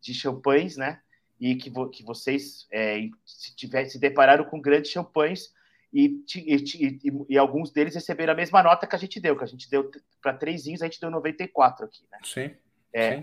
de 0.00 0.14
champanhes, 0.14 0.76
né? 0.76 1.00
E 1.38 1.54
que, 1.54 1.68
vo 1.68 1.88
que 1.90 2.02
vocês 2.02 2.66
é, 2.70 3.08
se, 3.24 3.54
tiver, 3.54 3.84
se 3.84 3.98
depararam 3.98 4.44
com 4.44 4.60
grandes 4.60 4.90
champanhes 4.90 5.54
e, 5.92 6.22
e, 6.34 6.56
e, 6.56 6.98
e, 7.30 7.38
alguns 7.38 7.70
deles 7.70 7.94
receberam 7.94 8.32
a 8.32 8.36
mesma 8.36 8.62
nota 8.62 8.86
que 8.86 8.96
a 8.96 8.98
gente 8.98 9.20
deu, 9.20 9.36
que 9.36 9.44
a 9.44 9.46
gente 9.46 9.70
deu 9.70 9.90
para 10.20 10.34
três 10.34 10.64
vinhos, 10.64 10.82
a 10.82 10.86
gente 10.86 11.00
deu 11.00 11.10
94 11.10 11.86
aqui, 11.86 12.04
né? 12.10 12.18
Sim. 12.22 12.50
É, 12.92 13.16
sim. 13.16 13.22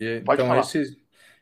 E, 0.00 0.20
pode 0.20 0.42
então, 0.42 0.48
falar. 0.48 0.60
esses 0.60 0.96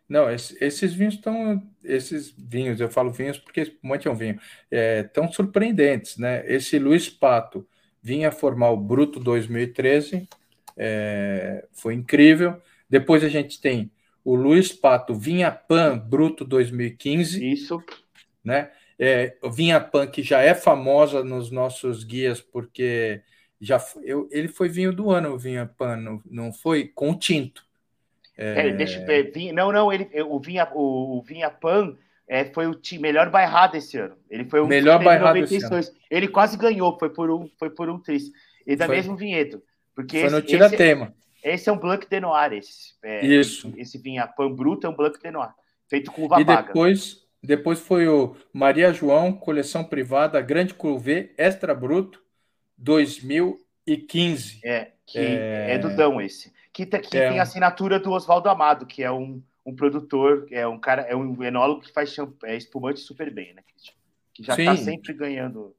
não, 0.09 0.31
esses 0.31 0.95
vinhos 0.95 1.15
estão. 1.15 1.63
Esses 1.85 2.31
vinhos, 2.31 2.81
eu 2.81 2.89
falo 2.89 3.13
vinhos 3.13 3.39
porque 3.39 3.61
espumante 3.61 4.09
é 4.09 4.11
um 4.11 4.17
vinho, 4.17 4.41
é, 4.71 5.03
tão 5.03 5.31
surpreendentes, 5.31 6.17
né? 6.17 6.43
Esse 6.47 6.79
Luiz 6.79 7.11
Pato 7.11 7.69
vinha 8.03 8.33
formar 8.33 8.71
o 8.71 8.77
Bruto 8.77 9.21
2013, 9.21 10.27
é, 10.77 11.67
foi 11.73 11.93
incrível. 11.93 12.61
Depois 12.89 13.23
a 13.23 13.29
gente 13.29 13.61
tem 13.61 13.91
o 14.25 14.35
Luiz 14.35 14.73
Pato 14.73 15.15
Vinha 15.15 15.51
Pan 15.51 15.99
Bruto 15.99 16.43
2015. 16.43 17.53
Isso. 17.53 17.83
Né? 18.43 18.71
É, 18.99 19.37
Vinha 19.53 19.81
Pan, 19.81 20.07
que 20.07 20.23
já 20.23 20.41
é 20.41 20.55
famosa 20.55 21.23
nos 21.23 21.51
nossos 21.51 22.03
guias, 22.03 22.41
porque 22.41 23.23
já 23.61 23.83
eu, 24.03 24.29
ele 24.31 24.49
foi 24.49 24.69
vinho 24.69 24.93
do 24.93 25.11
ano, 25.11 25.35
o 25.35 25.39
Vinha 25.39 25.67
Pan, 25.67 25.97
não, 25.97 26.23
não 26.29 26.53
foi? 26.53 26.89
Com 26.89 27.17
tinto. 27.17 27.67
É... 28.37 28.71
deixa, 28.71 28.99
é, 29.01 29.53
não, 29.53 29.73
não, 29.73 29.93
ele, 29.93 30.09
o 30.23 30.39
Vinha, 30.39 30.69
o, 30.73 31.19
o 31.19 31.23
Vinha 31.23 31.51
Pan 31.51 31.97
é, 32.29 32.45
foi 32.45 32.67
o 32.67 32.75
time, 32.75 33.03
melhor 33.03 33.31
bairrado 33.31 33.77
esse 33.77 33.99
ano. 33.99 34.17
Ele 34.31 34.45
foi 34.45 34.61
o 34.61 34.67
melhor 34.67 35.03
bairrado 35.03 35.39
Ele 36.11 36.29
quase 36.29 36.57
ganhou, 36.57 36.97
foi 36.99 37.11
por 37.11 37.31
um, 37.31 37.49
foi 37.59 37.71
por 37.71 37.89
um 37.89 37.99
tris. 37.99 38.31
E 38.67 38.77
da 38.77 38.87
foi. 38.87 38.97
mesmo 38.97 39.17
vinhedo. 39.17 39.63
Porque 39.95 40.19
foi 40.19 40.27
esse, 40.27 40.37
no 40.37 40.43
tira-tema. 40.43 41.15
Esse, 41.43 41.55
esse, 41.55 41.69
é 41.71 41.73
um 41.73 41.79
Blanc 41.79 42.07
de 42.09 42.21
Noir, 42.21 42.53
esse. 42.53 42.95
É, 43.03 43.27
Isso. 43.27 43.73
Esse 43.77 43.99
Vinha 43.99 44.27
Pan 44.27 44.53
Bruto 44.53 44.87
é 44.87 44.91
um 44.91 44.95
Blanc 44.95 45.19
de 45.19 45.31
Noir, 45.31 45.53
feito 45.89 46.13
com 46.13 46.25
uva 46.25 46.41
E 46.41 46.45
depois, 46.45 47.27
depois 47.43 47.79
foi 47.79 48.09
o 48.09 48.37
Maria 48.53 48.93
João, 48.93 49.33
coleção 49.33 49.85
privada, 49.85 50.41
Grande 50.41 50.75
Cuvée, 50.75 51.33
Extra 51.39 51.75
Bruto, 51.75 52.23
2015. 52.77 54.61
É, 54.65 54.93
que 55.07 55.19
é, 55.19 55.75
é 55.75 55.79
do 55.79 55.95
Dão 55.95 56.21
esse 56.21 56.53
que, 56.79 56.87
tá, 56.87 57.01
que 57.01 57.19
é. 57.19 57.31
tem 57.31 57.41
a 57.41 57.43
assinatura 57.43 57.99
do 57.99 58.13
Oswaldo 58.13 58.49
Amado, 58.49 58.87
que 58.87 59.03
é 59.03 59.11
um, 59.11 59.43
um 59.67 59.75
produtor, 59.75 60.47
é 60.49 60.65
um 60.65 60.79
cara, 60.79 61.03
é 61.03 61.17
um 61.17 61.43
enólogo 61.43 61.81
que 61.81 61.93
faz 61.93 62.15
é, 62.45 62.57
espumante 62.57 63.01
super 63.01 63.33
bem, 63.35 63.53
né? 63.53 63.63
Que 64.33 64.45
já 64.45 64.55
está 64.55 64.77
sempre 64.77 65.13
ganhando 65.13 65.75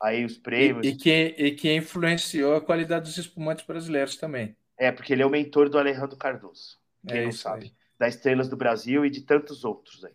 aí 0.00 0.24
os 0.24 0.38
prêmios. 0.38 0.86
E, 0.86 0.90
e, 0.90 0.96
que, 0.96 1.34
e 1.36 1.50
que 1.50 1.74
influenciou 1.74 2.54
a 2.54 2.60
qualidade 2.60 3.06
dos 3.06 3.18
espumantes 3.18 3.66
brasileiros 3.66 4.14
também. 4.14 4.54
É, 4.78 4.92
porque 4.92 5.12
ele 5.12 5.22
é 5.22 5.26
o 5.26 5.30
mentor 5.30 5.68
do 5.68 5.80
Alejandro 5.80 6.16
Cardoso, 6.16 6.78
quem 7.04 7.18
é 7.18 7.24
não 7.24 7.32
sabe. 7.32 7.64
Aí. 7.64 7.72
Da 7.98 8.06
Estrelas 8.06 8.48
do 8.48 8.56
Brasil 8.56 9.04
e 9.04 9.10
de 9.10 9.22
tantos 9.22 9.64
outros 9.64 10.04
aí. 10.04 10.12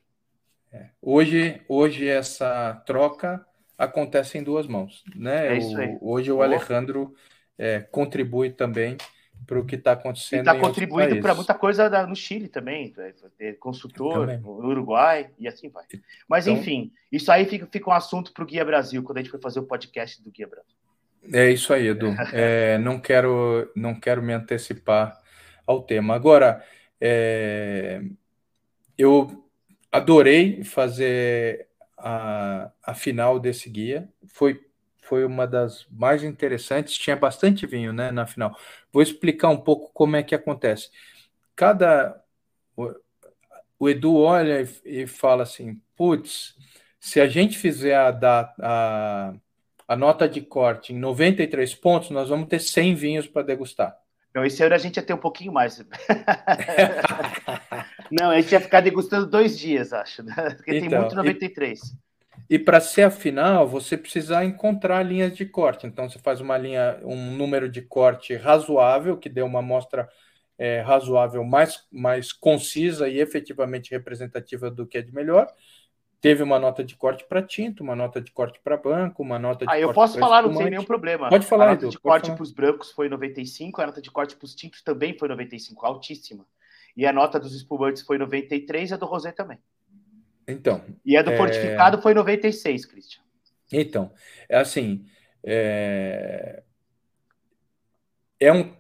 É. 0.74 0.86
Hoje, 1.02 1.62
hoje 1.68 2.08
essa 2.08 2.82
troca 2.86 3.46
acontece 3.78 4.38
em 4.38 4.44
duas 4.44 4.68
mãos, 4.68 5.04
né? 5.16 5.58
É. 5.58 5.60
O, 6.02 6.12
hoje 6.12 6.32
o 6.32 6.42
Alejandro 6.42 7.14
é, 7.58 7.80
contribui 7.80 8.52
também 8.52 8.98
para 9.46 9.60
o 9.60 9.66
que 9.66 9.76
está 9.76 9.94
acontecendo. 9.94 10.40
Está 10.40 10.58
contribuindo 10.58 11.20
para 11.20 11.36
muita 11.36 11.54
coisa 11.54 11.90
da, 11.90 12.06
no 12.06 12.16
Chile 12.16 12.48
também, 12.48 12.94
é, 13.40 13.54
consultor, 13.54 14.28
também. 14.28 14.40
no 14.40 14.68
Uruguai 14.68 15.30
e 15.38 15.48
assim 15.48 15.70
vai. 15.70 15.84
Mas 16.28 16.48
então, 16.48 16.60
enfim, 16.60 16.92
isso 17.12 17.32
aí 17.32 17.46
fica, 17.46 17.68
fica 17.70 17.90
um 17.90 17.94
assunto 17.94 18.32
para 18.34 18.44
o 18.44 18.48
Guia 18.48 18.64
Brasil, 18.64 19.04
quando 19.04 19.18
a 19.18 19.22
gente 19.22 19.32
for 19.32 19.42
fazer 19.42 19.60
o 19.60 19.64
podcast 19.64 20.24
do 20.24 20.32
Guia 20.32 20.48
Brasil. 20.48 20.76
É 21.34 21.50
isso 21.50 21.74
aí, 21.74 21.88
Edu. 21.88 22.16
É, 22.34 22.78
não, 22.78 23.00
quero, 23.00 23.72
não 23.76 23.94
quero 24.00 24.22
me 24.22 24.34
antecipar 24.34 25.20
ao 25.66 25.82
tema. 25.82 26.16
Agora, 26.16 26.64
é, 27.00 28.02
eu 28.98 29.41
adorei 29.92 30.64
fazer 30.64 31.68
a, 31.98 32.72
a 32.84 32.94
final 32.94 33.40
desse 33.40 33.70
guia. 33.70 34.10
Foi 34.28 34.60
foi 35.12 35.26
uma 35.26 35.46
das 35.46 35.86
mais 35.92 36.24
interessantes. 36.24 36.98
Tinha 36.98 37.18
bastante 37.18 37.68
vinho, 37.68 37.92
né, 37.92 38.12
na 38.12 38.26
final. 38.26 38.58
Vou 38.94 39.04
explicar 39.04 39.50
um 39.50 39.58
pouco 39.58 39.92
como 39.94 40.16
é 40.16 40.24
que 40.24 40.34
acontece. 40.34 40.90
Cada 41.54 42.24
o, 42.78 42.94
o 43.78 43.90
Edu 43.90 44.16
olha 44.16 44.62
e, 44.86 45.02
e 45.02 45.08
fala 45.08 45.44
assim: 45.44 45.82
putz, 45.98 46.56
se 46.98 47.20
a 47.20 47.28
gente 47.28 47.58
fizer 47.58 47.96
a, 47.96 48.54
a, 48.62 49.34
a 49.88 49.96
nota 49.98 50.30
de 50.30 50.40
corte 50.40 50.94
em 50.94 50.98
93 50.98 51.76
pontos, 51.76 52.10
nós 52.12 52.30
vamos 52.30 52.48
ter 52.48 52.60
100 52.60 52.96
vinhos 52.96 53.28
para 53.28 53.42
degustar. 53.42 53.98
Não, 54.34 54.46
esse 54.46 54.64
ano 54.64 54.76
a 54.76 54.78
gente 54.78 54.96
ia 54.96 55.04
ter 55.04 55.14
um 55.14 55.18
pouquinho 55.18 55.52
mais. 55.52 55.84
Não, 58.12 58.30
a 58.30 58.40
gente 58.40 58.52
ia 58.52 58.60
ficar 58.60 58.82
degustando 58.82 59.26
dois 59.26 59.58
dias, 59.58 59.94
acho, 59.94 60.24
né? 60.24 60.34
porque 60.56 60.76
então, 60.78 60.90
tem 60.90 61.00
muito 61.00 61.16
93. 61.16 61.80
E... 61.80 62.12
E 62.50 62.60
para 62.60 62.82
ser 62.82 63.04
a 63.04 63.10
final, 63.10 63.66
você 63.66 63.98
precisa 63.98 64.44
encontrar 64.44 65.02
linhas 65.04 65.34
de 65.34 65.46
corte. 65.46 65.88
Então, 65.88 66.10
você 66.10 66.20
faz 66.20 66.42
uma 66.42 66.58
linha, 66.58 67.00
um 67.04 67.32
número 67.32 67.70
de 67.70 67.82
corte 67.82 68.36
razoável, 68.36 69.16
que 69.16 69.30
dê 69.30 69.42
uma 69.42 69.60
amostra 69.60 70.10
é, 70.58 70.82
razoável, 70.82 71.46
mais, 71.46 71.88
mais 71.90 72.34
concisa 72.34 73.08
e 73.08 73.20
efetivamente 73.20 73.92
representativa 73.92 74.70
do 74.70 74.86
que 74.86 74.98
é 74.98 75.02
de 75.02 75.14
melhor. 75.14 75.48
Teve 76.20 76.44
uma 76.44 76.60
nota 76.60 76.84
de 76.84 76.96
corte 76.96 77.24
para 77.24 77.42
tinta, 77.42 77.82
uma 77.82 77.96
nota 77.96 78.22
de 78.22 78.32
corte 78.32 78.60
para 78.64 78.78
banco, 78.78 79.24
uma 79.24 79.40
nota 79.40 79.66
de 79.66 79.72
ah, 79.72 79.76
corte 79.76 79.82
eu 79.82 79.94
posso 79.94 80.20
falar, 80.20 80.44
não 80.44 80.54
tem 80.54 80.70
nenhum 80.70 80.84
problema. 80.84 81.30
Pode 81.30 81.46
falar, 81.48 81.66
A 81.66 81.70
nota 81.70 81.86
Edu, 81.86 81.92
de 81.92 82.00
corte 82.00 82.32
para 82.32 82.44
os 82.44 82.52
brancos 82.52 82.92
foi 82.92 83.10
95, 83.10 83.82
a 83.82 83.88
nota 83.88 84.02
de 84.02 84.12
corte 84.12 84.36
para 84.36 84.46
os 84.46 84.54
tintos 84.54 84.84
também 84.84 85.18
foi 85.18 85.28
95, 85.30 85.84
altíssima. 85.84 86.46
E 86.96 87.06
a 87.06 87.14
nota 87.14 87.40
dos 87.40 87.56
espumantes 87.56 88.02
foi 88.02 88.18
93 88.18 88.92
e 88.92 88.94
a 88.94 88.98
do 88.98 89.06
rosé 89.06 89.32
também. 89.32 89.60
Então. 90.48 90.84
E 91.06 91.16
a 91.16 91.22
do 91.22 91.32
é... 91.32 91.38
fortificado 91.38 92.02
foi 92.02 92.14
96, 92.14 92.86
Christian. 92.86 93.22
Então, 93.72 94.12
é 94.50 94.58
assim. 94.58 95.06
É, 95.44 96.62
é 98.40 98.52
um 98.52 98.76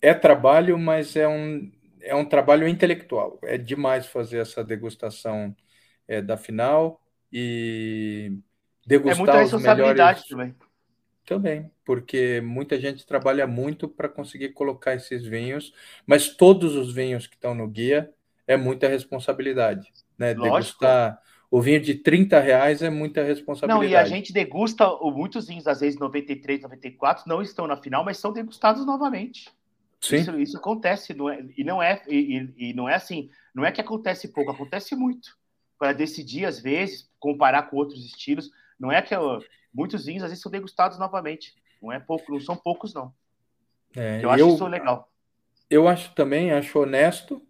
é 0.00 0.14
trabalho, 0.14 0.78
mas 0.78 1.16
é 1.16 1.26
um, 1.26 1.70
é 2.00 2.14
um 2.14 2.24
trabalho 2.24 2.68
intelectual. 2.68 3.38
É 3.42 3.58
demais 3.58 4.06
fazer 4.06 4.38
essa 4.38 4.62
degustação 4.62 5.54
é, 6.06 6.22
da 6.22 6.36
final 6.36 7.00
e 7.32 8.38
degustar 8.86 9.16
é 9.16 9.18
muita 9.18 9.38
responsabilidade 9.38 9.96
melhores... 9.98 10.28
também. 10.28 10.67
Também, 11.28 11.70
porque 11.84 12.40
muita 12.40 12.80
gente 12.80 13.04
trabalha 13.04 13.46
muito 13.46 13.86
para 13.86 14.08
conseguir 14.08 14.50
colocar 14.50 14.94
esses 14.94 15.24
vinhos, 15.24 15.74
mas 16.06 16.34
todos 16.34 16.74
os 16.74 16.94
vinhos 16.94 17.26
que 17.26 17.34
estão 17.34 17.54
no 17.54 17.68
guia 17.68 18.10
é 18.46 18.56
muita 18.56 18.88
responsabilidade. 18.88 19.92
Né? 20.16 20.32
Degustar 20.32 21.20
o 21.50 21.60
vinho 21.62 21.80
de 21.80 21.94
30 21.94 22.40
reais 22.40 22.82
é 22.82 22.90
muita 22.90 23.22
responsabilidade. 23.22 23.84
Não, 23.84 23.90
e 23.90 23.96
a 23.96 24.04
gente 24.04 24.32
degusta 24.32 24.86
muitos 25.02 25.46
vinhos, 25.46 25.66
às 25.66 25.80
vezes 25.80 25.98
93, 25.98 26.62
94, 26.62 27.24
não 27.26 27.40
estão 27.40 27.66
na 27.66 27.76
final, 27.76 28.04
mas 28.04 28.18
são 28.18 28.32
degustados 28.32 28.84
novamente. 28.84 29.50
Sim. 30.00 30.16
Isso, 30.16 30.38
isso 30.38 30.56
acontece, 30.58 31.14
não 31.14 31.28
é, 31.28 31.44
e 31.56 31.64
não 31.64 31.82
é 31.82 32.02
e, 32.06 32.52
e, 32.56 32.72
não 32.72 32.88
é 32.88 32.94
assim, 32.94 33.30
não 33.54 33.64
é 33.64 33.72
que 33.72 33.80
acontece 33.80 34.28
pouco, 34.28 34.50
acontece 34.50 34.94
muito. 34.94 35.36
Para 35.78 35.92
decidir, 35.92 36.44
às 36.44 36.60
vezes, 36.60 37.10
comparar 37.18 37.64
com 37.64 37.76
outros 37.76 38.04
estilos, 38.04 38.50
não 38.78 38.92
é 38.92 39.02
que 39.02 39.14
eu, 39.14 39.40
muitos 39.72 40.04
vinhos 40.04 40.22
às 40.22 40.30
vezes 40.30 40.42
são 40.42 40.52
degustados 40.52 40.98
novamente. 40.98 41.54
Não 41.80 41.92
é 41.92 41.98
pouco, 41.98 42.32
não 42.32 42.40
são 42.40 42.56
poucos, 42.56 42.92
não. 42.92 43.12
É, 43.96 44.22
eu 44.22 44.30
acho 44.30 44.40
eu, 44.42 44.48
isso 44.54 44.66
legal. 44.66 45.10
Eu 45.70 45.88
acho 45.88 46.14
também, 46.14 46.52
acho 46.52 46.78
honesto 46.78 47.42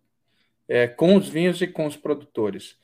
é, 0.68 0.87
com 0.87 1.16
os 1.16 1.29
vinhos 1.29 1.61
e 1.62 1.66
com 1.66 1.87
os 1.87 1.97
produtores, 1.97 2.76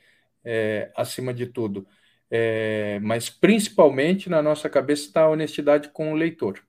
é, 0.45 0.91
acima 0.97 1.33
de 1.35 1.47
tudo. 1.47 1.87
É, 2.31 2.99
mas 3.01 3.29
principalmente 3.29 4.29
na 4.29 4.43
nossa 4.43 4.69
cabeça 4.71 5.03
está 5.03 5.23
a 5.23 5.29
honestidade 5.29 5.91
com 5.91 6.13
o 6.13 6.17
leitor. 6.17 6.63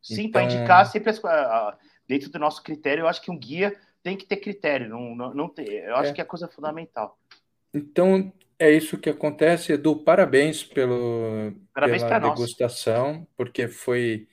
Sim, 0.00 0.26
então... 0.26 0.30
para 0.30 0.44
indicar 0.44 0.86
sempre 0.86 1.10
as, 1.10 1.20
dentro 2.08 2.30
do 2.30 2.38
nosso 2.38 2.62
critério, 2.62 3.02
eu 3.02 3.08
acho 3.08 3.20
que 3.20 3.30
um 3.30 3.38
guia 3.38 3.76
tem 4.02 4.16
que 4.16 4.24
ter 4.24 4.36
critério, 4.36 4.88
não, 4.88 5.14
não, 5.14 5.34
não 5.34 5.48
tem, 5.48 5.66
eu 5.66 5.96
acho 5.96 6.10
é. 6.10 6.14
que 6.14 6.20
é 6.20 6.24
coisa 6.24 6.48
fundamental. 6.48 7.18
Então, 7.74 8.32
é 8.60 8.70
isso 8.70 8.98
que 8.98 9.10
acontece. 9.10 9.72
Edu, 9.72 9.96
parabéns 9.96 10.62
pelo, 10.62 11.52
parabéns 11.72 12.02
pela 12.02 12.18
degustação, 12.18 13.14
nós. 13.14 13.26
porque 13.36 13.66
foi 13.66 14.28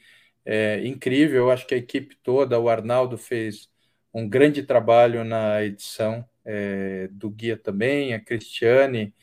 é, 0.46 0.86
incrível. 0.86 1.46
Eu 1.46 1.52
acho 1.52 1.66
que 1.66 1.74
a 1.74 1.78
equipe 1.78 2.16
toda, 2.22 2.60
o 2.60 2.70
Arnaldo 2.70 3.18
fez 3.18 3.70
um 4.14 4.28
grande 4.28 4.64
trabalho 4.64 5.24
na 5.24 5.64
edição 5.64 6.28
é, 6.46 7.08
do 7.12 7.30
guia 7.30 7.58
também, 7.58 8.14
a 8.14 8.20
Cristiane 8.20 9.14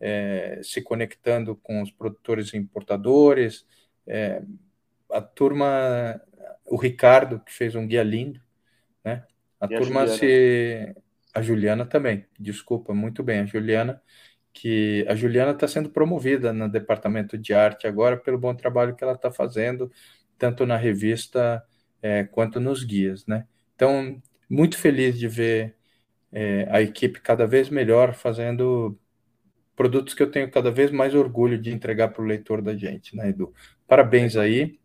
é, 0.00 0.60
se 0.62 0.82
conectando 0.82 1.54
com 1.56 1.80
os 1.80 1.90
produtores 1.90 2.52
e 2.52 2.56
importadores, 2.56 3.64
é, 4.06 4.42
a 5.10 5.20
turma 5.20 6.20
o 6.66 6.76
Ricardo, 6.76 7.38
que 7.40 7.52
fez 7.52 7.74
um 7.74 7.86
guia 7.86 8.02
lindo, 8.02 8.40
né? 9.04 9.24
A 9.60 9.66
e 9.66 9.76
turma 9.76 10.02
a 10.02 10.08
se. 10.08 10.94
A 11.34 11.40
Juliana 11.40 11.86
também, 11.86 12.26
desculpa, 12.38 12.92
muito 12.92 13.22
bem, 13.22 13.40
a 13.40 13.46
Juliana, 13.46 14.02
que 14.52 15.04
a 15.08 15.14
Juliana 15.14 15.52
está 15.52 15.66
sendo 15.66 15.90
promovida 15.90 16.52
no 16.52 16.68
departamento 16.68 17.38
de 17.38 17.54
arte 17.54 17.86
agora 17.86 18.16
pelo 18.16 18.38
bom 18.38 18.54
trabalho 18.54 18.94
que 18.94 19.02
ela 19.02 19.14
está 19.14 19.30
fazendo, 19.30 19.90
tanto 20.38 20.66
na 20.66 20.76
revista 20.76 21.62
é, 22.02 22.24
quanto 22.24 22.60
nos 22.60 22.84
guias, 22.84 23.26
né? 23.26 23.46
Então, 23.74 24.20
muito 24.48 24.76
feliz 24.76 25.18
de 25.18 25.28
ver 25.28 25.76
é, 26.30 26.66
a 26.70 26.82
equipe 26.82 27.20
cada 27.20 27.46
vez 27.46 27.68
melhor 27.68 28.14
fazendo 28.14 28.98
produtos 29.74 30.14
que 30.14 30.22
eu 30.22 30.30
tenho 30.30 30.50
cada 30.50 30.70
vez 30.70 30.90
mais 30.90 31.14
orgulho 31.14 31.58
de 31.58 31.70
entregar 31.72 32.08
para 32.08 32.22
o 32.22 32.26
leitor 32.26 32.60
da 32.60 32.76
gente, 32.76 33.16
né, 33.16 33.30
Edu? 33.30 33.52
Parabéns 33.86 34.36
aí. 34.36 34.78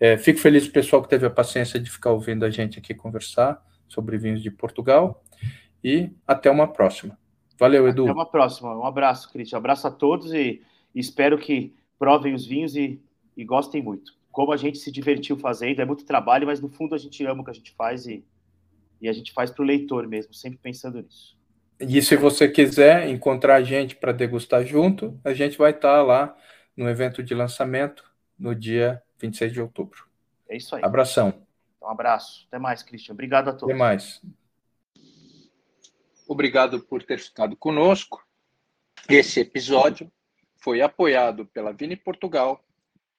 É, 0.00 0.18
fico 0.18 0.40
feliz 0.40 0.66
o 0.66 0.72
pessoal 0.72 1.00
que 1.02 1.08
teve 1.08 1.24
a 1.24 1.30
paciência 1.30 1.78
de 1.78 1.88
ficar 1.90 2.10
ouvindo 2.10 2.44
a 2.44 2.50
gente 2.50 2.78
aqui 2.78 2.92
conversar 2.92 3.62
sobre 3.88 4.18
vinhos 4.18 4.42
de 4.42 4.50
Portugal. 4.50 5.22
E 5.84 6.10
até 6.26 6.50
uma 6.50 6.72
próxima. 6.72 7.21
Valeu, 7.58 7.88
Edu. 7.88 8.04
Até 8.04 8.12
uma 8.12 8.26
próxima. 8.26 8.76
Um 8.76 8.86
abraço, 8.86 9.30
Cristian. 9.30 9.56
Um 9.56 9.60
abraço 9.60 9.86
a 9.86 9.90
todos 9.90 10.32
e 10.32 10.62
espero 10.94 11.38
que 11.38 11.74
provem 11.98 12.34
os 12.34 12.46
vinhos 12.46 12.76
e, 12.76 13.00
e 13.36 13.44
gostem 13.44 13.82
muito. 13.82 14.12
Como 14.30 14.52
a 14.52 14.56
gente 14.56 14.78
se 14.78 14.90
divertiu 14.90 15.36
fazendo, 15.36 15.80
é 15.80 15.84
muito 15.84 16.04
trabalho, 16.04 16.46
mas 16.46 16.60
no 16.60 16.68
fundo 16.68 16.94
a 16.94 16.98
gente 16.98 17.24
ama 17.24 17.42
o 17.42 17.44
que 17.44 17.50
a 17.50 17.54
gente 17.54 17.72
faz 17.72 18.06
e, 18.06 18.24
e 19.00 19.08
a 19.08 19.12
gente 19.12 19.32
faz 19.32 19.50
para 19.50 19.62
o 19.62 19.66
leitor 19.66 20.06
mesmo, 20.08 20.32
sempre 20.32 20.58
pensando 20.58 21.02
nisso. 21.02 21.36
E 21.78 22.00
se 22.00 22.16
você 22.16 22.48
quiser 22.48 23.08
encontrar 23.08 23.56
a 23.56 23.62
gente 23.62 23.96
para 23.96 24.12
degustar 24.12 24.64
junto, 24.64 25.18
a 25.24 25.34
gente 25.34 25.58
vai 25.58 25.72
estar 25.72 25.96
tá 25.96 26.02
lá 26.02 26.36
no 26.76 26.88
evento 26.88 27.22
de 27.22 27.34
lançamento 27.34 28.04
no 28.38 28.54
dia 28.54 29.02
26 29.20 29.52
de 29.52 29.60
outubro. 29.60 30.04
É 30.48 30.56
isso 30.56 30.74
aí. 30.74 30.84
Abração. 30.84 31.34
Um 31.82 31.88
abraço. 31.88 32.46
Até 32.48 32.58
mais, 32.58 32.82
Christian. 32.82 33.14
Obrigado 33.14 33.48
a 33.48 33.52
todos. 33.52 33.70
Até 33.70 33.78
mais. 33.78 34.20
Obrigado 36.32 36.80
por 36.80 37.02
ter 37.02 37.18
ficado 37.18 37.54
conosco. 37.54 38.26
Esse 39.06 39.40
episódio 39.40 40.10
foi 40.56 40.80
apoiado 40.80 41.44
pela 41.44 41.74
Vini 41.74 41.94
Portugal 41.94 42.64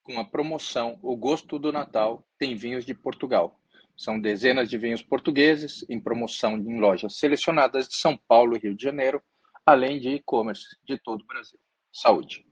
com 0.02 0.20
a 0.20 0.26
promoção 0.26 0.98
O 1.00 1.16
Gosto 1.16 1.60
do 1.60 1.72
Natal 1.72 2.28
tem 2.40 2.56
vinhos 2.56 2.84
de 2.84 2.96
Portugal. 2.96 3.60
São 3.96 4.20
dezenas 4.20 4.68
de 4.68 4.80
vinhos 4.80 5.04
portugueses 5.04 5.86
em 5.88 6.00
promoção 6.00 6.58
em 6.58 6.80
lojas 6.80 7.18
selecionadas 7.18 7.88
de 7.88 7.98
São 7.98 8.18
Paulo 8.18 8.56
e 8.56 8.60
Rio 8.60 8.74
de 8.74 8.82
Janeiro, 8.82 9.22
além 9.64 10.00
de 10.00 10.10
e-commerce 10.10 10.76
de 10.84 10.98
todo 10.98 11.22
o 11.22 11.28
Brasil. 11.28 11.60
Saúde! 11.92 12.44